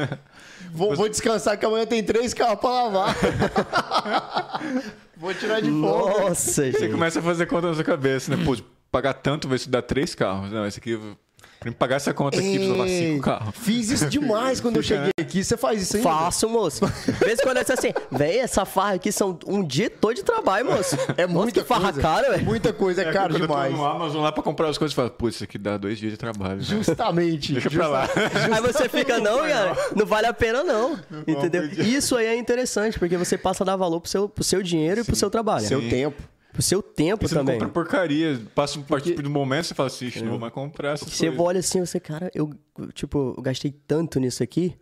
[0.76, 3.16] Vou, vou, descansar que amanhã tem três carros pra lavar.
[5.16, 6.30] vou tirar de folga.
[6.30, 6.80] Nossa, gente.
[6.80, 8.44] Você começa a fazer conta na sua cabeça, né?
[8.44, 8.58] Pô,
[8.90, 10.52] pagar tanto, vai se dar três carros.
[10.52, 11.00] Não, esse aqui
[11.64, 13.56] Pra me pagar essa conta aqui, precisa lavar cinco carros.
[13.56, 15.42] Fiz isso demais quando eu cheguei aqui.
[15.42, 16.10] Você faz isso ainda?
[16.10, 16.86] Faço, moço.
[17.26, 20.98] Vez quando é assim, velho, essa farra aqui são um dia todo de trabalho, moço.
[21.16, 22.44] É muita farra cara, velho.
[22.44, 23.72] Muita coisa, é, é caro demais.
[23.72, 25.78] Eu tô no Amazon lá pra comprar as coisas e falo, putz, isso aqui dá
[25.78, 26.58] dois dias de trabalho.
[26.58, 26.64] Né?
[26.64, 27.54] Justamente.
[27.54, 28.10] Deixa pra lá.
[28.54, 31.00] Aí você fica, não, cara, não vale a pena não.
[31.26, 31.64] Entendeu?
[31.66, 34.98] Isso aí é interessante, porque você passa a dar valor pro seu, pro seu dinheiro
[34.98, 35.02] Sim.
[35.02, 35.66] e pro seu trabalho.
[35.66, 36.22] Seu tempo
[36.54, 37.56] pro seu tempo você também.
[37.56, 39.16] Você compra porcaria, passa um Porque...
[39.16, 42.32] do momento você fala assim, não vou mais comprar essa Você olha assim, você, cara,
[42.34, 42.52] eu,
[42.94, 44.78] tipo, eu gastei tanto nisso aqui.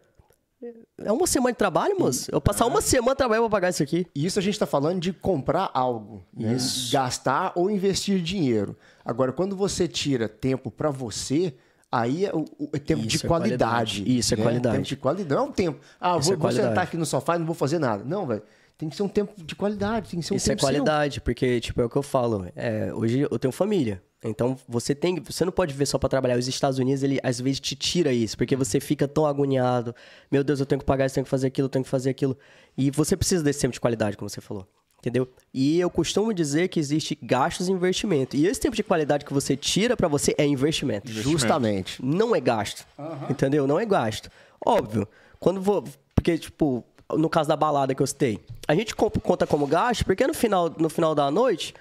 [1.00, 2.30] É uma semana de trabalho, moço.
[2.32, 4.06] Eu passar uma semana trabalhando pra pagar isso aqui.
[4.14, 6.24] Isso a gente tá falando de comprar algo.
[6.32, 6.54] Né?
[6.54, 6.92] Isso.
[6.92, 8.78] Gastar ou investir dinheiro.
[9.04, 11.56] Agora, quando você tira tempo para você,
[11.92, 14.02] aí é o, o tempo isso de é qualidade.
[14.02, 14.18] qualidade.
[14.20, 14.44] Isso é né?
[14.44, 14.76] qualidade.
[14.76, 15.30] Tempo de qualidade.
[15.34, 15.80] Não é um tempo.
[16.00, 18.04] Ah, vou, é vou sentar aqui no sofá e não vou fazer nada.
[18.04, 18.44] Não, velho.
[18.82, 21.14] Tem que ser um tempo de qualidade, tem que ser um Isso tempo é qualidade,
[21.16, 21.22] seu.
[21.22, 22.48] porque, tipo, é o que eu falo.
[22.56, 24.02] É, hoje eu tenho família.
[24.24, 25.20] Então, você tem.
[25.20, 26.36] Você não pode viver só para trabalhar.
[26.36, 29.94] Os Estados Unidos, ele às vezes te tira isso, porque você fica tão agoniado.
[30.32, 32.36] Meu Deus, eu tenho que pagar isso, tenho que fazer aquilo, tenho que fazer aquilo.
[32.76, 34.68] E você precisa desse tempo de qualidade, como você falou.
[34.98, 35.30] Entendeu?
[35.54, 38.36] E eu costumo dizer que existe gastos e investimento.
[38.36, 41.08] E esse tempo de qualidade que você tira para você é investimento.
[41.08, 41.40] investimento.
[41.40, 42.04] Justamente.
[42.04, 42.84] Não é gasto.
[42.98, 43.28] Uhum.
[43.30, 43.68] Entendeu?
[43.68, 44.32] Não é gasto.
[44.66, 45.08] Óbvio.
[45.40, 45.84] Quando vou.
[46.16, 46.84] Porque, tipo,
[47.18, 50.72] no caso da balada que eu citei, a gente conta como gasto porque no final,
[50.78, 51.74] no final da noite,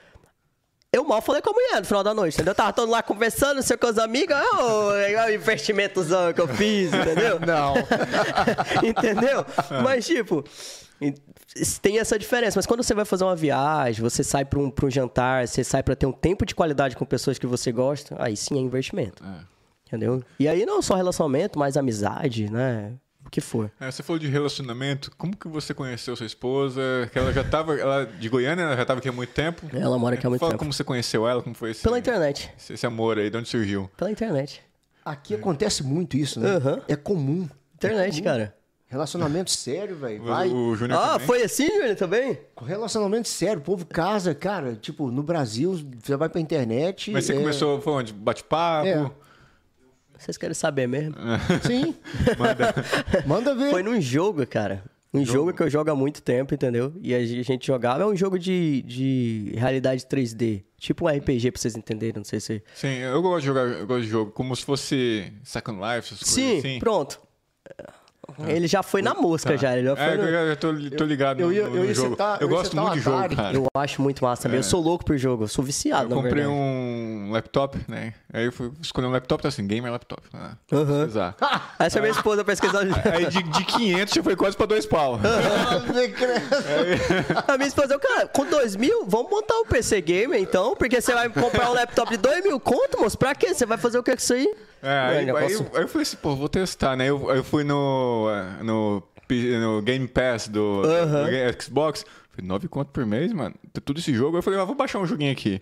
[0.93, 2.51] eu mal falei com a mulher no final da noite, entendeu?
[2.51, 6.49] Eu tava todo lá conversando, não sei com as amigas, oh, o investimentozão que eu
[6.49, 7.39] fiz, entendeu?
[7.47, 7.75] Não.
[8.83, 9.47] entendeu?
[9.85, 10.45] Mas, tipo,
[11.81, 12.59] tem essa diferença.
[12.59, 15.83] Mas quando você vai fazer uma viagem, você sai para um, um jantar, você sai
[15.83, 19.23] para ter um tempo de qualidade com pessoas que você gosta, aí sim é investimento.
[19.25, 19.45] É.
[19.87, 20.23] Entendeu?
[20.39, 22.93] E aí não só relacionamento, mas amizade, né?
[23.31, 23.71] Que for.
[23.81, 25.11] É, você falou de relacionamento.
[25.17, 26.81] Como que você conheceu sua esposa?
[27.13, 29.67] Que ela já estava ela de Goiânia, ela já estava aqui há muito tempo.
[29.73, 30.59] Ela mora aqui há muito Fala tempo.
[30.59, 32.51] como você conheceu ela, como foi esse Pela internet.
[32.59, 33.91] Esse, esse amor aí, de onde surgiu?
[33.97, 34.63] Pela internet.
[35.05, 36.57] Aqui acontece muito isso, né?
[36.57, 36.81] Uhum.
[36.89, 37.49] É comum.
[37.75, 38.25] Internet, é comum.
[38.25, 38.57] cara.
[38.87, 40.25] Relacionamento sério, velho.
[40.25, 40.49] Vai.
[40.49, 41.27] O, o Júnior Ah, também?
[41.29, 42.39] foi assim, Júnior, também?
[42.61, 43.59] Relacionamento sério.
[43.61, 44.75] O povo casa, cara.
[44.75, 47.13] Tipo, no Brasil, você vai pra internet.
[47.13, 47.37] Mas você é...
[47.37, 48.13] começou, foi onde?
[48.13, 48.89] Bate-papo?
[48.89, 49.11] É.
[50.21, 51.15] Vocês querem saber mesmo?
[51.67, 51.95] Sim.
[52.39, 52.75] Manda.
[53.27, 53.71] Manda ver.
[53.71, 54.85] Foi num jogo, cara.
[55.13, 55.39] Um jogo.
[55.39, 56.93] jogo que eu jogo há muito tempo, entendeu?
[57.03, 58.03] E a gente jogava.
[58.05, 60.63] É um jogo de, de realidade 3D.
[60.79, 62.63] Tipo um RPG, pra vocês entenderem, não sei se.
[62.75, 66.29] Sim, eu gosto de jogar, eu gosto de jogo como se fosse Second Life, essas
[66.29, 66.79] Sim, coisas assim.
[66.79, 67.21] pronto.
[68.47, 69.57] Ele já foi na mosca, tá.
[69.57, 69.77] já.
[69.77, 70.25] Ele já foi é, no...
[70.25, 72.11] eu tô, tô ligado eu, eu, no, no eu jogo.
[72.11, 73.57] Citar, eu, gosto muito de jogo, cara.
[73.57, 74.57] Eu acho muito massa também.
[74.57, 74.61] É.
[74.61, 75.45] Eu sou louco por jogo.
[75.45, 78.15] Eu sou viciado, Eu comprei um laptop, né?
[78.33, 80.23] Aí eu fui escolher um laptop, tá assim, gamer laptop.
[80.33, 80.57] Né?
[80.73, 80.87] Uhum.
[80.87, 81.37] Pesquisar.
[81.79, 82.95] Essa é minha esposa pesquisando.
[83.13, 85.19] Aí de, de 500 já foi quase pra dois pau.
[87.47, 91.13] A minha esposa, cara, com dois mil, vamos montar um PC Gamer então, porque você
[91.15, 93.53] vai comprar um laptop de dois mil conto, moço, pra quê?
[93.55, 94.55] Você vai fazer o que com isso aí?
[94.83, 97.07] É, aí, aí, aí, eu, aí, eu falei assim, pô, vou testar, né?
[97.07, 98.29] Eu, eu fui no,
[98.63, 99.03] no,
[99.61, 100.83] no Game Pass do,
[101.61, 103.55] Xbox, falei, 9 conto por mês, mano.
[103.85, 104.39] Tudo esse jogo.
[104.39, 105.61] Eu falei, ah, vou baixar um joguinho aqui.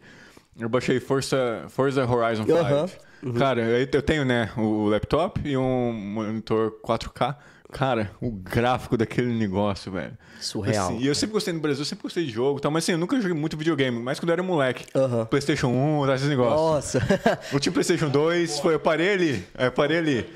[0.58, 2.58] Eu baixei Forza, Forza Horizon 5.
[2.58, 2.86] Uhum.
[3.22, 3.34] Uhum.
[3.34, 7.36] Cara, eu tenho, né, o laptop e um monitor 4K.
[7.70, 10.16] Cara, o gráfico daquele negócio, velho.
[10.40, 10.86] Surreal.
[10.86, 12.98] Assim, e eu sempre gostei no Brasil, sempre gostei de jogo tal, mas assim, eu
[12.98, 14.86] nunca joguei muito videogame, mas quando eu era moleque.
[14.94, 15.26] Uhum.
[15.26, 16.60] PlayStation 1, esses negócios.
[16.60, 16.98] Nossa.
[17.52, 19.46] Eu tinha PlayStation 2, foi, eu parei ali.
[19.58, 20.26] Eu parei ali.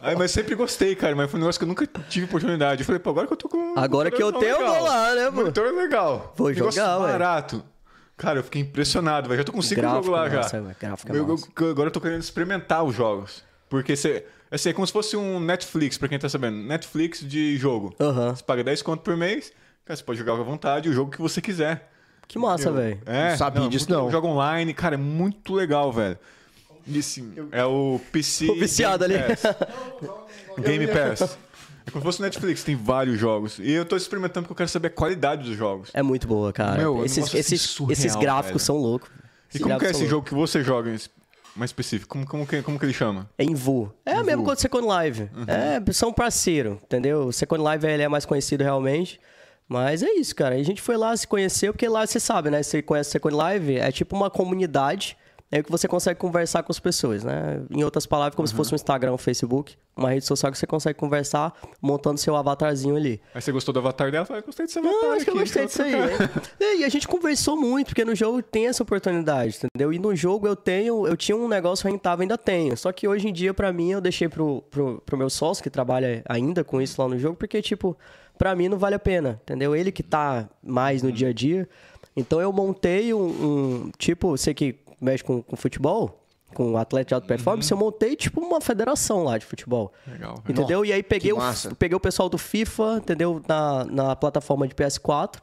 [0.00, 2.82] Aí, mas sempre gostei, cara, mas foi um negócio que eu nunca tive oportunidade.
[2.82, 3.74] Eu falei, pô, agora que eu tô com.
[3.76, 4.74] Agora que eu tenho, legal.
[4.74, 5.36] eu vou lá, né, mano?
[5.36, 6.34] Monitor legal.
[6.36, 7.12] Vou jogar, velho.
[7.12, 7.64] barato.
[8.16, 9.38] Cara, eu fiquei impressionado, velho.
[9.38, 10.74] Já tô com cinco jogos lá nossa, já.
[10.80, 13.44] Gráfico é eu, eu, agora eu tô querendo experimentar os jogos.
[13.68, 14.26] Porque você.
[14.50, 16.56] Assim, é como se fosse um Netflix, pra quem tá sabendo.
[16.58, 17.94] Netflix de jogo.
[17.98, 18.30] Uhum.
[18.30, 19.52] Você paga 10 conto por mês,
[19.84, 21.90] cara, você pode jogar à vontade o jogo que você quiser.
[22.28, 23.00] Que massa, velho.
[23.06, 24.10] É, não sabia não, disso, não.
[24.10, 26.18] Joga online, cara, é muito legal, velho.
[26.86, 28.50] E assim, é o PC.
[28.50, 29.18] O viciado ali.
[29.18, 29.42] Pass.
[30.58, 31.38] Game Pass.
[31.86, 33.58] É como se fosse Netflix, tem vários jogos.
[33.60, 35.90] E eu tô experimentando porque eu quero saber a qualidade dos jogos.
[35.94, 36.78] É muito boa, cara.
[36.78, 38.66] Meu, esses, assim esses, surreal, esses gráficos velho.
[38.66, 39.08] são loucos.
[39.54, 40.90] E como que é esse jogo que você joga
[41.56, 42.08] mais específico?
[42.08, 43.28] Como, como, que, como que ele chama?
[43.38, 43.92] É Invu.
[44.04, 45.22] É a mesma coisa do Second Live.
[45.34, 45.44] Uhum.
[45.46, 47.26] É, são parceiro, entendeu?
[47.26, 49.20] O Second Live ele é mais conhecido realmente.
[49.68, 50.54] Mas é isso, cara.
[50.54, 52.62] A gente foi lá, se conheceu, porque lá você sabe, né?
[52.62, 55.16] Você conhece o Second Live, é tipo uma comunidade
[55.50, 57.62] é que você consegue conversar com as pessoas, né?
[57.70, 60.66] Em outras palavras, como se fosse um Instagram, um Facebook, uma rede social que você
[60.66, 63.20] consegue conversar montando seu avatarzinho ali.
[63.32, 64.24] Aí você gostou do avatar dela?
[64.26, 65.92] Falei, gostei desse avatar Não, acho que eu aqui, gostei disso aí.
[65.92, 66.74] né?
[66.80, 69.92] E a gente conversou muito, porque no jogo tem essa oportunidade, entendeu?
[69.92, 72.76] E no jogo eu tenho, eu tinha um negócio rentável, ainda tenho.
[72.76, 75.70] Só que hoje em dia, pra mim, eu deixei pro, pro, pro meu sócio, que
[75.70, 77.96] trabalha ainda com isso lá no jogo, porque, tipo,
[78.36, 79.76] pra mim não vale a pena, entendeu?
[79.76, 81.68] Ele que tá mais no dia a dia.
[82.16, 83.20] Então eu montei um,
[83.86, 86.22] um- tipo, você que mexe com, com futebol,
[86.54, 89.92] com atleta de alta performance, eu montei, tipo, uma federação lá de futebol.
[90.06, 90.42] Legal.
[90.48, 90.84] Entendeu?
[90.84, 91.38] e aí peguei o,
[91.78, 93.42] peguei o pessoal do FIFA, entendeu?
[93.48, 95.36] Na, na plataforma de PS4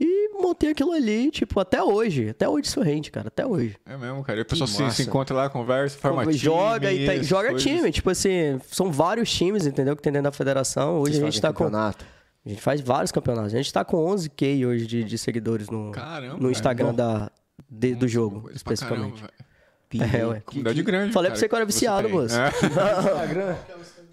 [0.00, 2.28] e montei aquilo ali, tipo, até hoje.
[2.28, 3.28] Até hoje isso rende, cara.
[3.28, 3.76] Até hoje.
[3.84, 4.38] É mesmo, cara.
[4.38, 6.34] E o pessoal se, se encontra lá, conversa, forma time.
[6.36, 7.62] joga e tem- essas joga coisas.
[7.62, 7.90] time.
[7.90, 9.96] Tipo assim, são vários times, entendeu?
[9.96, 11.00] Que tem dentro da federação.
[11.00, 11.64] Hoje Vocês a gente tá com.
[11.64, 12.04] campeonato?
[12.46, 13.52] A gente faz vários campeonatos.
[13.52, 16.50] A gente tá com 11k hoje de, de seguidores no, Caramba, no.
[16.50, 16.94] Instagram Bom.
[16.94, 17.32] da,
[17.68, 19.20] de- do jogo, Coisa pra caramba, especificamente.
[19.22, 20.16] velho.
[20.22, 20.40] É, ué.
[20.40, 21.12] Comunidade grande.
[21.12, 22.34] Falei cara, pra você que eu era viciado, moço.
[22.38, 22.48] É.
[23.08, 23.56] Instagram?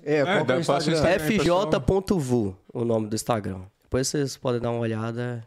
[0.04, 0.94] É, qual que é o Instagram?
[0.94, 1.20] Instagram.
[2.00, 3.62] fj.vu, o nome do Instagram.
[3.84, 5.44] Depois vocês podem dar uma olhada.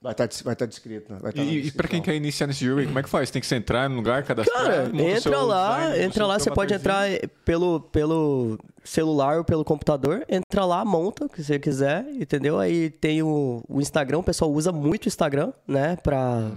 [0.00, 1.12] Vai estar vai tá descrito.
[1.12, 1.18] né?
[1.20, 1.90] Vai tá E, e pra descrição.
[1.90, 3.30] quem quer iniciar nesse jogo como é que faz?
[3.32, 4.62] Tem que você entrar no lugar, cadastrar?
[4.64, 7.08] Cara, entra lá, design, entra lá, você pode entrar
[7.44, 12.60] pelo, pelo celular ou pelo computador, entra lá, monta o que você quiser, entendeu?
[12.60, 16.52] Aí tem o, o Instagram, o pessoal usa muito o Instagram, né, pra...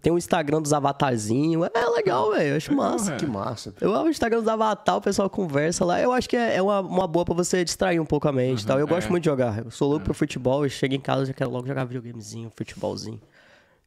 [0.00, 3.16] Tem o Instagram dos avatarzinhos, é legal, velho, eu acho massa.
[3.16, 3.74] Que massa.
[3.80, 6.00] Eu amo o Instagram dos avatar, o pessoal conversa lá.
[6.00, 8.62] Eu acho que é, é uma, uma boa pra você distrair um pouco a mente
[8.62, 8.78] e tal.
[8.78, 9.10] Eu gosto é.
[9.10, 9.64] muito de jogar.
[9.64, 12.50] Eu sou louco pro futebol, eu chego em casa e já quero logo jogar videogamezinho,
[12.54, 13.20] futebolzinho.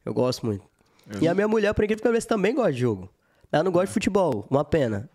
[0.04, 0.64] Eu gosto muito.
[1.20, 3.08] E a minha mulher, por incrível que pareça, também gosta de jogo.
[3.50, 5.08] Ela não gosta de futebol, uma pena.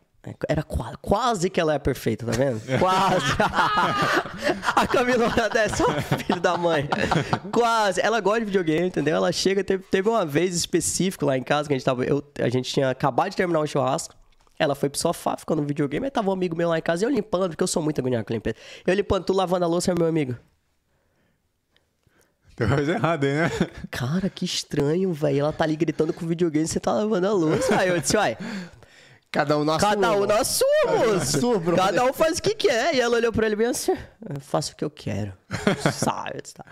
[0.48, 2.62] Era quase, quase que ela é perfeita, tá vendo?
[2.80, 3.26] Quase.
[4.76, 6.88] a Camila olha dessa, filho da mãe.
[7.52, 8.02] Quase.
[8.02, 9.16] Ela gosta de videogame, entendeu?
[9.16, 12.04] Ela chega, teve, teve uma vez específico lá em casa que a gente tava.
[12.04, 14.16] Eu, a gente tinha acabado de terminar o churrasco.
[14.60, 17.04] Ela foi pro sofá, ficou no videogame, aí tava um amigo meu lá em casa,
[17.04, 18.56] e eu limpando, porque eu sou muito agoniado com limpeza.
[18.88, 20.36] Eu limpando, tu lavando a louça, meu amigo.
[22.56, 23.52] Tem coisa errada aí, né?
[23.92, 25.42] Cara, que estranho, velho.
[25.42, 27.80] Ela tá ali gritando com o videogame e você tá lavando a louça.
[27.80, 28.36] Aí eu disse, uai,
[29.32, 30.28] Cada um na cada um irmão.
[30.28, 31.40] na sua, moço.
[31.40, 31.86] sua, brother.
[31.86, 32.96] cada um faz o que quer.
[32.96, 33.92] E ela olhou pra ele bem assim,
[34.30, 35.34] eu faço o que eu quero.
[35.94, 36.66] Sabe, tá.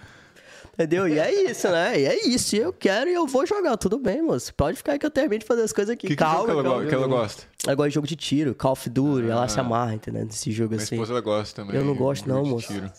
[0.74, 1.08] Entendeu?
[1.08, 2.00] E é isso, né?
[2.00, 2.54] E é isso.
[2.56, 3.78] E eu quero e eu vou jogar.
[3.78, 4.54] Tudo bem, moço.
[4.54, 6.08] Pode ficar aí que eu termino de fazer as coisas aqui.
[6.08, 7.44] Que, que jogo calma, que ela, go- que ela gosta?
[7.66, 9.30] Ela gosta de jogo de tiro, Call of Duty.
[9.30, 10.26] Ela se amarra, entendeu?
[10.26, 10.96] Nesse jogo Minha assim.
[10.96, 11.78] esposa ela gosta também.
[11.80, 12.68] Eu não gosto não, moço.
[12.68, 12.92] tiro.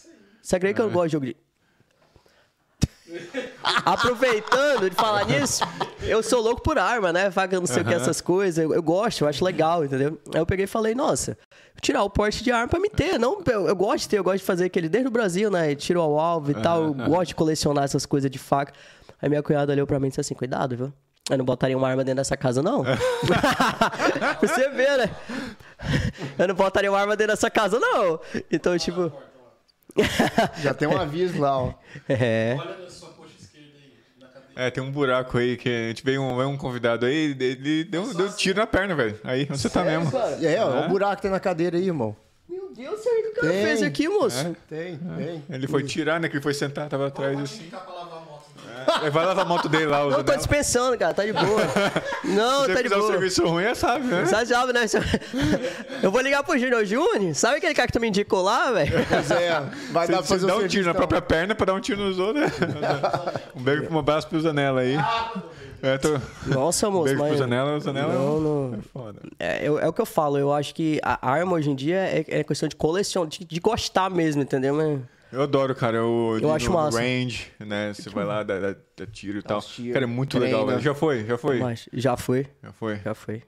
[0.43, 1.37] Você acredita que eu não gosto de jogo de.
[3.85, 5.63] Aproveitando de falar nisso,
[6.03, 7.31] eu sou louco por arma, né?
[7.31, 8.63] Faca, não sei o que, essas coisas.
[8.63, 10.19] Eu, eu gosto, eu acho legal, entendeu?
[10.35, 13.19] Aí eu peguei e falei, nossa, vou tirar o porte de arma pra me ter.
[13.19, 15.75] Não, eu, eu gosto de ter, eu gosto de fazer aquele desde o Brasil, né?
[15.75, 16.85] Tiro ao alvo e tal.
[16.85, 18.73] Eu gosto de colecionar essas coisas de faca.
[19.21, 20.93] Aí minha cunhada olhou pra mim e disse assim: cuidado, viu?
[21.29, 22.85] Eu não botaria uma arma dentro dessa casa, não.
[24.41, 25.11] Você vê, né?
[26.39, 28.21] Eu não botaria uma arma dentro dessa casa, não.
[28.51, 29.13] Então, tipo.
[30.63, 31.75] Já tem um aviso lá, ó.
[32.09, 32.57] É.
[32.61, 34.46] Olha na sua coxa esquerda aí, na cadeira.
[34.57, 37.85] É, tem um buraco aí que a gente veio um, veio um convidado aí, ele
[37.85, 39.21] deu, deu tiro na perna, velho.
[39.23, 40.11] Aí, onde você tá mesmo?
[40.41, 42.17] E aí, ó, olha o buraco que tem na cadeira aí, irmão.
[42.49, 43.65] Meu Deus, o que o cara Tem.
[43.65, 44.57] fez aqui, moço?
[44.69, 45.45] Tem, tem.
[45.51, 46.29] Ele foi tirar, né?
[46.29, 47.69] Que ele foi sentar, tava atrás assim.
[47.71, 48.16] A.
[49.03, 50.39] É, vai lavar a moto dele lá, Não, tô dela.
[50.39, 51.63] dispensando, cara, tá de boa.
[52.25, 53.11] Não, Se tá de fizer o boa.
[53.13, 54.25] serviço ruim, é sabe, né?
[54.25, 54.81] Você sabe, né?
[56.03, 57.35] Eu vou ligar pro Júnior Júnior.
[57.35, 58.93] Sabe aquele cara que tu me indicou lá, velho?
[59.09, 59.61] Pois é,
[59.91, 61.81] vai Você, dar pra fazer dá o um tiro na própria perna pra dar um
[61.81, 62.53] tiro nos outros, né?
[63.55, 64.97] Um beijo, um abraço pro Zanella aí.
[65.83, 66.19] É, tô...
[66.47, 67.39] Nossa, Um moço, beijo pro mas.
[67.39, 68.75] Zanella, o Zanella Não, não.
[68.75, 69.19] é foda.
[69.39, 71.97] É, eu- é o que eu falo, eu acho que a arma hoje em dia
[71.99, 74.75] é, é questão de coleção, de, de gostar mesmo, entendeu?
[74.75, 75.01] Mas,
[75.33, 75.97] Eu adoro, cara.
[75.99, 76.99] Eu, Eu acho no massa.
[77.01, 77.93] range, né?
[77.93, 79.61] Você vai lá, dá, dá- dá tiro e tal.
[79.61, 80.47] tiro, Cara, é muito treina.
[80.57, 80.81] legal, velho.
[80.81, 81.59] Já foi, já foi.
[81.59, 82.97] mas já foi, Já foi.
[83.05, 83.43] já foi.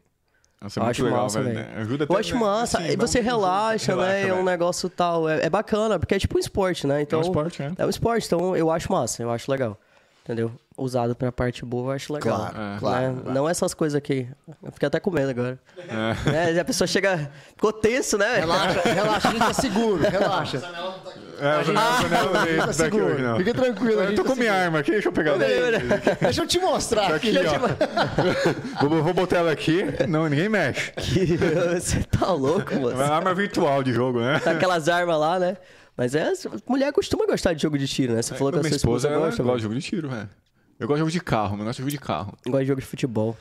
[0.60, 1.54] Nossa, é muito acho legal, massa, velho.
[1.54, 1.68] velho.
[1.70, 1.80] né?
[1.80, 2.40] Ajuda até, Eu acho né?
[2.40, 2.78] massa.
[2.78, 4.22] Assim, e você vamos- relaxa, né?
[4.22, 4.44] É um velho.
[4.44, 5.28] negócio tal.
[5.28, 7.00] É, é bacana, porque é tipo um esporte, né?
[7.02, 7.72] Então, É um esporte, é.
[7.78, 9.78] É um esporte, então eu acho massa, eu acho legal.
[10.24, 10.50] Entendeu?
[10.80, 12.38] Usado pra parte boa, eu acho legal.
[12.38, 12.78] Claro, É.
[12.78, 13.12] claro.
[13.14, 13.22] Né?
[13.34, 14.28] Não essas coisas aqui.
[14.62, 15.58] Eu fiquei até com medo agora.
[15.76, 16.54] É.
[16.56, 17.30] É, a pessoa chega.
[17.56, 18.36] Ficou tenso, né?
[18.36, 20.58] Relaxa, relaxa, a gente tá seguro, relaxa.
[20.60, 21.18] Janela não tá.
[21.40, 23.06] É, o Zanella veio Tá daqui seguro.
[23.06, 23.36] hoje, não.
[23.38, 25.34] Fica tranquilo, a Eu gente tô tá com minha arma aqui, deixa eu pegar.
[26.20, 27.36] Deixa eu te mostrar aqui.
[27.36, 27.48] Aqui,
[28.82, 28.88] ó.
[28.88, 29.84] vou, vou botar ela aqui.
[30.08, 30.92] Não, ninguém mexe.
[30.92, 31.36] Que-
[31.80, 32.94] Você tá louco, É moço.
[32.94, 34.40] uma arma virtual de jogo, né?
[34.46, 35.56] Aquelas armas lá, né?
[35.96, 36.32] Mas é,
[36.68, 38.22] mulher costuma gostar de jogo de tiro, né?
[38.22, 39.42] Você falou que a minha sua esposa, esposa ela gosta.
[39.42, 40.28] gosta de Gosta, jogo de tiro, velho.
[40.78, 42.34] Eu gosto de jogo de carro, mas eu gosto de jogo de carro.
[42.46, 43.36] gosta de jogo de futebol.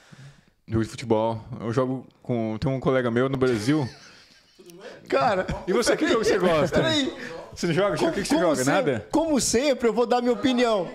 [0.68, 1.42] Jogo de futebol.
[1.62, 2.58] Eu jogo com.
[2.60, 3.88] Tem um colega meu no Brasil.
[5.08, 6.76] Cara, E você, que jogo você gosta?
[6.82, 7.14] peraí.
[7.56, 7.96] Você não joga?
[7.96, 8.56] O que, que você como joga?
[8.58, 9.08] sempre- Nada?
[9.12, 10.90] Como sempre, eu vou dar minha opinião.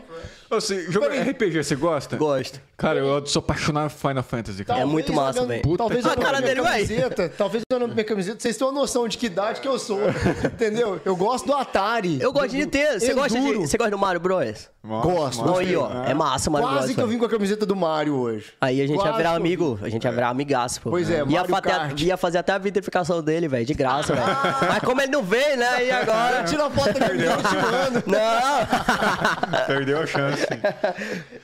[0.50, 1.30] Ô, Você joga Peraí.
[1.30, 2.16] RPG, você gosta?
[2.16, 2.60] Gosto.
[2.82, 4.80] Cara, eu sou apaixonado por Final Fantasy, cara.
[4.80, 5.62] É muito massa, velho.
[5.62, 8.72] Puta Talvez que minha A cara dele, camiseta, talvez olhando minha camiseta, vocês têm uma
[8.72, 10.00] noção de que idade que eu sou.
[10.44, 11.00] entendeu?
[11.04, 12.20] Eu gosto do Atari.
[12.20, 12.98] Eu gosto de ter.
[12.98, 14.68] Você gosta, de, você gosta do Mario Bros?
[14.82, 15.44] Nossa, Gosto.
[15.46, 16.02] Não, aí, ó.
[16.04, 16.94] É massa, Mario Quase Bros.
[16.96, 17.08] que eu velho.
[17.10, 18.52] vim com a camiseta do Mario hoje.
[18.60, 20.90] Aí a gente ia Quase virar que eu amigo, a gente ia virar amigaço, pô.
[20.90, 22.00] Pois é, ia, Mario fazer, Kart.
[22.00, 24.26] ia fazer até a vitrificação dele, velho, de graça, velho.
[24.68, 25.86] Mas como ele não veio, né?
[25.86, 26.42] E agora?
[26.50, 28.04] Tira a foto da camiseta tirando.
[28.08, 29.66] Não!
[29.68, 30.46] Perdeu a chance.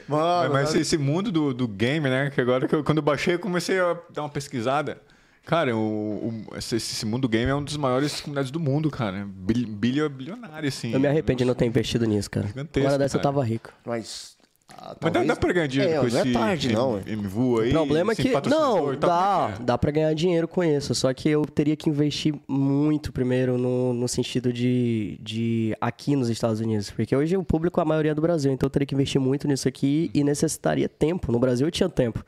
[0.09, 2.31] Mano, Mas esse, esse mundo do, do game, né?
[2.31, 5.01] Que agora que eu, quando eu baixei, eu comecei a dar uma pesquisada.
[5.47, 9.27] Cara, o, o- esse, esse mundo game é um dos maiores comunidades do mundo, cara.
[9.27, 9.67] Bil,
[10.11, 10.93] bilionário, assim.
[10.93, 12.47] Eu me arrependo de não ter investido nisso, cara.
[12.47, 13.33] Gigantesco, Agora dessa eu cara.
[13.35, 13.73] tava rico.
[13.85, 14.37] mas...
[14.81, 17.01] ah, Mas dá, dá pra ganhar dinheiro é, com não esse é tarde, não.
[17.01, 17.71] MVU aí?
[17.71, 18.33] O problema é que.
[18.49, 19.65] Não, dá, é é?
[19.65, 20.95] dá pra ganhar dinheiro com isso.
[20.95, 26.29] Só que eu teria que investir muito primeiro no, no sentido de, de aqui nos
[26.29, 26.91] Estados Unidos.
[26.91, 28.53] Porque hoje o público é a maioria do Brasil.
[28.53, 31.33] Então eu teria que investir muito nisso aqui e necessitaria tempo.
[31.33, 32.25] No Brasil eu tinha tempo.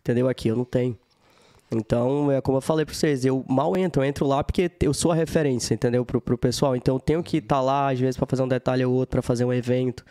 [0.00, 0.28] Entendeu?
[0.28, 0.96] Aqui eu não tenho.
[1.70, 4.94] Então, é como eu falei pra vocês, eu mal entro, eu entro lá porque eu
[4.94, 6.04] sou a referência, entendeu?
[6.04, 6.76] Pro, pro pessoal.
[6.76, 9.22] Então eu tenho que estar lá, às vezes, pra fazer um detalhe ou outro, pra
[9.22, 10.04] fazer um evento,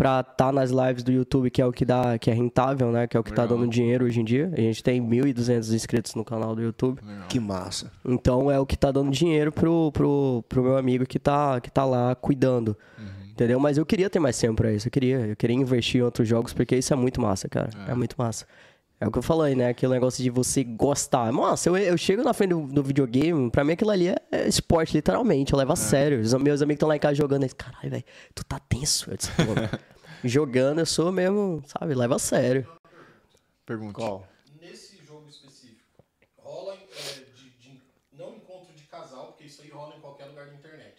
[0.00, 3.06] pra estar nas lives do YouTube, que é o que dá, que é rentável, né?
[3.06, 3.58] Que é o que tá Legal.
[3.58, 4.50] dando dinheiro hoje em dia.
[4.56, 7.02] A gente tem 1.200 inscritos no canal do YouTube.
[7.28, 7.92] Que massa.
[8.02, 11.70] Então é o que tá dando dinheiro pro, pro, pro meu amigo que tá, que
[11.70, 12.74] tá lá cuidando.
[13.30, 13.60] Entendeu?
[13.60, 14.88] Mas eu queria ter mais tempo pra isso.
[14.88, 17.68] Eu queria, eu queria investir em outros jogos, porque isso é muito massa, cara.
[17.86, 18.46] É, muito massa.
[19.00, 19.68] É o que eu falei, né?
[19.70, 21.32] Aquele negócio de você gostar.
[21.32, 24.46] Nossa, eu, eu chego na frente do, do videogame, pra mim aquilo ali é, é
[24.46, 25.52] esporte, literalmente.
[25.54, 26.20] Eu levo a sério.
[26.20, 27.42] Os meus amigos estão lá em casa jogando.
[27.44, 29.10] Eles, caralho, velho, tu tá tenso.
[29.10, 29.78] Eu disse, pô,
[30.22, 31.94] jogando, eu sou mesmo, sabe?
[31.94, 32.66] Leva a sério.
[33.64, 33.94] Pergunta.
[33.94, 34.28] Qual?
[34.60, 36.04] Nesse jogo específico,
[36.36, 37.80] rola é, de, de-
[38.12, 40.96] não encontro de casal, porque isso aí rola em qualquer lugar da internet.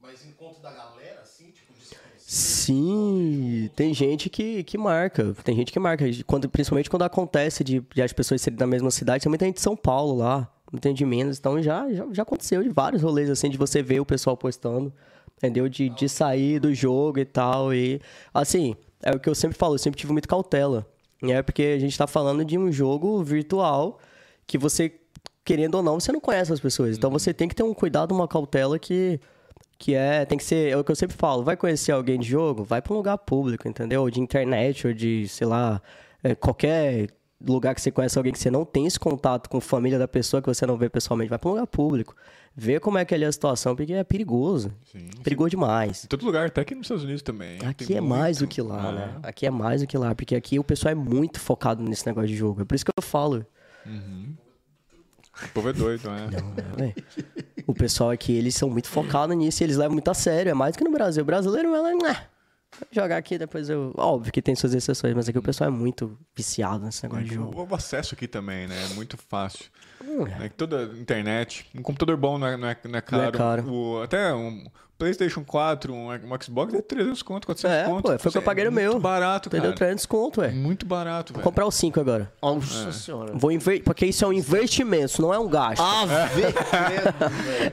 [0.00, 2.19] Mas encontro da galera, assim, tipo, de se conhecer.
[2.32, 5.34] Sim, tem gente que, que marca.
[5.42, 6.04] Tem gente que marca.
[6.24, 9.24] Quando, principalmente quando acontece de, de as pessoas serem da mesma cidade.
[9.24, 10.48] Também tem gente de São Paulo lá,
[10.80, 11.40] tem de Minas.
[11.40, 14.92] Então já, já, já aconteceu de vários rolês assim, de você ver o pessoal postando,
[15.38, 15.68] entendeu?
[15.68, 17.74] De, de sair do jogo e tal.
[17.74, 18.00] E
[18.32, 20.86] assim, é o que eu sempre falo, eu sempre tive muita cautela.
[21.20, 21.42] Né?
[21.42, 23.98] Porque a gente tá falando de um jogo virtual
[24.46, 25.00] que você,
[25.44, 26.96] querendo ou não, você não conhece as pessoas.
[26.96, 29.18] Então você tem que ter um cuidado, uma cautela que
[29.80, 32.28] que é, tem que ser, é o que eu sempre falo, vai conhecer alguém de
[32.28, 34.02] jogo, vai para um lugar público, entendeu?
[34.02, 35.80] Ou de internet, ou de, sei lá,
[36.22, 37.08] é, qualquer
[37.40, 40.06] lugar que você conhece alguém que você não tem esse contato com a família da
[40.06, 42.14] pessoa que você não vê pessoalmente, vai para um lugar público.
[42.54, 44.70] Vê como é que ali é a situação, porque é perigoso.
[44.92, 45.08] Sim.
[45.24, 46.04] Perigoso demais.
[46.04, 47.58] Em todo lugar, até aqui nos Estados Unidos também.
[47.64, 49.14] Aqui é mais do que lá, Ah, né?
[49.22, 52.28] Aqui é mais do que lá, porque aqui o pessoal é muito focado nesse negócio
[52.28, 52.60] de jogo.
[52.60, 53.46] É por isso que eu falo.
[55.42, 56.28] O povo é doido, né?
[56.76, 56.94] né?
[57.66, 60.50] O pessoal aqui, eles são muito focados nisso e eles levam muito a sério.
[60.50, 61.22] É mais do que no Brasil.
[61.22, 62.22] O brasileiro, ela, "Nah,
[62.78, 63.92] vou jogar aqui, depois eu.
[63.96, 67.34] Óbvio que tem suas exceções, mas aqui o pessoal é muito viciado nesse negócio de
[67.34, 67.60] jogo.
[67.62, 68.76] O, o acesso aqui também, né?
[68.90, 69.66] É muito fácil.
[70.04, 70.48] Hum, Né?
[70.48, 73.32] que Toda internet, um computador bom não é, não é, não é caro.
[73.38, 73.70] caro.
[73.72, 74.64] O- até um
[74.98, 78.02] PlayStation 4, um, um Xbox é 300 conto, 400 É, conto.
[78.02, 78.90] pô, foi o que eu paguei no meu.
[78.92, 79.68] Muito barato, Entendeu?
[79.70, 79.76] cara.
[79.76, 80.48] 300 conto, ué.
[80.48, 81.44] Muito barato, Vou velho.
[81.50, 82.30] comprar o 5 agora.
[82.42, 83.32] Nossa senhora.
[83.34, 83.82] Vou inver...
[83.82, 85.80] Porque isso é um investimento, isso não é um gasto.
[85.82, 86.42] Ah, vê.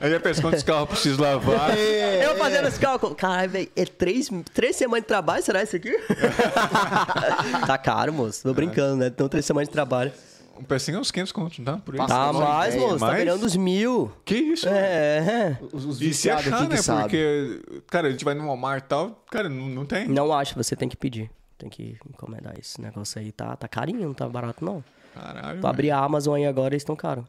[0.00, 1.76] Aí já pensa quantos carros preciso lavar.
[1.76, 3.14] Eu fazendo esse cálculo.
[3.14, 5.92] Caralho, velho, é três, três semanas de trabalho, será isso aqui?
[7.66, 8.42] tá caro, moço.
[8.42, 9.06] Tô brincando, né?
[9.08, 10.12] Então, três semanas de trabalho.
[10.58, 11.78] Um pecinho é uns 500 conto, não tá?
[11.78, 11.94] Por.
[11.96, 12.98] Passa Tá mais, moço.
[12.98, 14.12] Tá ganhando os mil.
[14.24, 14.68] Que isso?
[14.68, 15.58] É, é.
[15.72, 16.76] Os, os E se achar, aqui né?
[16.76, 17.02] que sabem.
[17.04, 20.08] Porque, cara, a gente vai no Walmart e tal, cara, não, não tem.
[20.08, 21.30] Não acho, você tem que pedir.
[21.56, 23.32] Tem que encomendar esse negócio aí.
[23.32, 24.82] Tá, tá carinho, não tá barato, não.
[25.14, 25.60] Caralho.
[25.60, 27.24] Tu abrir a Amazon aí agora, eles estão caros.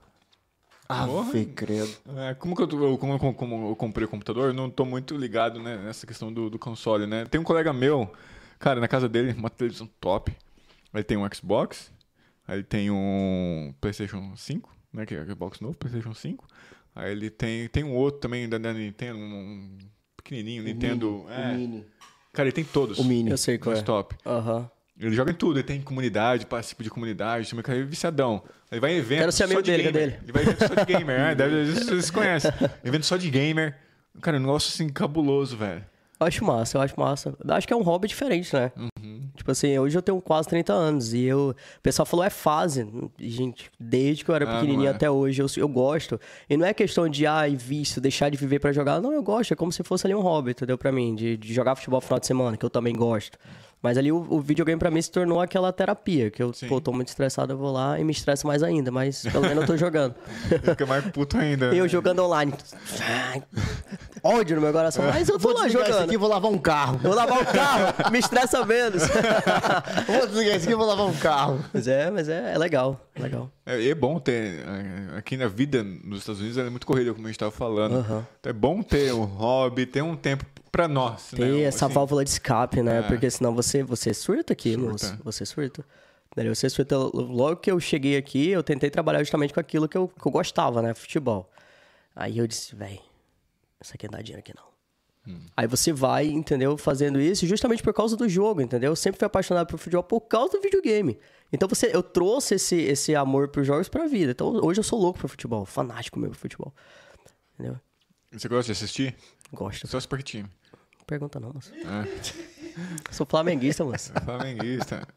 [0.88, 1.90] Ave, credo.
[2.18, 5.16] É, como que eu, como, como- como eu comprei o computador, eu não tô muito
[5.16, 7.26] ligado né, nessa questão do, do console, né?
[7.26, 8.12] Tem um colega meu,
[8.58, 10.36] cara, na casa dele, uma televisão top.
[10.92, 11.92] Aí tem um Xbox,
[12.50, 15.06] aí tem um PlayStation 5, né?
[15.06, 16.48] Que é o Xbox novo, PlayStation 5.
[16.96, 19.78] Aí ele tem, tem um outro também da, da Nintendo, um,
[20.18, 21.26] pequenininho, Nintendo.
[21.30, 21.52] é.
[21.52, 21.86] O mini.
[22.34, 23.00] Cara, ele tem todos.
[23.00, 23.32] O mini.
[23.32, 23.86] Eu sei qual mais é.
[23.86, 24.16] top.
[24.26, 24.70] Aham.
[25.00, 28.44] Ele joga em tudo, ele tem comunidade, participa de comunidade, também cara é viciadão.
[28.70, 29.94] Ele vai em evento Quero ser só amigo de dele, gamer.
[29.94, 30.24] cadê ele?
[30.24, 31.36] Ele vai em evento só de gamer, né?
[31.36, 32.52] Deve, vocês, conhecem.
[32.84, 33.78] Evento só de gamer.
[34.22, 35.86] Cara, um negócio assim cabuloso, velho.
[36.20, 37.34] Eu acho massa, eu acho massa.
[37.48, 38.74] Acho que é um hobby diferente, né?
[38.76, 38.90] Uhum.
[39.50, 41.56] Tipo assim, hoje eu tenho quase 30 anos e eu...
[41.78, 42.88] O pessoal falou, é fase.
[43.20, 44.92] Gente, desde que eu era Ah, pequenininho é.
[44.92, 46.20] até hoje, eu, eu gosto.
[46.48, 49.02] E não é questão de, ai, vício, deixar de viver pra jogar.
[49.02, 49.52] Não, eu gosto.
[49.52, 50.78] É como se fosse ali um hobby, entendeu?
[50.78, 53.38] Pra mim, de, de jogar futebol no final de semana, que eu também gosto.
[53.82, 56.68] Mas ali o, o videogame pra mim se tornou aquela terapia, que eu, Sim.
[56.68, 59.62] pô, tô muito estressado, eu vou lá e me estresso mais ainda, mas pelo menos
[59.62, 60.16] eu tô jogando.
[60.64, 61.74] Fica mais puto ainda.
[61.74, 62.54] eu jogando online.
[64.22, 65.06] Ódio no meu coração.
[65.06, 66.04] Mas eu tô Vou lá jogando.
[66.04, 66.98] aqui vou lavar um carro.
[66.98, 69.04] Vou lavar o carro, me estressa menos.
[70.08, 71.64] Vou desligar isso aqui vou lavar um carro.
[71.74, 73.50] mas é, mas é, é legal, é legal.
[73.66, 74.60] É, é bom ter.
[75.18, 78.00] Aqui na vida nos Estados Unidos ela é muito corrida, como a gente tava falando.
[78.40, 81.30] Então é bom ter um hobby, ter um tempo pra nós.
[81.32, 81.62] Ter né?
[81.62, 83.00] essa Assim, válvula de escape, né?
[83.00, 83.02] É.
[83.04, 85.20] Porque senão você, você surta aqui, Surta.
[85.24, 85.86] Você surta.
[86.36, 86.98] Você surta.
[86.98, 90.32] Logo que eu cheguei aqui, eu tentei trabalhar justamente com aquilo que eu, que eu
[90.32, 90.94] gostava, né?
[90.94, 91.50] Futebol.
[92.16, 93.02] Aí eu disse, véi,
[93.82, 94.70] isso aqui não dá dinheiro aqui não.
[95.56, 96.78] Aí você vai, entendeu?
[96.78, 98.92] Fazendo isso justamente por causa do jogo, entendeu?
[98.92, 101.20] Eu sempre fui apaixonado por futebol por causa do videogame.
[101.52, 104.32] Então você, eu trouxe esse, esse amor por jogos pra vida.
[104.32, 106.74] Então hoje eu sou louco por futebol, fanático mesmo por futebol.
[107.54, 107.80] Entendeu?
[108.32, 109.16] Você gosta de assistir?
[109.52, 109.88] Gosto.
[109.88, 110.50] Só por que time?
[111.10, 111.74] Pergunta não, moço.
[111.74, 112.08] É.
[113.12, 114.14] Sou flamenguista, moço.
[114.24, 115.08] Flamenguista.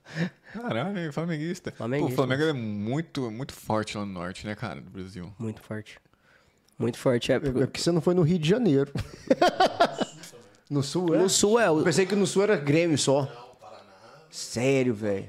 [0.54, 1.70] Caralho, flamenguista.
[1.70, 5.30] Flamenguista, Pô, o Flamengo é muito, muito forte lá no norte, né, cara, do Brasil.
[5.38, 6.00] Muito forte.
[6.78, 7.30] Muito forte.
[7.30, 8.90] É, É porque você não foi no Rio de Janeiro.
[10.70, 11.18] No sul, é?
[11.18, 11.68] no sul é.
[11.68, 13.30] Eu pensei que no sul era Grêmio só.
[14.30, 15.28] Sério, velho.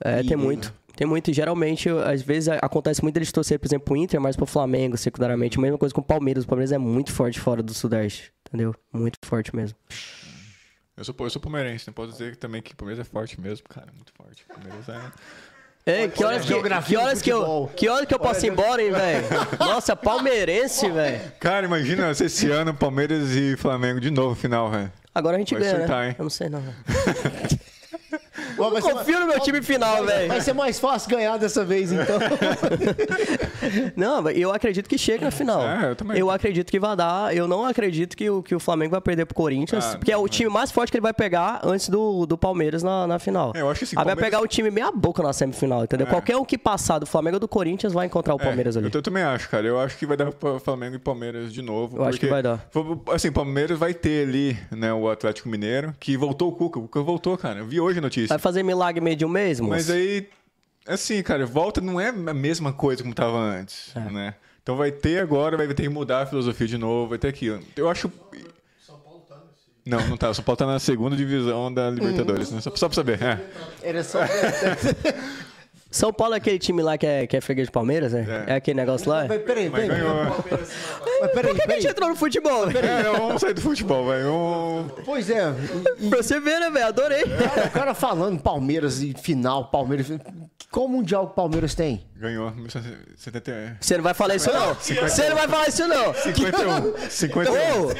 [0.00, 0.74] É, tem muito.
[0.98, 1.30] Tem muito.
[1.30, 4.96] E geralmente, às vezes, acontece muito eles torcer, por exemplo, pro Inter, mas pro Flamengo,
[4.96, 5.56] secundariamente.
[5.56, 6.42] A mesma coisa com o Palmeiras.
[6.42, 8.32] O Palmeiras é muito forte fora do Sudeste.
[8.48, 8.74] Entendeu?
[8.92, 9.78] Muito forte mesmo.
[10.96, 13.68] Eu sou, eu sou palmeirense, não posso dizer também que o Palmeiras é forte mesmo,
[13.68, 14.44] cara, muito forte.
[14.50, 16.00] O Palmeiras é...
[16.02, 18.82] Ei, que horas que, que, horas que, eu, que hora que eu posso ir embora,
[18.82, 19.24] hein, velho?
[19.60, 21.32] Nossa, palmeirense, velho.
[21.38, 24.92] Cara, imagina se esse ano Palmeiras e Flamengo de novo final, velho.
[25.14, 26.08] Agora a gente Vai ganha, acertar, né?
[26.08, 26.16] hein?
[26.18, 26.60] Eu não sei, não.
[26.60, 26.76] velho.
[28.58, 30.28] Ó, vai ser Confio no meu time final, velho.
[30.28, 32.18] Vai ser mais fácil ganhar dessa vez, então.
[33.96, 35.62] Não, eu acredito que chega na final.
[35.62, 36.30] É, eu também.
[36.30, 37.34] acredito que vai dar.
[37.34, 40.16] Eu não acredito que o, que o Flamengo vai perder pro Corinthians, Ah, porque é
[40.16, 43.52] o time mais forte que ele vai pegar antes do, do Palmeiras na, na final.
[43.54, 46.06] É, eu acho que Aí vai Palmeiras- pegar o time meia boca na semifinal, entendeu?
[46.06, 46.10] É.
[46.10, 48.88] Qualquer um que passar do Flamengo ou do Corinthians vai encontrar o Palmeiras é, ali.
[48.88, 49.66] Eu, eu também acho, cara.
[49.66, 51.96] Eu acho que vai dar pra Flamengo e Palmeiras de novo.
[51.98, 52.66] Eu acho que vai dar.
[53.12, 56.78] Assim, Palmeiras vai ter ali, né, o Atlético Mineiro, que voltou o Cuca.
[56.78, 57.60] O Cuca voltou, cara.
[57.60, 58.28] Eu vi hoje a notícia.
[58.28, 59.64] Vai fazer milagre meio um moço?
[59.64, 60.28] Mas aí,
[60.86, 64.00] assim, cara, volta não é a mesma coisa como tava antes, É.
[64.10, 64.34] né?
[64.62, 67.60] Então vai ter agora, vai ter que mudar a filosofia de novo, vai ter aquilo.
[67.76, 68.10] Eu acho...
[68.86, 69.66] São Paulo tá nesse.
[69.86, 70.28] Não, não tá.
[70.30, 72.60] O São Paulo tá na segunda divisão da Libertadores, né?
[72.60, 73.18] Só, só pra saber.
[73.22, 73.40] É.
[73.82, 74.18] Era só.
[75.90, 78.44] São Paulo é aquele time lá que é, que é freguês de Palmeiras, né?
[78.46, 78.56] É, É.
[78.56, 79.24] aquele negócio lá?
[79.26, 80.00] Mas peraí, Mas peraí.
[80.00, 80.44] ganhou.
[81.20, 82.86] Mas peraí, Por que a gente entrou no futebol, velho?
[82.86, 84.92] É, vamos sair do futebol, velho.
[85.04, 85.52] Pois é.
[86.00, 86.86] e- Pra você ver, né, velho?
[86.86, 87.24] Adorei.
[87.24, 90.06] O cara falando Palmeiras e final, Palmeiras.
[90.70, 92.04] Qual mundial que o Palmeiras tem?
[92.14, 93.76] Ganhou 1971.
[93.80, 94.74] Você não vai falar isso, não.
[94.74, 96.12] Você não vai falar isso, não.
[96.12, 97.08] 51.
[97.08, 97.86] 51.
[97.86, 97.90] Ô,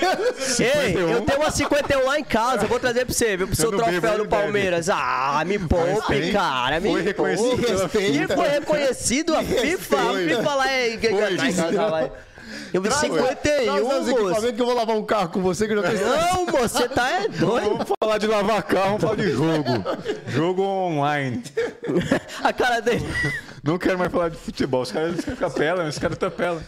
[0.61, 3.47] ei, eu tenho uma 51 lá em casa, eu vou trazer pra você, viu?
[3.47, 4.91] Pro seu troféu do Palmeiras.
[4.91, 6.79] Ah, me poupe, cara.
[6.79, 7.61] Me Foi reconhecido
[7.99, 9.97] E foi reconhecido a FIFA.
[9.97, 12.13] A FIFA lá é.
[12.73, 14.11] Eu vi Traz 51, os moço.
[14.11, 16.07] equipamentos que eu vou lavar um carro com você que eu já tenho.
[16.07, 17.69] Não, moço, você tá é doido.
[17.71, 19.71] Vamos falar de lavar carro, vamos falar de jogo.
[20.29, 21.43] jogo online.
[22.43, 23.07] A cara dele.
[23.63, 24.83] Não quero mais falar de futebol.
[24.83, 26.63] Os caras capelam, os caras tapelam.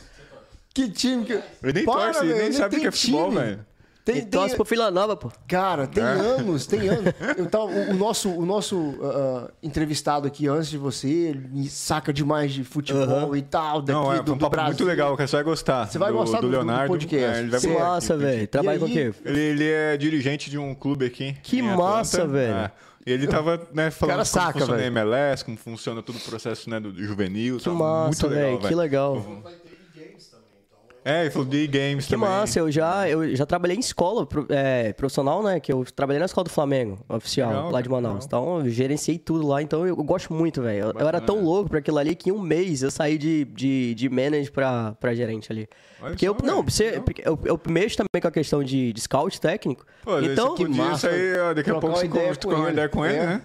[0.73, 1.33] Que time que.
[1.33, 3.41] Ele nem Para, torce, velho, nem ele sabe o que é futebol, time.
[3.41, 3.67] velho.
[4.13, 5.31] Tem, torce tem, pro Vila Nova, pô.
[5.47, 7.13] cara, tem anos, tem anos.
[7.37, 12.13] Eu tava, o, o nosso, o nosso ah, entrevistado aqui antes de você, ele saca
[12.13, 14.69] demais de futebol e tal, daqui Não, é do, um do papo Brasil.
[14.71, 15.87] muito legal, que você vai gostar.
[15.87, 16.89] Você vai do, gostar do do- do Leonardo.
[16.89, 17.39] podcast.
[17.39, 18.49] É, ele vai massa, velho.
[18.49, 19.13] Trabalha com o quê?
[19.25, 21.37] Ele, ele é dirigente de um clube aqui.
[21.43, 22.55] Que massa, velho.
[22.55, 22.73] É.
[23.07, 24.85] E ele tava, né, falando cara como saca, funciona velho.
[24.85, 27.57] a MLS, como funciona todo o processo, né, do do juvenil.
[27.57, 28.69] Que massa, muito legal, velho.
[28.69, 30.79] Que legal ter e-games também, então.
[31.05, 32.29] É, ele falou de games Que também.
[32.29, 35.59] massa, eu já, eu já trabalhei em escola é, profissional, né?
[35.59, 38.25] Que eu trabalhei na escola do Flamengo, oficial, Legal, lá de Manaus.
[38.25, 38.27] legal.
[38.27, 40.87] Então, eu gerenciei tudo lá, então eu, eu gosto muito, velho.
[40.95, 43.45] Eu, eu era tão louco pra aquilo ali que em um mês eu saí de,
[43.47, 45.67] de, de manager pra, pra gerente ali.
[46.03, 48.93] Olha Porque só, eu, não, velho, você, eu, eu mexo também com a questão de,
[48.93, 49.87] de scout técnico.
[50.05, 51.09] Pô, então, você podia massa.
[51.11, 52.73] sair, ó, daqui a pouco você ideia conversa com com uma ele.
[52.73, 53.27] ideia com ele, É.
[53.27, 53.43] né?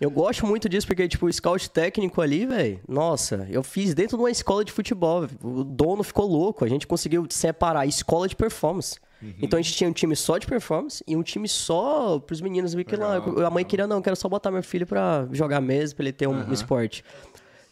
[0.00, 4.16] Eu gosto muito disso, porque, tipo, o scout técnico ali, velho, nossa, eu fiz dentro
[4.18, 5.26] de uma escola de futebol.
[5.42, 6.64] O dono ficou louco.
[6.64, 8.98] A gente conseguiu separar escola de performance.
[9.22, 9.32] Uhum.
[9.40, 12.74] Então a gente tinha um time só de performance e um time só pros meninos.
[12.74, 15.96] Porque lá, Legal, a mãe queria, não, quero só botar meu filho pra jogar mesmo,
[15.96, 17.02] pra ele ter um, um esporte.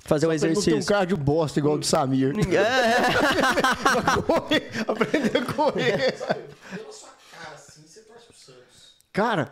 [0.01, 0.93] Fazer um Pra ele não ter um exercício.
[0.95, 2.33] cardio bosta igual o do Samir.
[2.55, 6.13] É, Correr, Aprender a correr.
[6.13, 8.95] Pela sua cara, assim, você torce pro Santos.
[9.13, 9.51] Cara,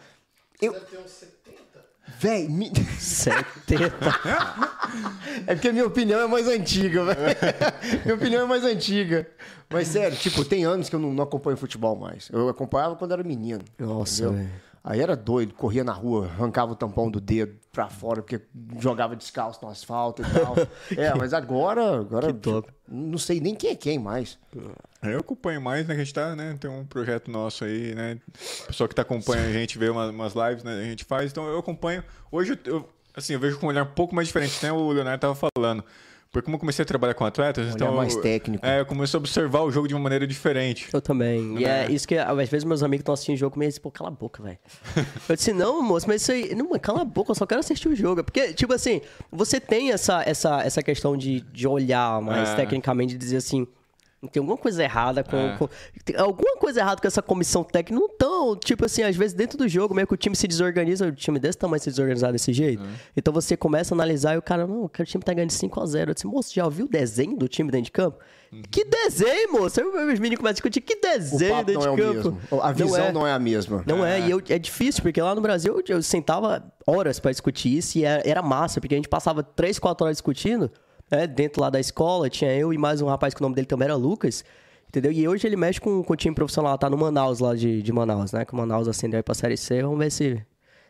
[0.60, 0.72] eu.
[0.72, 1.31] Deve ter uns 70.
[2.22, 2.70] Véi, me-
[3.00, 3.92] 70.
[5.46, 7.18] é porque a minha opinião é mais antiga, velho.
[8.04, 9.28] minha opinião é mais antiga.
[9.68, 12.28] Mas sério, tipo, tem anos que eu não, não acompanho futebol mais.
[12.32, 13.64] Eu acompanhava quando era menino.
[13.76, 14.48] Nossa, entendeu?
[14.84, 18.40] Aí era doido, corria na rua, arrancava o tampão do dedo pra fora, porque
[18.78, 20.54] jogava descalço no asfalto e tal.
[20.96, 22.68] é, mas agora, agora Que top.
[22.88, 24.38] não sei nem quem é quem mais.
[25.02, 25.94] Eu acompanho mais, né?
[25.94, 26.56] Que a gente tá, né?
[26.60, 28.18] Tem um projeto nosso aí, né?
[28.64, 30.80] O pessoal que tá acompanhando a gente vê uma- umas lives, né?
[30.80, 32.04] A gente faz, então eu acompanho.
[32.30, 34.70] Hoje, eu, eu, assim, eu vejo com um olhar um pouco mais diferente, né?
[34.72, 35.82] O Leonardo tava falando.
[36.30, 37.94] Porque como eu comecei a trabalhar com atletas, então...
[37.94, 38.64] mais técnico.
[38.64, 40.88] É, eu comecei a observar o jogo de uma maneira diferente.
[40.90, 41.58] Eu também.
[41.58, 43.90] E é isso que, às vezes, meus amigos estão assistindo o jogo e dizem, pô,
[43.90, 44.56] cala a boca, velho.
[45.28, 46.54] Eu disse, não, moço, mas isso aí.
[46.54, 48.24] Não, cala a boca, eu só quero assistir o jogo.
[48.24, 52.54] Porque, tipo assim, você tem essa, essa, essa questão de, de olhar mais É.
[52.56, 53.66] tecnicamente e dizer assim.
[54.30, 55.56] Tem alguma coisa errada com, É.
[55.56, 55.68] com-
[56.04, 58.00] Tem alguma coisa errada com essa comissão técnica.
[58.00, 61.06] Não tão, tipo assim, às vezes dentro do jogo, meio que o time se desorganiza,
[61.08, 62.84] o time desse tamanho se desorganizar desse jeito.
[63.16, 65.48] Então você começa a analisar e o cara, não, o cara- o time tá ganhando
[65.50, 66.10] de 5x0.
[66.10, 68.18] Eu disse, moço, já ouviu o desenho do time dentro de campo?
[68.70, 69.80] Que desenho, moço?
[69.80, 72.32] Aí Os meninos começam a discutir, que O desenho dentro não é de o campo?
[72.52, 72.62] mesmo.
[72.62, 73.82] A visão não é, a mesma.
[73.86, 77.30] Não é, e eu- é difícil, porque lá no Brasil eu, eu sentava horas pra
[77.32, 80.70] discutir isso e era, era massa, porque a gente passava 3, 4 horas discutindo,
[81.12, 83.66] né, dentro lá da escola, tinha eu e mais um rapaz que o nome dele
[83.66, 84.42] também era Lucas,
[84.88, 85.12] entendeu?
[85.12, 87.92] E hoje ele mexe com, com o time profissional, tá no Manaus lá de, de
[87.92, 88.44] Manaus, né?
[88.44, 90.42] Que o Manaus ascendeu aí pra Série C, vamos ver se,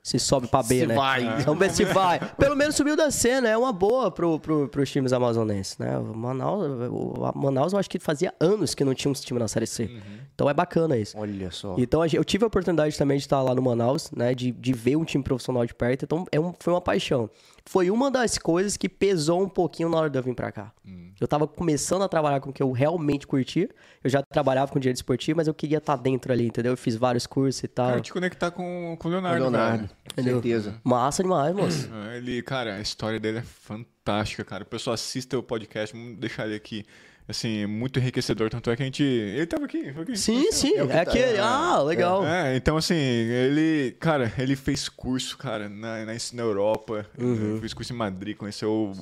[0.03, 0.95] se sobe pra B, Se né?
[0.95, 1.23] vai.
[1.45, 2.19] Vamos ver se vai.
[2.37, 3.51] Pelo menos subiu da C, né?
[3.51, 5.97] É uma boa pro, pro, pros times amazonenses, né?
[5.99, 9.47] O Manaus, o Manaus eu acho que fazia anos que não tinha um time na
[9.49, 9.89] Série C.
[10.35, 11.17] Então é bacana isso.
[11.19, 11.75] Olha só.
[11.79, 14.35] Então eu tive a oportunidade também de estar lá no Manaus, né?
[14.35, 16.05] De, de ver um time profissional de perto.
[16.05, 17.31] Então é um- foi uma paixão.
[17.65, 20.73] Foi uma das coisas que pesou um pouquinho na hora de eu vir pra cá.
[21.21, 23.69] Eu tava começando a trabalhar com o que eu realmente curtia.
[24.03, 26.73] Eu já trabalhava com direito esportivo, mas eu queria estar dentro ali, entendeu?
[26.73, 27.91] Eu fiz vários cursos e tal.
[27.91, 29.91] Cara, te conectar com, com o Leonardo, Leonardo, velho.
[30.17, 30.81] com certeza.
[30.83, 31.89] Massa demais, moço.
[32.11, 34.65] É, Ele, cara, a história dele é fantástica, cara.
[34.65, 36.85] O pessoal assista o podcast, vamos deixar ele aqui,
[37.29, 38.51] assim, muito enriquecedor.
[38.51, 39.03] Tanto é que a gente.
[39.03, 40.17] Ele tava aqui, foi aqui.
[40.17, 40.79] Sim, sim.
[40.79, 41.39] É que É aquele.
[41.39, 42.27] Ah, legal.
[42.27, 47.59] É, então assim, ele, cara, ele fez curso, cara, na, na, na Europa, Uhum.
[47.61, 48.93] fez curso em Madrid, conheceu,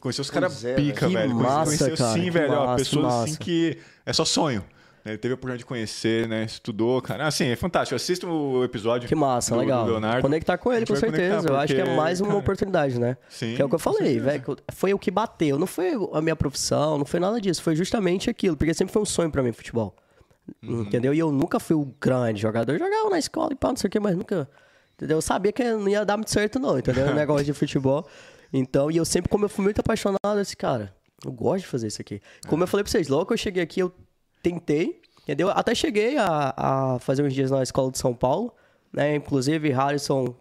[0.00, 1.20] conheceu os caras é, pica, velho.
[1.20, 1.34] Que velho.
[1.36, 4.64] massa, conheceu cara, sim, que velho, ó, massa, pessoas assim que é só sonho.
[5.04, 5.12] Né?
[5.12, 6.44] Ele teve a oportunidade de conhecer, né?
[6.44, 7.26] Estudou, cara.
[7.26, 7.96] Assim, é fantástico.
[7.96, 9.08] Assista o episódio.
[9.08, 9.84] Que massa, do, legal.
[9.84, 10.22] Do Leonardo.
[10.22, 11.48] Conectar com ele, com certeza.
[11.48, 13.16] Eu acho que é porque, mais uma cara, oportunidade, né?
[13.28, 14.42] Sim, que é o que eu falei, velho.
[14.72, 15.58] Foi o que bateu.
[15.58, 17.62] Não foi a minha profissão, não foi nada disso.
[17.62, 18.56] Foi justamente aquilo.
[18.56, 19.96] Porque sempre foi um sonho pra mim, futebol.
[20.62, 20.82] Uhum.
[20.82, 21.14] Entendeu?
[21.14, 22.72] E eu nunca fui o grande jogador.
[22.72, 24.48] Eu jogava na escola e pá, não sei o que, mas nunca.
[24.94, 25.18] Entendeu?
[25.18, 27.08] Eu sabia que não ia dar muito certo, não, entendeu?
[27.08, 28.06] O negócio de futebol.
[28.52, 30.94] Então, e eu sempre, como eu fui muito apaixonado, eu disse, cara,
[31.24, 32.20] eu gosto de fazer isso aqui.
[32.46, 33.92] Como eu falei pra vocês, logo que eu cheguei aqui, eu
[34.42, 35.50] tentei, entendeu?
[35.50, 38.52] Até cheguei a, a fazer uns dias na escola de São Paulo,
[38.92, 39.14] né?
[39.14, 40.34] Inclusive, Harrison.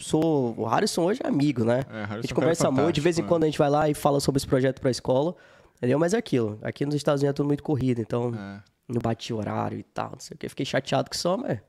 [0.00, 1.84] Sou, o Harrison hoje é amigo, né?
[1.90, 3.88] É, a gente é conversa muito, de vez em fantástico, quando a gente vai lá
[3.88, 5.34] e fala sobre esse projeto pra escola,
[5.76, 5.98] entendeu?
[5.98, 6.58] Mas é aquilo.
[6.62, 8.60] Aqui nos Estados Unidos é tudo muito corrido, então É.
[8.88, 10.48] não bati horário e tal, não sei o que.
[10.48, 11.52] Fiquei chateado que só, mas.
[11.52, 11.62] é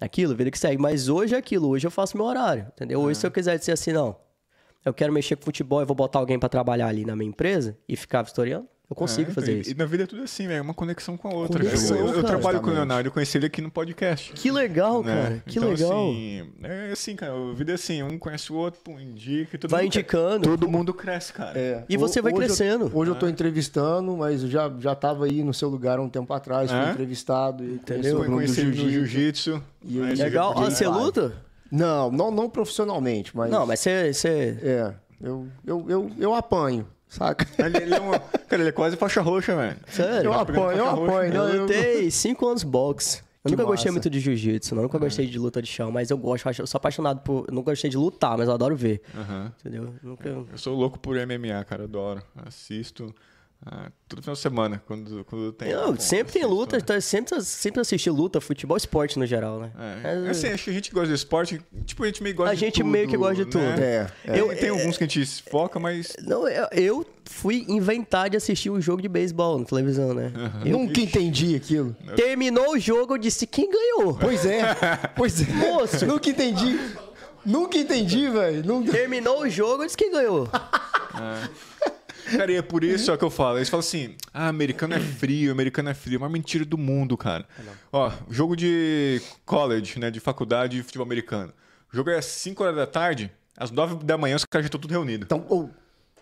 [0.00, 0.80] Aquilo, vida que segue.
[0.80, 3.00] Mas hoje é aquilo, hoje eu faço meu horário, entendeu?
[3.00, 4.16] Hoje, se eu quiser dizer assim, não,
[4.84, 7.76] eu quero mexer com futebol e vou botar alguém pra trabalhar ali na minha empresa
[7.88, 9.70] e ficar vistoriando, eu consigo É, fazer então, isso.
[9.70, 10.58] E na vida é tudo assim, velho.
[10.58, 11.62] É uma conexão com a outra.
[11.62, 12.72] Conexão, eu, eu- eu trabalho com o.
[12.72, 14.32] Leonardo, eu conheci ele aqui no podcast.
[14.32, 15.22] Que legal, né?
[15.22, 15.42] cara.
[15.46, 16.10] Que então, legal.
[16.10, 17.32] Assim, é assim, cara.
[17.32, 19.54] A vida é assim, um conhece o outro, pum, indica.
[19.54, 20.48] e Todo Vai indicando.
[20.48, 21.58] Todo mundo cresce, cara.
[21.58, 22.90] É, E você vai hoje eu- crescendo.
[22.92, 26.08] hoje eu tô entrevistando, mas eu já, já tava aí no seu lugar há um
[26.08, 26.90] tempo atrás, fui É?
[26.90, 27.64] entrevistado.
[27.64, 28.18] E Entendeu?
[28.18, 29.62] Foi conheci o conhecido Bruno no jiu-jitsu.
[29.84, 30.06] E né?
[30.08, 30.54] aí- Esse Legal.
[30.58, 31.32] Ah, você luta?
[31.70, 33.50] Não, não, não profissionalmente, mas.
[33.50, 34.12] Não, mas você.
[34.12, 34.58] você...
[34.62, 37.46] É, eu, eu, eu, eu apanho, saca?
[37.62, 38.18] Ele, ele é uma...
[38.18, 39.76] Cara, ele é quase faixa roxa, velho.
[39.88, 40.28] Sério?
[40.28, 41.34] Eu apanho, eu apanho.
[41.34, 43.18] Eu não, eu- lutei cinco anos boxe.
[43.42, 43.92] Eu Que nunca gostei massa.
[43.92, 44.82] muito de jiu-jitsu, não.
[44.82, 47.46] Nunca gostei de luta de chão, mas eu gosto, eu sou apaixonado por.
[47.48, 49.00] Eu nunca gostei de lutar, mas eu adoro ver.
[49.16, 49.50] Aham.
[49.60, 49.94] Entendeu?
[50.02, 50.28] Nunca.
[50.28, 51.84] Eu sou louco por MMA, cara.
[51.84, 52.22] Adoro.
[52.46, 53.14] Assisto
[53.66, 55.72] ah, todo final de semana, quando, quando tem.
[55.72, 56.82] Não, Bom, sempre tem assisto, luta, né?
[56.82, 59.70] tá- sempre, sempre assisti luta, futebol, esporte no geral, né?
[60.02, 61.60] É, Mas, assim, acho que a gente gosta de esporte.
[61.84, 63.62] Tipo, a gente meio gosta A de gente tudo, meio que gosta de tudo.
[63.62, 64.10] né?
[64.26, 66.14] É, Eu- Tem, tem alguns que a gente se foca, mas.
[66.22, 70.32] Não, eu, eu fui inventar de assistir um jogo de beisebol na televisão, né?
[70.64, 71.94] Eu- Nunca entendi aquilo.
[72.16, 74.14] terminou o jogo, eu disse quem ganhou.
[74.14, 74.62] Pois é,
[75.14, 75.52] pois é.
[75.52, 76.06] Moço.
[76.06, 76.80] Nunca entendi.
[77.44, 78.64] Nunca entendi, velho.
[78.64, 78.90] Nunca...
[78.92, 80.48] Terminou o jogo, eu disse quem ganhou.
[82.36, 83.58] Cara, e é por isso ó, que eu falo.
[83.58, 86.16] Eles falam assim: ah, americano é frio, americano é frio.
[86.16, 87.46] É uma mentira do mundo, cara.
[87.92, 90.10] Ó, jogo de college, né?
[90.10, 91.52] De faculdade de futebol americano.
[91.92, 94.68] O jogo é às 5 horas da tarde, às 9 da manhã os caras já
[94.68, 95.24] estão tudo reunidos.
[95.26, 95.68] Então, ô,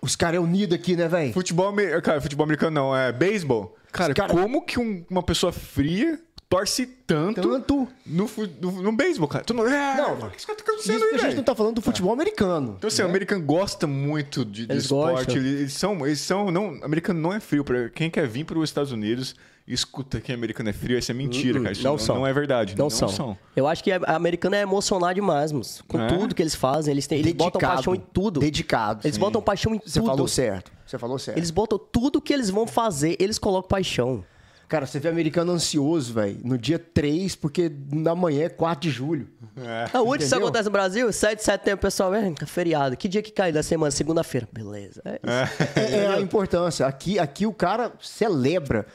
[0.01, 1.33] os caras é unido aqui, né, velho?
[1.33, 3.77] Futebol, cara, futebol americano não, é beisebol.
[3.93, 6.19] Cara, cara- como que um- uma pessoa fria
[6.49, 7.89] torce tanto, Tanto.
[8.07, 8.29] no,
[8.61, 9.45] no, no beisebol, cara.
[9.45, 11.55] Tu não, é, Não, o que tá Isso acontecendo que aí, a gente não tá
[11.55, 12.75] falando do futebol americano.
[12.79, 15.27] Então, assim, o americano gosta muito de, de Eles esporte.
[15.27, 15.37] gostam.
[15.37, 16.07] Eles, são.
[16.07, 17.63] Eles são não, o americano não é frio.
[17.65, 19.37] Pra quem quer vir para os Estados Unidos
[19.67, 21.73] e escuta que americano é frio, isso é mentira, cara.
[21.73, 22.17] Isso não não, são.
[22.17, 22.75] não é verdade.
[22.79, 23.37] Não, são.
[23.55, 25.85] Eu acho que a a americana é emocionar demais, moço.
[25.87, 26.07] Com É?
[26.07, 26.93] tudo que eles fazem.
[26.93, 28.41] Eles, têm, eles botam paixão em tudo.
[28.41, 29.01] Dedicado.
[29.05, 29.21] Eles Sim.
[29.21, 30.07] botam paixão em Você tudo.
[30.11, 30.73] falou certo.
[30.87, 31.37] Você falou certo.
[31.37, 34.25] Eles botam tudo que eles vão fazer, eles colocam paixão.
[34.69, 38.95] Cara, você vê americano ansioso, velho, no dia 3, porque na manhã é 4 de
[38.95, 39.27] julho.
[39.57, 39.89] É.
[39.95, 41.11] Ah, onde isso acontece no Brasil?
[41.11, 42.95] 7 de setembro, pessoal, é feriado.
[42.95, 43.91] Que dia que cai da semana?
[43.91, 44.47] Segunda-feira.
[44.53, 45.01] Beleza.
[45.07, 45.79] É isso.
[45.79, 46.87] É, é a importância.
[46.87, 48.87] Aqui, aqui o cara celebra.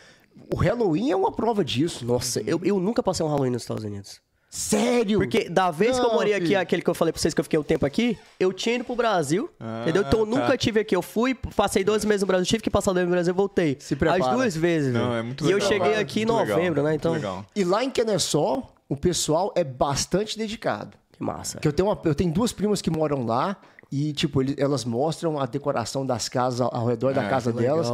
[0.53, 2.05] O Halloween é uma prova disso.
[2.05, 4.21] Nossa, eu, eu nunca passei um Halloween nos Estados Unidos.
[4.55, 5.17] Sério?
[5.17, 6.59] Porque da vez que eu Não, morei aqui, filho.
[6.59, 8.83] aquele que eu falei pra vocês que eu fiquei um tempo aqui, eu tinha ido
[8.83, 10.03] pro Brasil, Ah, entendeu?
[10.07, 10.31] Então eu tá.
[10.39, 10.95] nunca tive aqui.
[10.95, 13.35] Eu fui, passei dois meses no Brasil, tive que passar dois meses no Brasil, eu
[13.35, 13.75] voltei.
[13.79, 14.23] Se prepara.
[14.23, 14.93] As duas vezes.
[14.93, 15.69] Não, é muito E eu legal.
[15.69, 16.93] cheguei aqui em Muito legal, novembro, né?
[16.93, 17.43] Então, legal.
[17.55, 20.95] E lá em Kennesaw, o pessoal é bastante dedicado.
[21.11, 21.59] que massa.
[21.59, 23.57] Que eu tenho, uma- eu tenho duas primas que moram lá
[23.91, 27.87] e, tipo, elas mostram a decoração das casas ao, redor da É, casa delas.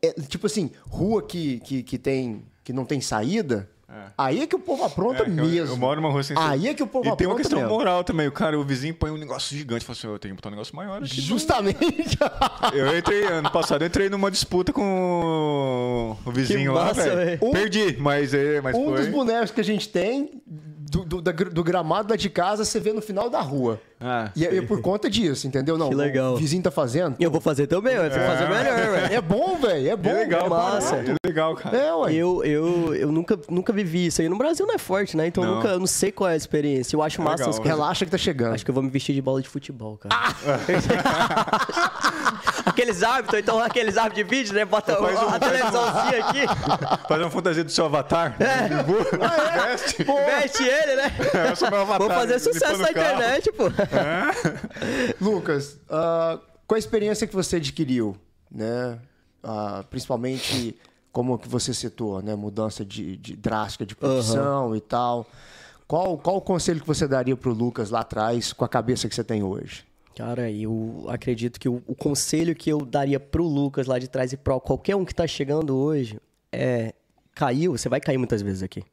[0.00, 4.04] É, tipo assim, rua que, que, que, tem, que não tem saída, É.
[4.16, 5.74] aí é que o povo apronta É, eu- mesmo.
[5.74, 7.58] Eu, moro numa rua sem Aí é que o povo E tem uma apronta questão
[7.60, 7.74] mesmo.
[7.74, 8.26] moral também.
[8.26, 9.84] O cara, o vizinho põe um negócio gigante.
[9.84, 11.20] Fala assim, eu tenho que botar um negócio maior aqui.
[11.20, 12.16] Justamente.
[12.72, 17.38] Eu entrei, ano passado, eu entrei numa disputa com o vizinho lá, massa, velho.
[17.40, 17.52] velho.
[17.52, 18.98] Perdi, mas, é, mas um foi.
[18.98, 20.40] dos bonecos que a gente tem
[21.00, 23.80] do, do, do gramado lá de casa, você vê no final da rua.
[24.04, 25.78] Ah, E é, é por conta disso, entendeu?
[25.78, 26.34] Não, Que legal.
[26.34, 27.14] o vizinho tá fazendo.
[27.18, 29.14] E eu vou fazer também, eu vou fazer melhor, velho.
[29.14, 29.90] É bom, velho.
[29.90, 30.10] É bom.
[30.10, 30.96] é legal, é massa.
[30.96, 31.76] É legal, cara.
[31.76, 32.12] É, ué.
[32.12, 34.28] Eu, eu, eu nunca, nunca vivi isso aí.
[34.28, 35.28] No Brasil não é forte, né?
[35.28, 35.56] Então eu Não.
[35.56, 36.96] nunca, eu não sei qual é a experiência.
[36.96, 37.50] Eu acho massa legal.
[37.50, 37.76] as coisas.
[37.78, 38.54] Relaxa que tá chegando.
[38.54, 40.14] Acho que eu vou me vestir de bola de futebol, cara.
[42.64, 44.64] aqueles hábitos, então aqueles hábitos de vídeo, né?
[44.64, 46.40] Bota um- a televisãozinha aqui,
[47.08, 48.36] Fazer uma fantasia do seu avatar.
[48.40, 49.68] É.
[49.68, 50.04] Veste.
[50.04, 51.12] veste ele, né?
[51.50, 51.98] Eu sou meu avatar.
[52.06, 53.64] Vou fazer sucesso o na internet, pô.
[55.20, 58.16] Lucas, ah, qual a experiência que você adquiriu,
[58.50, 58.98] né?
[59.42, 60.78] Ah, principalmente
[61.10, 62.34] como que você citou, né?
[62.34, 65.26] Mudança de, de drástica de profissão e tal.
[65.86, 69.14] Qual, qual o conselho que você daria pro Lucas lá atrás com a cabeça que
[69.14, 69.84] você tem hoje?
[70.16, 74.32] Cara, eu acredito que o, o conselho que eu daria pro Lucas lá de trás
[74.32, 76.94] e pra qualquer um que tá chegando hoje é:
[77.34, 78.84] caiu, você vai cair muitas vezes aqui.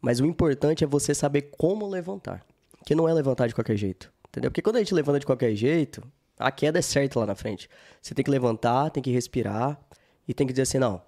[0.00, 2.44] Mas o importante é você saber como levantar.
[2.84, 4.12] Que não é levantar de qualquer jeito.
[4.28, 4.50] Entendeu?
[4.50, 6.02] Porque quando a gente levanta de qualquer jeito,
[6.38, 7.68] a queda é certa lá na frente.
[8.02, 9.80] Você tem que levantar, tem que respirar
[10.28, 11.00] e tem que dizer assim: não,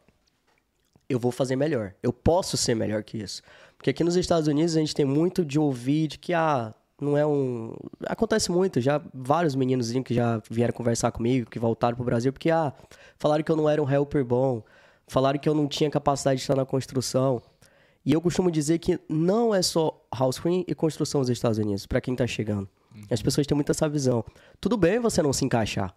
[1.09, 1.94] eu vou fazer melhor.
[2.03, 3.42] Eu posso ser melhor que isso.
[3.76, 7.16] Porque aqui nos Estados Unidos a gente tem muito de ouvir de que, ah, não
[7.16, 7.74] é um.
[8.07, 12.51] Acontece muito, já vários meninos que já vieram conversar comigo, que voltaram pro Brasil, porque,
[12.51, 12.72] ah,
[13.18, 14.62] falaram que eu não era um helper bom,
[15.07, 17.42] falaram que eu não tinha capacidade de estar na construção.
[18.05, 21.86] E eu costumo dizer que não é só house clean e construção nos Estados Unidos,
[21.86, 22.68] para quem tá chegando.
[23.11, 24.24] As pessoas têm muito essa visão.
[24.61, 25.94] Tudo bem você não se encaixar.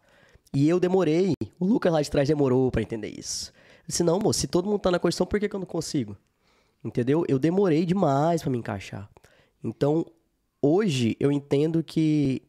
[0.54, 3.52] E eu demorei, o Lucas lá de trás demorou para entender isso.
[3.80, 5.68] Eu disse, não, moço, se todo mundo tá na construção, por que, que eu não
[5.68, 6.18] consigo?
[6.84, 7.24] Entendeu?
[7.28, 9.08] Eu demorei demais para me encaixar.
[9.64, 10.06] Então,
[10.62, 12.42] hoje eu entendo que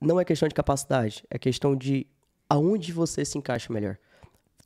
[0.00, 2.06] não é questão de capacidade, é questão de
[2.48, 3.96] aonde você se encaixa melhor.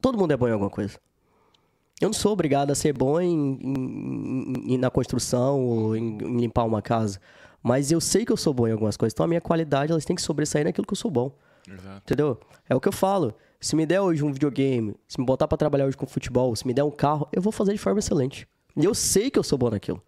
[0.00, 0.98] Todo mundo é bom em alguma coisa.
[2.00, 6.36] Eu não sou obrigado a ser bom em, em- em- na construção ou em, em
[6.38, 7.20] limpar uma casa.
[7.62, 9.12] Mas eu sei que eu sou bom em algumas coisas.
[9.12, 11.30] Então a minha qualidade elas tem que sobressair naquilo que eu sou bom.
[11.70, 12.02] Exato.
[12.04, 12.40] Entendeu?
[12.68, 13.34] É o que eu falo.
[13.60, 16.66] Se me der hoje um videogame, se me botar pra trabalhar hoje com futebol, se
[16.66, 18.48] me der um carro, eu vou fazer de forma excelente.
[18.74, 20.02] E eu sei que eu sou bom naquilo.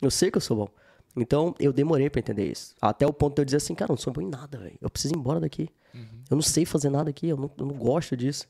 [0.00, 0.68] Eu sei que eu sou bom.
[1.16, 2.74] Então, eu demorei pra entender isso.
[2.80, 4.76] Até o ponto de eu dizer assim, cara, eu não sou bom em nada, velho.
[4.80, 5.68] Eu preciso ir embora daqui.
[6.30, 8.46] Eu não sei fazer nada aqui, eu não, eu não gosto disso.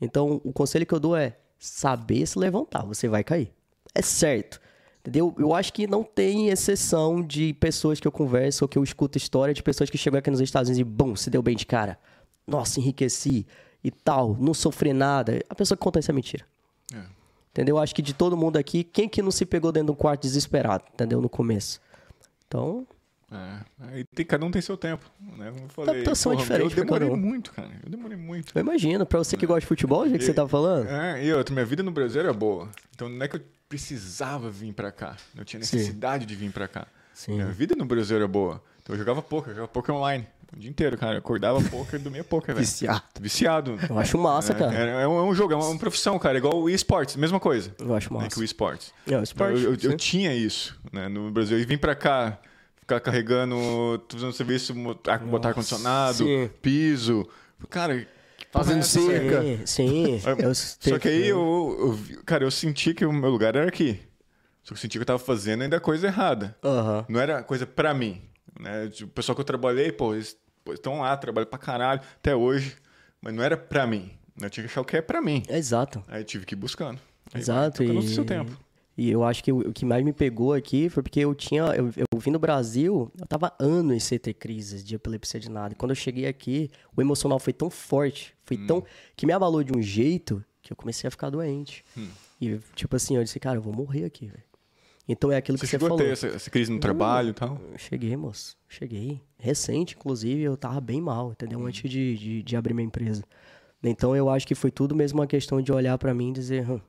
[0.00, 3.52] Então, o conselho que eu dou é saber se levantar, você vai cair.
[3.94, 4.60] É certo.
[5.00, 5.34] Entendeu?
[5.38, 9.16] Eu acho que não tem exceção de pessoas que eu converso ou que eu escuto
[9.16, 11.64] história de pessoas que chegam aqui nos Estados Unidos e, bom, se deu bem de
[11.64, 11.98] cara.
[12.46, 13.46] Nossa, enriqueci
[13.82, 15.40] e tal, não sofri nada.
[15.48, 16.44] A pessoa que conta isso é mentira.
[16.92, 17.00] É.
[17.50, 17.76] Entendeu?
[17.76, 19.94] Eu acho que de todo mundo aqui, quem que não se pegou dentro de um
[19.94, 21.20] quarto desesperado, entendeu?
[21.20, 21.80] No começo.
[22.50, 22.84] Então,
[23.32, 23.60] É.
[23.92, 25.08] Aí tem, cada um tem seu tempo.
[25.20, 25.52] Né?
[25.52, 27.70] Como eu falei, Adaptação é porra, diferente Eu demorei muito, cara.
[27.84, 28.50] Eu demorei muito.
[28.52, 30.88] eu imagino, pra você que gosta de futebol, já que você tá falando.
[30.88, 32.68] É, e outra, minha vida no Brasil era boa.
[32.92, 35.16] Então não é que eu precisava vir pra cá.
[35.36, 35.76] Eu tinha Sim.
[35.76, 36.88] necessidade de vir pra cá.
[37.14, 37.34] Sim.
[37.34, 38.60] Minha vida no Brasil era boa.
[38.82, 40.26] Então eu jogava poker, eu jogava poker online.
[40.54, 41.14] O dia inteiro, cara.
[41.14, 42.66] Eu acordava poker e dormia poker, velho.
[42.66, 43.02] Viciado.
[43.20, 43.78] Viciado.
[43.88, 44.74] Eu acho massa, É, cara.
[44.74, 46.38] É, é um, é um jogo, é uma, uma profissão, cara.
[46.38, 47.72] Igual o esportes, mesma coisa.
[47.78, 48.30] Eu acho Né, massa.
[48.34, 48.92] que o esportes.
[49.06, 49.96] É, o esporte, Eu, eu- eu sim.
[49.96, 51.58] tinha isso né, no Brasil.
[51.58, 52.38] E vim pra cá,
[52.80, 53.54] ficar carregando,
[54.08, 55.20] tô fazendo serviço, botar
[55.50, 56.50] ar-condicionado, sim.
[56.60, 57.28] piso.
[57.68, 58.06] Cara,
[58.52, 59.42] Fazendo é cerca.
[59.42, 60.20] Sim, sim.
[60.42, 64.00] Eu Só que aí eu, eu cara, eu senti que o meu lugar era aqui.
[64.64, 66.56] Só que eu senti que eu tava fazendo ainda coisa errada.
[66.64, 67.04] Aham.
[67.08, 68.20] Não era coisa pra mim.
[68.60, 68.88] Né?
[68.88, 70.36] Tipo, O pessoal que eu trabalhei, pô, eles
[70.70, 72.76] estão lá, trabalham pra caralho, até hoje.
[73.20, 74.10] Mas não era pra mim.
[74.40, 75.42] Eu tinha que achar o que é pra mim.
[75.48, 76.02] Exato.
[76.08, 76.98] Aí eu tive que ir buscando.
[77.34, 77.82] Aí Exato.
[77.84, 78.50] tocando E, seu tempo.
[78.96, 81.62] e eu acho que o, o que mais me pegou aqui foi porque eu tinha.
[81.74, 85.74] Eu, eu vim no Brasil, eu tava anos sem ter crises de epilepsia de nada.
[85.74, 88.66] E quando eu cheguei aqui, o emocional foi tão forte, foi Hum.
[88.66, 88.84] tão.
[89.16, 91.84] que me abalou de um jeito que eu comecei a ficar doente.
[91.96, 92.08] Hum.
[92.40, 94.42] E, tipo assim, eu disse, cara, eu vou morrer aqui, velho.
[95.12, 96.04] Então é aquilo Você que você chegou a falou.
[96.04, 97.58] ter essa, crise no trabalho e tal?
[97.76, 98.56] Cheguei, moço.
[98.68, 99.20] Cheguei.
[99.38, 101.64] Recente, inclusive, eu tava bem mal, entendeu?
[101.66, 103.24] Antes de, de, de abrir minha empresa.
[103.82, 106.70] Então eu acho que foi tudo mesmo uma questão de olhar pra mim e dizer,
[106.70, 106.80] "Hum,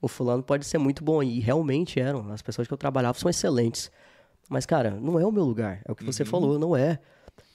[0.00, 1.22] o fulano pode ser muito bom.
[1.22, 2.30] E realmente eram.
[2.32, 3.90] As pessoas que eu trabalhava são excelentes.
[4.48, 5.82] Mas, cara, não é o meu lugar.
[5.84, 6.98] É o que você falou, não é.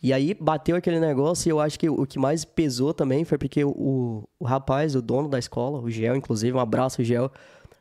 [0.01, 3.37] E aí bateu aquele negócio e eu acho que o que mais pesou também foi
[3.37, 7.31] porque o, o rapaz, o dono da escola, o Gel, inclusive, um abraço, Gel,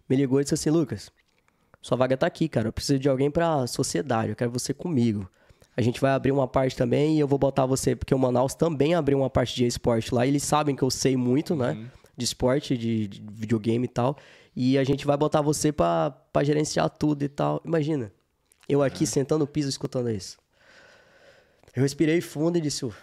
[0.08, 1.10] me ligou e disse assim, Lucas,
[1.82, 2.68] sua vaga tá aqui, cara.
[2.68, 4.30] Eu preciso de alguém pra sociedade.
[4.30, 5.28] Eu quero você comigo.
[5.76, 8.54] A gente vai abrir uma parte também e eu vou botar você, porque o Manaus
[8.54, 10.26] também abriu uma parte de esporte lá.
[10.26, 11.72] Eles sabem que eu sei muito, né?
[12.16, 14.16] De esporte, de, de videogame e tal.
[14.54, 17.60] E a gente vai botar você pra, pra gerenciar tudo e tal.
[17.64, 18.12] Imagina,
[18.68, 20.36] eu aqui sentando no piso escutando isso.
[21.74, 22.96] Eu respirei fundo e disse: "Uf,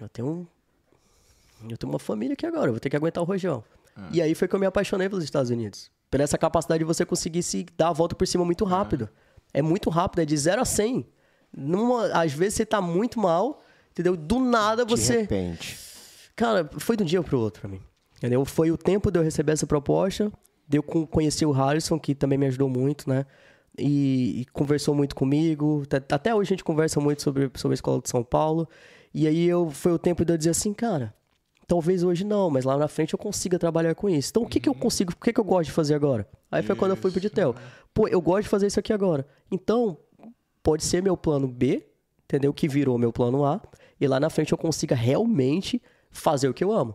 [0.00, 0.46] Eu tenho um.
[1.68, 3.64] Eu tenho uma família aqui agora, eu vou ter que aguentar o rojão.
[4.12, 5.90] E aí foi que eu me apaixonei pelos Estados Unidos.
[6.16, 9.06] Pela essa capacidade de você conseguir se dar a volta por cima muito rápido.
[9.52, 11.06] É muito rápido, é de 0 a 100.
[11.54, 14.16] Numa, às vezes você tá muito mal, entendeu?
[14.16, 15.20] Do nada De você.
[15.20, 15.78] repente.
[16.34, 17.80] Cara, foi de um dia pro outro pra mim.
[18.16, 18.44] Entendeu?
[18.46, 20.32] Foi o tempo de eu receber essa proposta,
[20.66, 23.26] de eu con- conhecer o Harrison, que também me ajudou muito, né?
[23.78, 25.82] E, e conversou muito comigo.
[26.10, 28.66] Até hoje a gente conversa muito sobre, sobre a escola de São Paulo.
[29.12, 31.14] E aí eu, foi o tempo de eu dizer assim, cara,
[31.66, 34.30] talvez hoje não, mas lá na frente eu consiga trabalhar com isso.
[34.30, 36.28] Então o que, que eu consigo, o que, que eu gosto de fazer agora?
[36.50, 37.54] Aí foi quando eu fui pro Ditel.
[37.92, 39.26] Pô, eu gosto de fazer isso aqui agora.
[39.50, 39.98] Então,
[40.62, 41.86] pode ser meu plano B,
[42.24, 42.52] entendeu?
[42.52, 43.60] Que virou meu plano A.
[44.00, 46.94] E lá na frente eu consiga realmente fazer o que eu amo.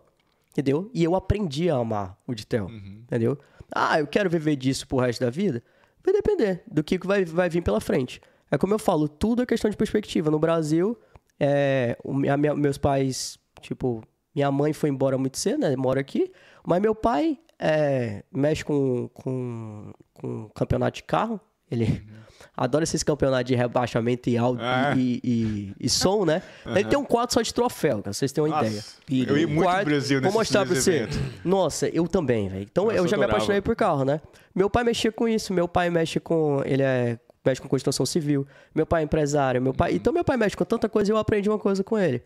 [0.51, 0.89] Entendeu?
[0.93, 2.67] E eu aprendi a amar o Ditel.
[2.69, 3.37] Entendeu?
[3.73, 5.63] Ah, eu quero viver disso pro resto da vida?
[6.03, 8.21] Vai depender do que vai, vai vir pela frente.
[8.49, 10.29] É como eu falo, tudo é questão de perspectiva.
[10.29, 10.97] No Brasil,
[11.39, 14.03] é, o- minha- meus pais, tipo,
[14.35, 15.75] minha mãe foi embora muito cedo, né?
[15.75, 16.31] Mora aqui.
[16.65, 21.39] Mas meu pai é, mexe com, com, com campeonato de carro.
[21.69, 22.03] Ele
[22.55, 24.93] adora esses campeonatos de rebaixamento e áudio Ah.
[24.97, 26.41] e, e, e som, né?
[26.65, 29.29] Ele tem um quarto só de troféu, cara, vocês terem uma Nossa, ideia.
[29.29, 31.07] eu ia Um muito pro Brasil Vou nesses- mostrar pra você.
[31.45, 32.63] Nossa, eu também, velho.
[32.69, 33.37] Então Nossa, eu já me adorava.
[33.37, 34.19] apaixonei por carro, né?
[34.53, 35.53] Meu pai mexia com isso.
[35.53, 36.61] Meu pai mexe com.
[36.65, 37.17] Ele é.
[37.43, 38.45] Mexe com construção civil.
[38.75, 39.61] Meu pai é empresário.
[39.61, 39.93] Meu pai.
[39.95, 42.21] Então meu pai mexe com tanta coisa e eu aprendi uma coisa com ele.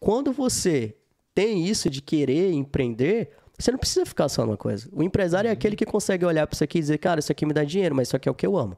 [0.00, 0.94] Quando você
[1.34, 4.88] tem isso de querer empreender, você não precisa ficar só numa coisa.
[4.92, 7.44] O empresário é aquele que consegue olhar pra isso aqui e dizer, cara, isso aqui
[7.44, 8.76] me dá dinheiro, mas isso aqui é o que eu amo.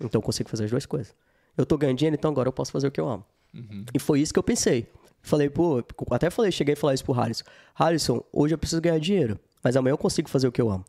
[0.00, 1.14] Então eu consigo fazer as duas coisas.
[1.56, 3.24] Eu tô ganhando dinheiro, então agora eu posso fazer o que eu amo.
[3.94, 4.86] E foi isso que eu pensei.
[5.22, 7.44] Falei, pô, até falei, cheguei a falar isso pro Harrison.
[7.74, 10.84] Harrison, hoje eu preciso ganhar dinheiro, mas amanhã eu consigo fazer o que eu amo.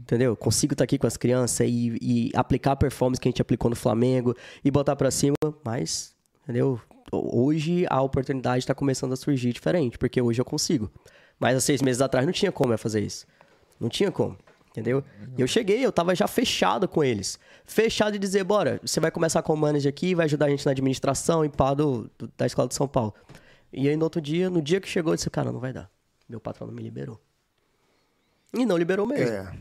[0.00, 0.36] Entendeu?
[0.36, 3.70] Consigo estar aqui com as crianças e, e aplicar a performance que a gente aplicou
[3.70, 4.34] no Flamengo
[4.64, 6.12] e botar pra cima, mas,
[6.42, 6.80] entendeu?
[7.12, 10.90] Hoje a oportunidade está começando a surgir diferente, porque hoje eu consigo.
[11.38, 13.26] Mas há seis meses atrás não tinha como eu fazer isso.
[13.80, 14.36] Não tinha como.
[14.70, 15.02] Entendeu?
[15.36, 17.38] E eu cheguei, eu tava já fechado com eles.
[17.64, 20.70] Fechado de dizer, bora, você vai começar como manager aqui, vai ajudar a gente na
[20.70, 23.12] administração e pá do, do- da escola de São Paulo.
[23.72, 25.90] E aí no outro dia, no dia que chegou, eu disse, cara, não vai dar.
[26.28, 27.20] Meu patrão não me liberou.
[28.54, 29.26] E não liberou mesmo.
[29.34, 29.52] É.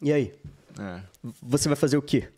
[0.00, 0.34] E aí?
[0.80, 1.00] É.
[1.42, 2.28] Você vai fazer o quê?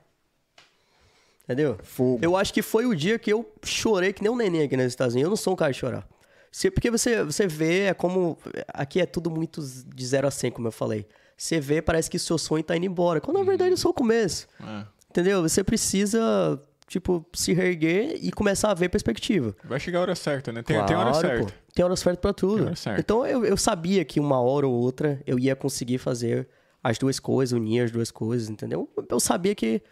[1.46, 1.78] Entendeu?
[1.82, 2.18] Fogo.
[2.20, 4.86] Eu acho que foi o dia que eu chorei que nem um neném aqui nos
[4.86, 5.26] Estados Unidos.
[5.26, 6.06] Eu não sou um cara de chorar.
[6.50, 8.36] Se- Porque você, você vê, é como.
[8.68, 11.06] Aqui é tudo muito de 0 a 100, como eu falei.
[11.36, 13.20] Você vê, parece que o seu sonho tá indo embora.
[13.20, 14.48] Quando na verdade é só o começo.
[14.60, 14.84] É.
[15.10, 15.40] Entendeu?
[15.42, 19.54] Você precisa, tipo, se reerguer e começar a ver perspectiva.
[19.64, 20.62] Vai chegar a hora certa, né?
[20.62, 21.44] Tem, tem hora Claro, certa.
[21.46, 21.52] pô.
[21.74, 22.56] Tem hora certa pra tudo.
[22.56, 23.00] Tem hora certa.
[23.00, 26.48] Então eu, eu sabia que uma hora ou outra eu ia conseguir fazer
[26.82, 28.88] as duas coisas, unir as duas coisas, entendeu?
[29.08, 29.82] Eu sabia que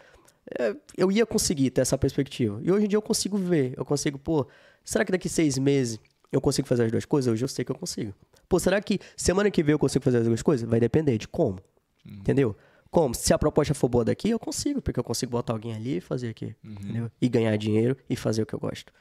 [0.97, 2.59] eu ia conseguir ter essa perspectiva.
[2.61, 3.73] E hoje em dia eu consigo ver.
[3.77, 4.47] Eu consigo, pô,
[4.83, 5.99] será que daqui seis meses
[6.31, 7.31] eu consigo fazer as duas coisas?
[7.31, 8.13] Hoje eu sei que eu consigo.
[8.47, 10.69] Pô, será que semana que vem eu consigo fazer as duas coisas?
[10.69, 11.59] Vai depender de como.
[12.05, 12.55] Entendeu?
[12.91, 13.13] Como?
[13.15, 16.01] Se a proposta for boa daqui, eu consigo, porque eu consigo botar alguém ali e
[16.01, 16.55] fazer aqui.
[16.63, 17.11] Entendeu?
[17.19, 18.93] E ganhar dinheiro e fazer o que eu gosto.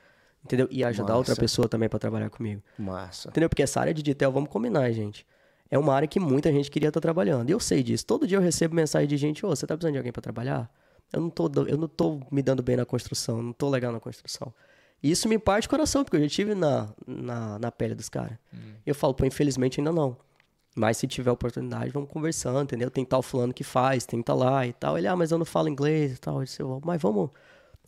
[0.45, 0.67] Entendeu?
[0.71, 1.41] E ajudar outra Massa.
[1.41, 2.63] pessoa também pra trabalhar comigo.
[2.79, 3.29] Massa.
[3.29, 3.49] Entendeu?
[3.49, 5.27] Porque essa área de digital, vamos combinar, gente.
[5.71, 7.49] É uma área que muita gente queria estar trabalhando.
[7.49, 8.05] E eu sei disso.
[8.05, 10.71] Todo dia eu recebo mensagem de gente, ô, você tá precisando de alguém pra trabalhar?
[11.15, 14.01] Eu não tô, eu não tô me dando bem na construção, não tô legal na
[14.01, 14.53] construção.
[15.03, 18.09] E isso me parte o coração, porque eu já estive na, na, na pele dos
[18.09, 18.39] caras.
[18.53, 18.75] Hum.
[18.87, 20.17] Eu falo, pô, infelizmente ainda não.
[20.75, 22.91] Mas se tiver oportunidade, vamos conversando, entendeu?
[22.91, 24.99] Tem tal fulano que faz, tem tal lá e tal.
[24.99, 26.39] Ele, ah, mas eu não falo inglês e tal.
[26.39, 27.31] Eu disse, mas vamos,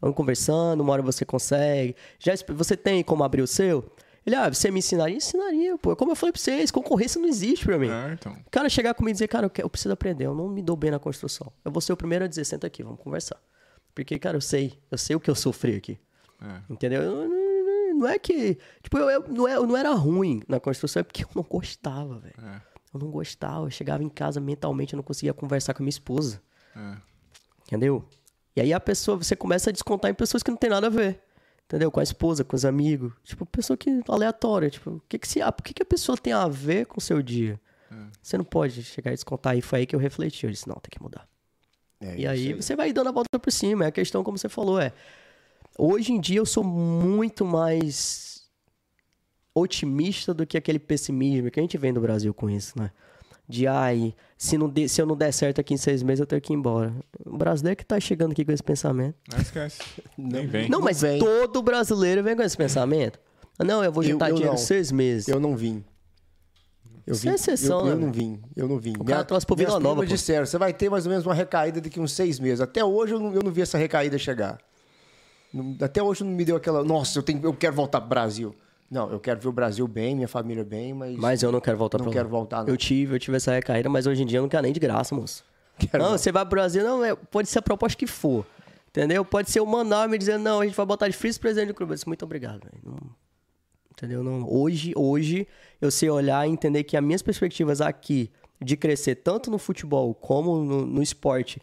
[0.00, 1.96] vamos conversando, uma hora você consegue.
[2.18, 3.90] Já, você tem como abrir o seu?
[4.26, 5.16] Ele, ah, você me ensinaria?
[5.16, 5.94] Ensinaria, pô.
[5.94, 7.88] Como eu falei pra vocês, concorrência não existe pra mim.
[7.88, 8.32] É, então.
[8.32, 10.60] O cara chegar comigo e dizer, cara, eu, quero- eu preciso aprender, eu não me
[10.62, 11.52] dou bem na construção.
[11.64, 13.40] Eu vou ser o primeiro a dizer, senta aqui, vamos conversar.
[13.94, 15.98] Porque, cara, eu sei, eu sei o que eu sofri aqui.
[16.42, 16.60] É.
[16.68, 17.02] Entendeu?
[17.02, 18.58] Eu- não- não é que.
[18.82, 21.42] Tipo, eu, eu, não é- eu não era ruim na construção, é porque eu não
[21.44, 22.34] gostava, velho.
[22.42, 22.60] É.
[22.92, 23.64] Eu não gostava.
[23.66, 26.42] Eu chegava em casa mentalmente, eu não conseguia conversar com a minha esposa.
[26.74, 26.96] É.
[27.66, 28.04] Entendeu?
[28.54, 30.90] E aí a pessoa, você começa a descontar em pessoas que não tem nada a
[30.90, 31.20] ver.
[31.66, 31.90] Entendeu?
[31.90, 33.12] Com a esposa, com os amigos.
[33.24, 34.70] Tipo, pessoa que aleatória.
[34.70, 36.98] Tipo, o que que se, ah, por que, que a pessoa tem a ver com
[36.98, 37.60] o seu dia?
[38.22, 39.56] Você não pode chegar e descontar.
[39.56, 40.46] E foi aí que eu refleti.
[40.46, 41.28] Eu disse, não, tem que mudar.
[42.00, 43.84] É E isso aí, você vai dando a volta por cima.
[43.84, 44.92] É a questão, como você falou, é.
[45.78, 48.48] Hoje em dia eu sou muito mais
[49.54, 52.90] otimista do que aquele pessimismo que a gente vem do Brasil com isso, né?
[53.48, 56.26] De ai, se, não de- se eu não der certo aqui em seis meses, eu
[56.26, 56.92] tenho que ir embora.
[57.24, 59.14] O brasileiro que tá chegando aqui com esse pensamento.
[59.32, 59.80] Não esquece.
[60.18, 60.68] Nem vem.
[60.68, 61.18] Não, mas vem.
[61.20, 63.20] todo brasileiro vem com esse pensamento.
[63.64, 64.58] Não, eu vou Eu- juntar eu dinheiro não.
[64.58, 65.28] seis meses.
[65.28, 65.84] Eu não vim.
[67.06, 68.94] Eu Isso é exceção, eu, eu né, não vim, eu não vim.
[68.98, 71.80] O cara trouxe pro Vila Nova, disseram, você vai ter mais ou menos uma recaída
[71.80, 72.60] daqui uns seis meses.
[72.60, 74.58] Até hoje eu não, eu não vi essa recaída chegar.
[75.80, 78.56] Até hoje não me deu aquela, nossa, eu, tenho, eu quero voltar pro Brasil.
[78.90, 81.16] Não, eu quero ver o Brasil bem, minha família bem, mas...
[81.16, 82.16] Mas eu não quero voltar Não pra lá.
[82.16, 82.68] quero voltar, não.
[82.68, 84.78] Eu tive, eu tive essa recaída, mas hoje em dia eu não quero nem de
[84.78, 85.44] graça, moço.
[85.78, 86.18] Quero não, não.
[86.18, 88.46] você vai pro Brasil, não, é- pode ser a proposta que for.
[88.88, 89.24] Entendeu?
[89.24, 91.92] Pode ser o Manaus me dizendo, não, a gente vai botar de vice-presidente do clube.
[91.92, 92.78] Eu disse, muito obrigado, velho.
[92.84, 92.96] Não-
[93.92, 94.22] Entendeu?
[94.22, 95.46] Não, hoje, hoje,
[95.80, 98.30] eu sei olhar e entender que as minhas perspectivas aqui
[98.62, 101.60] de crescer tanto no futebol como no, no esporte,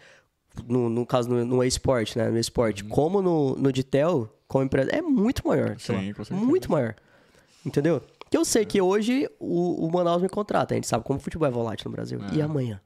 [0.67, 2.29] no, no caso no, no esporte, né?
[2.29, 5.75] No esporte, como no, no Ditel, como empresa, é muito maior.
[5.79, 6.13] Sim, lá.
[6.15, 6.33] com certeza.
[6.45, 6.95] Muito maior.
[7.65, 8.01] Entendeu?
[8.29, 10.73] Que eu sei que hoje o, o Manaus me contrata.
[10.73, 12.19] A gente sabe como o futebol é volátil no Brasil.
[12.33, 12.81] E amanhã?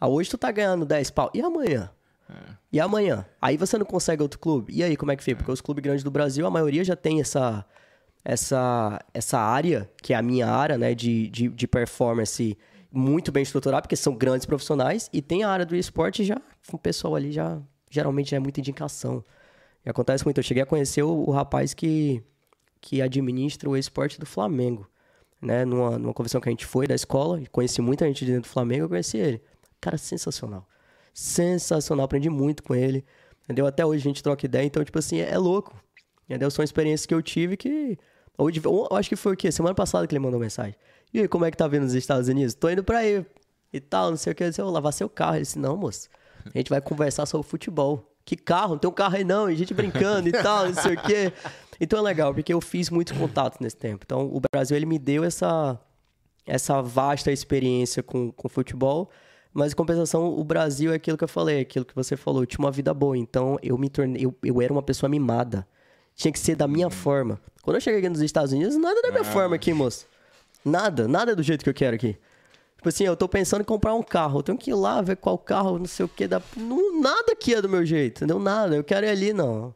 [0.00, 1.30] Ah, hoje tu tá ganhando 10 pau.
[1.34, 1.90] E amanhã?
[2.70, 3.24] E amanhã?
[3.40, 4.72] Aí você não consegue outro clube?
[4.74, 5.38] E aí, como é que fica?
[5.38, 7.64] Porque os clubes grandes do Brasil, a maioria já tem essa,
[8.24, 12.56] essa, essa área, que é a minha área, né, de, de, de performance
[12.92, 16.78] muito bem estruturada, porque são grandes profissionais, e tem a área do esporte já, o
[16.78, 17.58] pessoal ali já,
[17.90, 19.24] geralmente já é muita indicação.
[19.84, 20.38] E acontece muito.
[20.38, 22.22] Eu cheguei a conhecer o, o rapaz que,
[22.80, 24.88] que administra o esporte do Flamengo,
[25.40, 28.32] né, numa, numa convenção que a gente foi da escola, e conheci muita gente de
[28.32, 29.42] dentro do Flamengo, eu conheci ele.
[29.80, 30.66] Cara, sensacional.
[31.14, 33.04] Sensacional, aprendi muito com ele.
[33.44, 33.66] Entendeu?
[33.66, 35.74] Até hoje a gente troca ideia, então, tipo assim, é, é louco.
[36.28, 36.50] Entendeu?
[36.50, 37.98] São experiências que eu tive que.
[38.36, 39.50] Hoje, ou, acho que foi o quê?
[39.50, 40.74] Semana passada que ele mandou mensagem.
[41.12, 42.54] E aí, como é que tá vendo nos Estados Unidos?
[42.54, 43.24] Tô indo pra aí.
[43.72, 44.44] E tal, não sei o que.
[44.44, 45.36] Eu disse, eu vou lavar seu carro.
[45.36, 46.08] Ele disse, não, moço.
[46.44, 48.14] A gente vai conversar sobre futebol.
[48.24, 48.72] Que carro?
[48.72, 49.50] Não tem um carro aí não.
[49.50, 51.32] E a gente brincando e tal, não sei o quê.
[51.80, 54.04] Então é legal, porque eu fiz muitos contatos nesse tempo.
[54.04, 55.78] Então o Brasil, ele me deu essa,
[56.46, 59.10] essa vasta experiência com, com futebol.
[59.52, 62.42] Mas, em compensação, o Brasil é aquilo que eu falei, aquilo que você falou.
[62.42, 63.16] Eu tinha uma vida boa.
[63.16, 64.24] Então, eu me tornei...
[64.24, 65.66] Eu, eu era uma pessoa mimada.
[66.14, 67.40] Tinha que ser da minha forma.
[67.62, 70.06] Quando eu cheguei aqui nos Estados Unidos, nada da minha forma aqui, moço.
[70.64, 71.08] Nada.
[71.08, 72.16] Nada do jeito que eu quero aqui.
[72.76, 74.38] Tipo assim, eu tô pensando em comprar um carro.
[74.38, 76.28] Eu tenho que ir lá ver qual carro, não sei o que.
[76.28, 76.40] Dá...
[76.56, 78.38] Não, nada aqui é do meu jeito, entendeu?
[78.38, 78.76] Nada.
[78.76, 79.74] Eu quero ir ali, não.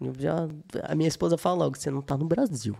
[0.00, 0.48] Eu já...
[0.84, 2.76] A minha esposa fala logo, você não tá no Brasil.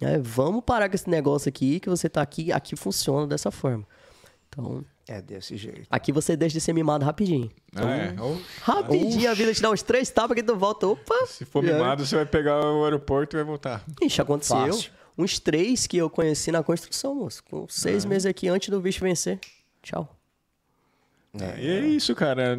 [0.00, 3.84] É, vamos parar com esse negócio aqui, que você tá aqui, aqui funciona dessa forma.
[4.48, 5.86] Então, É desse jeito.
[5.90, 7.50] aqui você deixa de ser mimado rapidinho.
[7.74, 8.20] É.
[8.20, 10.86] Ou, Rapidinho a vida te dá uns três tapas que tu volta.
[10.86, 11.26] Opa!
[11.26, 13.84] se for mimado, você vai pegar o aeroporto e vai voltar.
[14.00, 14.56] Ixi, aconteceu.
[14.56, 14.90] Fácil.
[15.18, 17.42] Uns três que eu conheci na construção, moço.
[17.44, 19.40] Com seis meses aqui antes do bicho vencer.
[19.82, 20.16] Tchau.
[21.38, 22.56] É, e é isso, cara.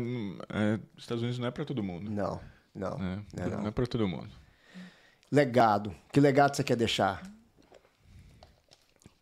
[0.49, 2.11] É, os Estados Unidos não é pra todo mundo.
[2.11, 2.39] Não,
[2.73, 2.97] não.
[2.97, 3.23] né?
[3.33, 3.59] não, é não.
[3.61, 4.29] Não é pra todo mundo.
[5.31, 5.95] Legado.
[6.11, 7.21] Que legado você quer deixar?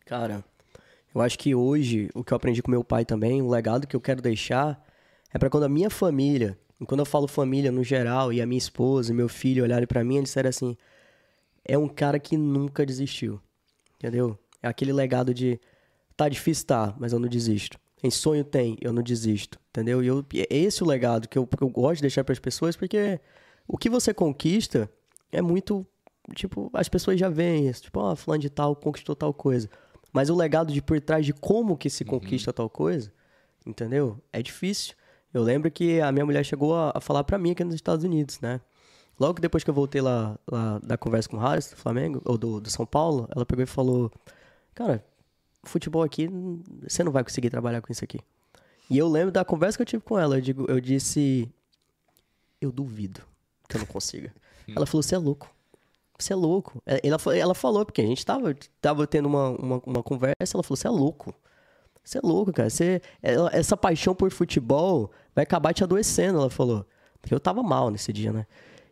[0.06, 0.42] Cara,
[1.14, 3.94] eu acho que hoje, o que eu aprendi com meu pai também, o legado que
[3.94, 4.82] eu quero deixar
[5.32, 8.46] é pra quando a minha família, e quando eu falo família no geral, e a
[8.46, 10.76] minha esposa e meu filho olharem pra mim, eles disseram assim:
[11.64, 13.40] é um cara que nunca desistiu.
[13.96, 14.38] Entendeu?
[14.62, 15.60] É aquele legado de
[16.16, 17.78] tá difícil, tá, mas eu não desisto.
[18.02, 19.58] Em sonho tem, eu não desisto.
[19.70, 20.02] Entendeu?
[20.02, 22.76] E eu, é esse o legado que eu, que eu gosto de deixar pras pessoas,
[22.76, 23.20] porque
[23.66, 24.90] o que você conquista
[25.30, 25.86] é muito.
[26.34, 27.82] Tipo, as pessoas já veem isso.
[27.82, 29.68] Tipo, ó, fulano de tal conquistou tal coisa.
[30.12, 33.12] Mas o legado de por trás de como que se conquista tal coisa,
[33.66, 34.18] entendeu?
[34.32, 34.94] É difícil.
[35.32, 38.04] Eu lembro que a minha mulher chegou a, a falar pra mim aqui nos Estados
[38.04, 38.60] Unidos, né?
[39.20, 42.38] Logo depois que eu voltei lá, lá da conversa com o Harris, do Flamengo, ou
[42.38, 44.10] do, do São Paulo, ela pegou e falou:
[44.74, 45.04] Cara,
[45.64, 48.18] futebol aqui, hum, você não vai conseguir trabalhar com isso aqui.
[48.90, 50.36] E eu lembro da conversa que eu tive com ela.
[50.36, 51.50] Eu, digo, eu disse:
[52.60, 53.20] Eu duvido
[53.68, 54.32] que eu não consiga.
[54.74, 55.50] ela falou: Você é louco.
[56.18, 56.82] Você é louco.
[56.84, 60.62] É, Ela, ela falou, porque a gente tava, tava tendo uma, uma, uma conversa, ela
[60.62, 61.34] falou: Você é louco.
[62.02, 62.70] Você é louco, cara.
[62.70, 63.02] Você,
[63.52, 66.86] essa paixão por futebol vai acabar te adoecendo, ela falou.
[67.20, 68.46] Porque eu tava mal nesse dia, né?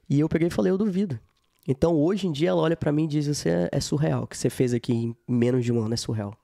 [0.08, 1.18] E eu peguei e falei, eu duvido.
[1.66, 4.24] Então, hoje em dia, ela olha pra mim e diz: Você é, é surreal.
[4.24, 6.36] O que você fez aqui em menos de um ano é surreal.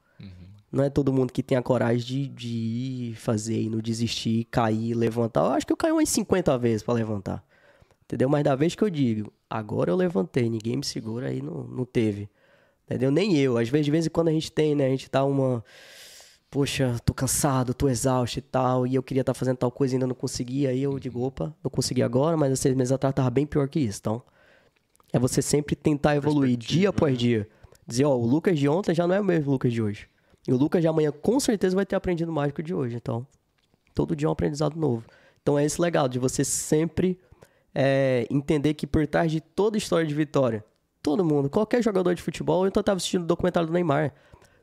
[0.72, 4.44] Não é todo mundo que tem a coragem de, de ir fazer e não desistir,
[4.50, 5.40] cair, levantar.
[5.40, 7.44] Eu acho que eu caí umas 50 vezes pra levantar.
[8.04, 8.28] Entendeu?
[8.28, 11.84] Mas da vez que eu digo, agora eu levantei, ninguém me segura, aí não, não
[11.84, 12.28] teve.
[12.86, 13.10] Entendeu?
[13.10, 13.58] Nem eu.
[13.58, 14.86] Às vezes, de vez em quando a gente tem, né?
[14.86, 15.62] A gente tá uma.
[16.50, 19.96] Poxa, tô cansado, tô exausto e tal, e eu queria estar fazendo tal coisa e
[19.96, 20.66] ainda não consegui.
[20.66, 23.68] Aí eu digo, opa, não consegui agora, mas há seis meses atrás tava bem pior
[23.68, 23.98] que isso.
[24.00, 24.22] Então,
[25.12, 27.48] é você sempre tentar evoluir dia após dia.
[27.86, 30.11] Dizer, ó, o Lucas de ontem já não é o mesmo Lucas de hoje.
[30.46, 32.96] E o Lucas de amanhã com certeza vai ter aprendido o de hoje.
[32.96, 33.26] Então,
[33.94, 35.04] todo dia é um aprendizado novo.
[35.42, 37.18] Então é esse legal de você sempre
[37.74, 40.64] é, entender que por trás de toda história de vitória,
[41.02, 44.14] todo mundo, qualquer jogador de futebol, eu estava assistindo o documentário do Neymar.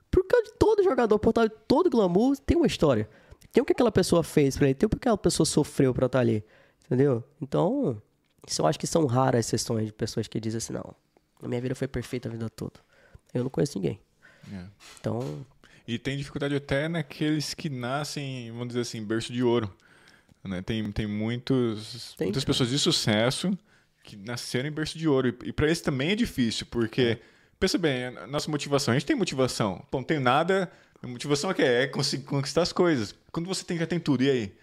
[0.09, 3.09] Por causa de todo jogador, por trás de todo glamour, tem uma história.
[3.51, 6.05] Tem o que aquela pessoa fez pra ele, tem o que aquela pessoa sofreu pra
[6.05, 6.43] estar ali.
[6.85, 7.23] Entendeu?
[7.41, 8.01] Então,
[8.47, 10.95] isso eu acho que são raras exceções de pessoas que dizem assim, não,
[11.41, 12.79] a minha vida foi perfeita a vida toda.
[13.33, 13.99] Eu não conheço ninguém.
[14.51, 14.65] É.
[14.99, 15.45] Então,
[15.89, 19.73] E tem dificuldade até naqueles que nascem, vamos dizer assim, berço de ouro.
[20.43, 20.61] né?
[20.61, 23.57] Tem, tem muitos, Tem, muitas pessoas de sucesso
[24.03, 25.29] que nasceram em berço de ouro.
[25.29, 27.17] E, e para eles também é difícil, porque,
[27.59, 29.83] pensa bem, a nossa motivação, a gente tem motivação.
[29.89, 30.71] Pô, não tenho nada,
[31.01, 33.15] a motivação é que é, é conseguir conquistar as coisas.
[33.31, 34.53] Quando você tem, já tem tudo, e aí?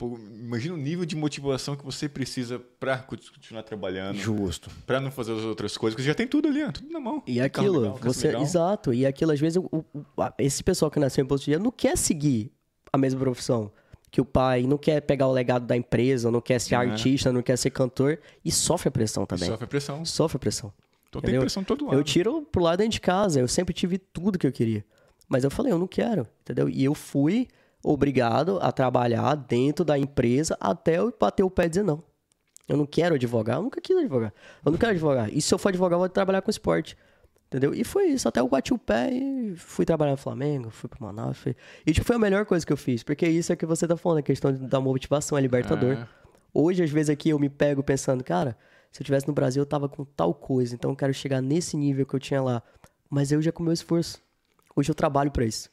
[0.00, 4.70] Pô, imagina o nível de motivação que você precisa para continuar trabalhando, Justo.
[4.86, 7.22] para não fazer as outras coisas, porque você já tem tudo ali, tudo na mão.
[7.26, 8.28] E aquilo, legal, você.
[8.28, 8.42] legal.
[8.42, 8.94] Exato.
[8.94, 11.62] E aquilo, às vezes, o- o- a- esse pessoal que nasceu em posto de dinheiro
[11.62, 12.50] não quer seguir
[12.90, 13.70] a mesma profissão
[14.10, 16.78] que o pai, não quer pegar o legado da empresa, não quer ser É.
[16.78, 19.50] artista, não quer ser cantor e sofre a pressão também.
[19.50, 20.04] Sofre pressão.
[20.06, 20.72] Sofre a pressão.
[21.10, 21.96] Então tem pressão todo lado.
[21.98, 24.82] Eu tiro pro lado dentro de casa, eu sempre tive tudo que eu queria.
[25.28, 26.68] Mas eu falei, eu não quero, entendeu?
[26.70, 27.46] E eu fui
[27.82, 32.02] obrigado a trabalhar dentro da empresa até eu bater o pé e dizer não.
[32.68, 34.32] Eu não quero advogar, eu nunca quis advogar.
[34.64, 35.28] Eu não quero advogar.
[35.32, 36.96] E se eu for advogar, eu vou trabalhar com esporte.
[37.48, 37.74] Entendeu?
[37.74, 38.28] E foi isso.
[38.28, 41.36] Até eu bati o pé e fui trabalhar no Flamengo, fui pro Manaus.
[41.36, 41.56] Fui...
[41.84, 43.02] E tipo, foi a melhor coisa que eu fiz.
[43.02, 45.94] Porque isso é que você tá falando, a questão da motivação, é libertador.
[45.94, 46.08] É.
[46.54, 48.56] Hoje, às vezes, aqui eu me pego pensando, cara,
[48.92, 51.76] se eu tivesse no Brasil, eu tava com tal coisa, então eu quero chegar nesse
[51.76, 52.62] nível que eu tinha lá.
[53.08, 54.22] Mas eu já com o meu esforço.
[54.76, 55.68] Hoje eu trabalho pra isso.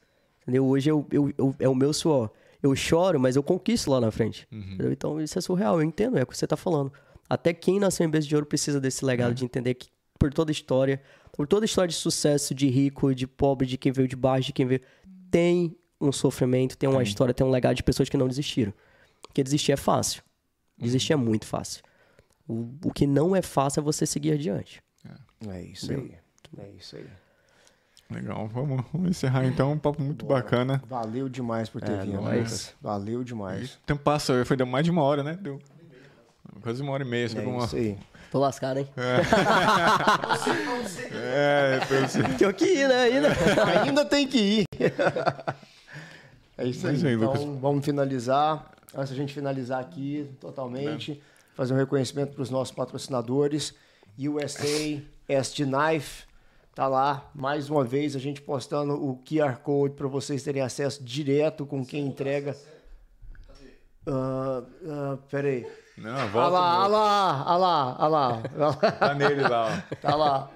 [0.47, 0.65] Entendeu?
[0.65, 2.29] Hoje eu, eu, eu- é o meu suor.
[2.63, 4.47] Eu choro, mas eu conquisto lá na frente.
[4.51, 4.91] Entendeu?
[4.91, 6.91] Então isso é surreal, eu entendo, é o que você tá falando.
[7.29, 10.51] Até quem nasceu em berço de ouro precisa desse legado de entender que por toda
[10.51, 11.01] história,
[11.33, 14.53] por toda história de sucesso, de rico, de pobre, de quem veio de baixo, de
[14.53, 14.81] quem veio,
[15.29, 18.73] tem um sofrimento, tem uma história, tem um legado de pessoas que não desistiram.
[19.21, 20.23] Porque desistir é fácil.
[20.77, 21.83] Desistir é muito fácil.
[22.47, 24.81] O, o que não é fácil é você seguir adiante.
[25.49, 26.15] É isso aí.
[26.57, 27.05] É isso aí.
[28.09, 29.73] Legal, vamos, vamos encerrar então.
[29.73, 30.81] Um papo muito bacana.
[30.87, 32.21] Valeu demais por ter É, vindo.
[32.21, 32.73] Lucas.
[32.81, 33.73] Valeu demais.
[33.75, 35.37] O tempo passa, foi deu mais de uma hora, né?
[35.41, 35.59] Deu
[36.61, 37.27] quase uma hora e meia.
[37.35, 37.65] É uma...
[37.65, 37.97] isso aí.
[38.31, 38.87] Tô lascado, hein?
[41.13, 42.23] É, foi assim.
[42.37, 43.03] Tenho que ir, né?
[43.03, 43.29] Ainda.
[43.83, 44.65] Ainda tem que ir.
[46.57, 46.93] É isso aí.
[46.93, 47.59] Mas aí, então, Lucas.
[47.61, 48.71] vamos finalizar.
[48.95, 51.21] Antes da gente finalizar aqui totalmente,
[51.55, 53.73] fazer um reconhecimento para os nossos patrocinadores.
[54.17, 55.01] USA
[55.43, 56.26] ST Knife.
[56.77, 61.03] Tá lá, mais uma vez, a gente postando o QR Code para vocês terem acesso
[61.03, 62.55] direto com quem entrega.
[64.05, 65.65] Ah, ah, peraí.
[65.97, 66.49] Não, Ah volta.
[66.49, 68.73] lá, ah lá, ah lá, ah lá.
[68.99, 69.95] Tá nele lá, ó.
[69.95, 70.51] Tá lá.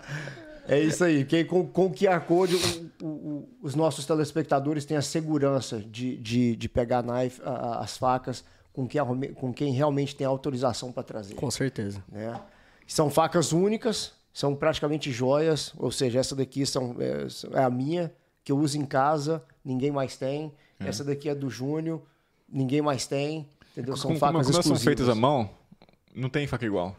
[0.67, 1.25] É isso aí.
[1.25, 5.79] Quem, com, com o QR Code, o- o- o- os nossos telespectadores têm a segurança
[5.79, 9.01] de, de, de pegar a knife, a- as facas com quem,
[9.33, 11.33] com quem realmente tem autorização para trazer.
[11.33, 12.03] Com certeza.
[12.11, 12.39] né?
[12.85, 17.27] São facas únicas, são praticamente joias, ou seja, essa daqui são, é,
[17.59, 18.11] é a minha,
[18.43, 20.51] que eu uso em casa, ninguém mais tem.
[20.79, 22.01] Essa daqui é do Júnior,
[22.51, 23.47] ninguém mais tem.
[23.71, 23.95] Entendeu?
[23.95, 25.49] São Como, como, facas como elas são feitas à mão,
[26.15, 26.95] não tem faca igual.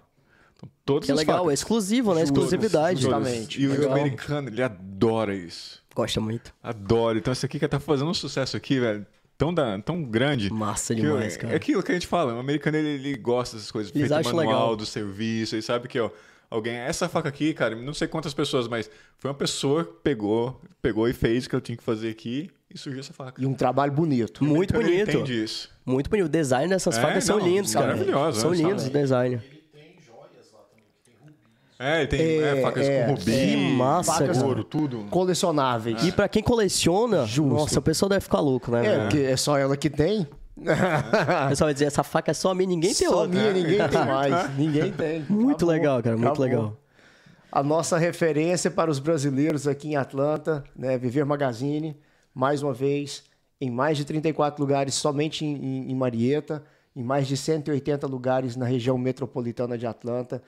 [0.56, 1.58] Então, todas Que é legal, é facas.
[1.60, 2.22] exclusivo, né?
[2.22, 3.02] Exclusividade.
[3.02, 3.18] Todas.
[3.26, 3.60] Justamente.
[3.60, 3.92] E o Legal.
[3.92, 5.82] americano, ele adora isso.
[5.94, 6.54] Gosta muito.
[6.62, 7.18] Adora.
[7.18, 9.04] Então, isso aqui que tá fazendo um sucesso aqui, velho,
[9.36, 10.48] tão, da, tão grande.
[10.50, 11.52] Massa que demais, eu- cara.
[11.52, 12.34] É aquilo que a gente fala.
[12.34, 13.92] O americano, ele, ele gosta dessas coisas.
[13.94, 14.76] Eles Feito manual legal.
[14.76, 15.56] do serviço.
[15.56, 16.08] Ele sabe que, ó,
[16.52, 16.74] alguém...
[16.74, 21.08] Essa faca aqui, cara, não sei quantas pessoas, mas foi uma pessoa que pegou, pegou
[21.08, 23.40] e fez o que eu tinha que fazer aqui e surgiu essa faca.
[23.42, 24.44] E um trabalho bonito.
[24.44, 25.10] Muito Então, ele bonito.
[25.10, 25.70] entende isso.
[25.84, 26.26] Muito bonito.
[26.26, 27.88] O design dessas É, facas são não, lindos, cara.
[27.88, 28.56] maravilhoso, São né?
[28.56, 29.34] lindos o design.
[29.36, 31.36] Ele tem joias lá também, que tem rubis.
[31.78, 34.48] É, ele tem é, facas é, com rubi, Que massa, Facas- cara.
[34.48, 35.04] ouro, tudo.
[35.10, 36.04] Colecionáveis.
[36.04, 37.52] E pra quem coleciona, Justo.
[37.52, 38.86] nossa, o pessoal deve ficar louco, né?
[38.86, 40.26] É, porque é só ela que tem.
[40.56, 43.28] O pessoal vai dizer, essa faca é só minha, ninguém tem Só outra.
[43.38, 44.56] minha, ninguém tem mais.
[44.56, 45.20] Ninguém tem.
[45.28, 46.44] Muito Acabou, legal, cara, muito acabou.
[46.46, 46.76] legal.
[47.50, 50.96] A nossa referência para os brasileiros aqui em Atlanta, né?
[50.98, 51.96] Viver Magazine,
[52.34, 53.24] mais uma vez,
[53.60, 56.62] em mais de 34 lugares somente em, em, em Marieta,
[56.96, 60.42] em mais de 180 lugares na região metropolitana de Atlanta.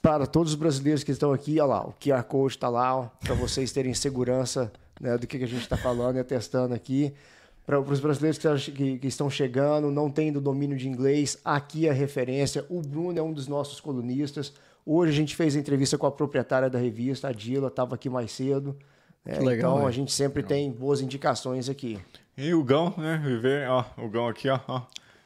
[0.00, 3.34] Para todos os brasileiros que estão aqui, olha lá, o QR Code está lá, para
[3.34, 7.14] vocês terem segurança né, do que, que a gente está falando e atestando aqui.
[7.64, 11.90] Para os brasileiros que, que, que, estão chegando, não tendo domínio de inglês, aqui é
[11.90, 12.66] a referência.
[12.68, 14.52] O Bruno é um dos nossos colunistas.
[14.84, 18.10] Hoje a gente fez a entrevista com a proprietária da revista, a Dila, estava aqui
[18.10, 18.76] mais cedo.
[19.24, 19.38] Né?
[19.38, 22.00] Legal, então a gente sempre tem boas indicações aqui.
[22.36, 23.20] E o Gão, né?
[23.24, 24.58] Viver, ó, o Gão aqui, ó.
[24.66, 24.82] ó.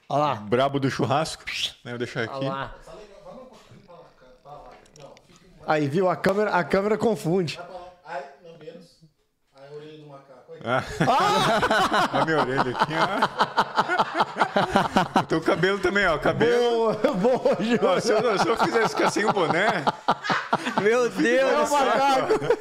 [0.09, 0.35] Olha lá.
[0.35, 1.45] Brabo do churrasco.
[1.85, 1.93] Né?
[1.93, 2.35] Vou deixar aqui.
[2.37, 2.77] Olha lá.
[5.67, 6.09] Aí, viu?
[6.09, 7.59] A câmera, a câmera confunde.
[8.05, 9.03] Ai, não menos.
[9.53, 10.07] A orelha
[10.67, 10.83] Ah.
[12.21, 14.07] a minha orelha aqui, ó.
[15.21, 16.17] O teu cabelo também, ó.
[16.19, 16.95] Cabelo.
[16.95, 18.01] Boa, boa, Júlio.
[18.01, 19.85] Se eu, se eu fizesse ficar sem o boné.
[20.83, 21.71] Meu Deus!
[21.73, 22.57] É.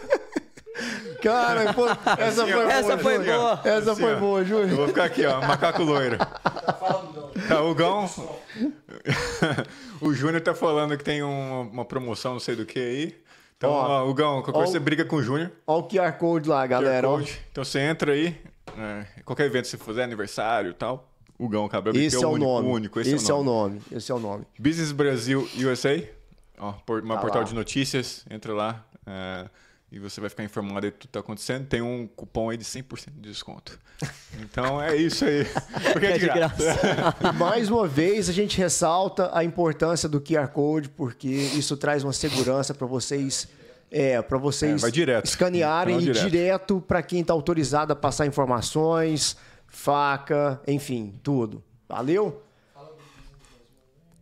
[1.23, 1.85] Cara, pô,
[2.17, 2.71] essa assim, foi boa.
[2.73, 3.33] Essa foi Júlio.
[3.33, 3.61] boa.
[3.63, 4.19] Essa Assim, foi ó.
[4.19, 4.75] boa, Eu Júlio.
[4.75, 5.39] vou ficar aqui, ó.
[5.41, 6.17] Macaco loiro.
[7.47, 8.09] Tá, o Gão.
[10.01, 13.15] o Júnior tá falando que tem um- uma promoção, não sei do que aí.
[13.57, 15.51] Então, Ó, ó, o Gão, qualquer coisa você briga com o Júnior.
[15.65, 17.07] Olha o QR Code lá, galera.
[17.07, 17.39] Code.
[17.51, 18.37] Então você entra aí,
[18.77, 21.09] é, qualquer evento que você fizer, aniversário e tal,
[21.39, 22.67] o Gão Cabral, Esse é o único, nome.
[22.67, 23.81] único, esse, Esse é o nome.
[23.91, 24.45] Esse é o nome.
[24.59, 26.03] Business Brasil USA,
[26.57, 27.47] ó, uma Tá portal lá.
[27.47, 29.49] de notícias, entra lá é,
[29.95, 31.65] e você vai ficar informado aí do que tá acontecendo.
[31.65, 33.79] Tem um cupom aí de 100% de desconto.
[34.41, 35.45] Então é isso aí.
[35.93, 37.15] Porque É de graça.
[37.21, 42.03] E mais uma vez a gente ressalta a importância do QR Code, porque isso traz
[42.03, 43.47] uma segurança para vocês.
[43.89, 45.25] É, para vocês É, vai direto.
[45.27, 46.29] escanearem e direto.
[46.29, 51.63] direto para quem está autorizado a passar informações, faca, enfim, tudo.
[51.87, 52.43] Valeu?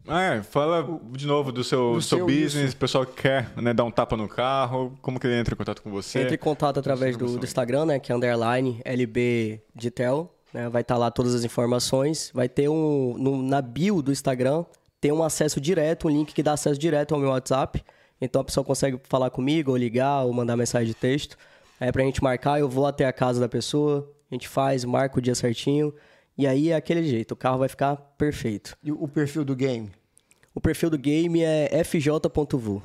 [0.07, 2.75] Ah, é, fala de novo do seu, Do seu, seu business, isso.
[2.75, 5.57] o pessoal que quer né, dar um tapa no carro, como que ele entra em
[5.57, 6.19] contato com você?
[6.19, 7.99] Entre em contato através do, do Instagram, né?
[7.99, 10.29] Que é underline LB Ditel.
[10.53, 12.29] Né, vai estar lá todas as informações.
[12.33, 13.15] Vai ter um.
[13.17, 14.65] no- na bio do Instagram,
[15.01, 17.83] tem um acesso direto, um link que dá acesso direto ao meu WhatsApp.
[18.21, 21.37] Então a pessoa consegue falar comigo, ou ligar, ou mandar mensagem de texto.
[21.79, 25.17] É pra gente marcar, eu vou até a casa da pessoa, a gente faz, marca
[25.17, 25.93] o dia certinho.
[26.37, 28.75] E aí é aquele jeito, o carro vai ficar perfeito.
[28.83, 29.91] E o perfil do game?
[30.55, 32.81] O perfil do game é fj.vu.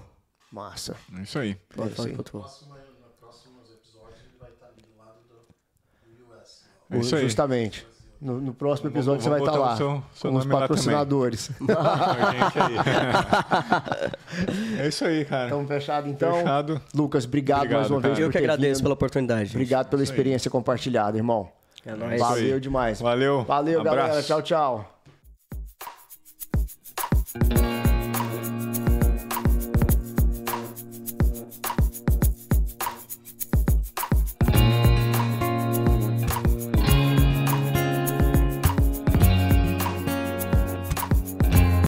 [0.52, 0.96] Massa.
[1.18, 1.56] É isso aí.
[1.78, 2.12] É isso aí.
[2.14, 5.36] Próxima, no próximos episódios ele vai estar ali do lado do,
[6.16, 6.64] do US.
[6.90, 7.22] É isso aí.
[7.22, 7.86] Justamente.
[8.20, 9.76] No, no próximo episódio você vai estar botar lá.
[9.76, 11.50] seu- seu com os patrocinadores.
[14.78, 15.46] É isso aí, cara.
[15.46, 16.32] Então, fechado então.
[16.34, 16.80] Fechado.
[16.94, 18.14] Lucas, obrigado, Obrigado, mais uma cara.
[18.14, 18.82] vez Eu por que ter agradeço vindo.
[18.84, 19.44] pela oportunidade.
[19.46, 19.56] gente.
[19.56, 21.50] Obrigado pela experiência compartilhada, irmão.
[21.84, 22.20] É nóis.
[22.20, 22.60] Valeu aí.
[22.60, 23.00] demais.
[23.00, 23.44] Valeu.
[23.44, 23.96] Valeu, Abraço.
[23.96, 24.22] galera.
[24.22, 24.98] Tchau, tchau.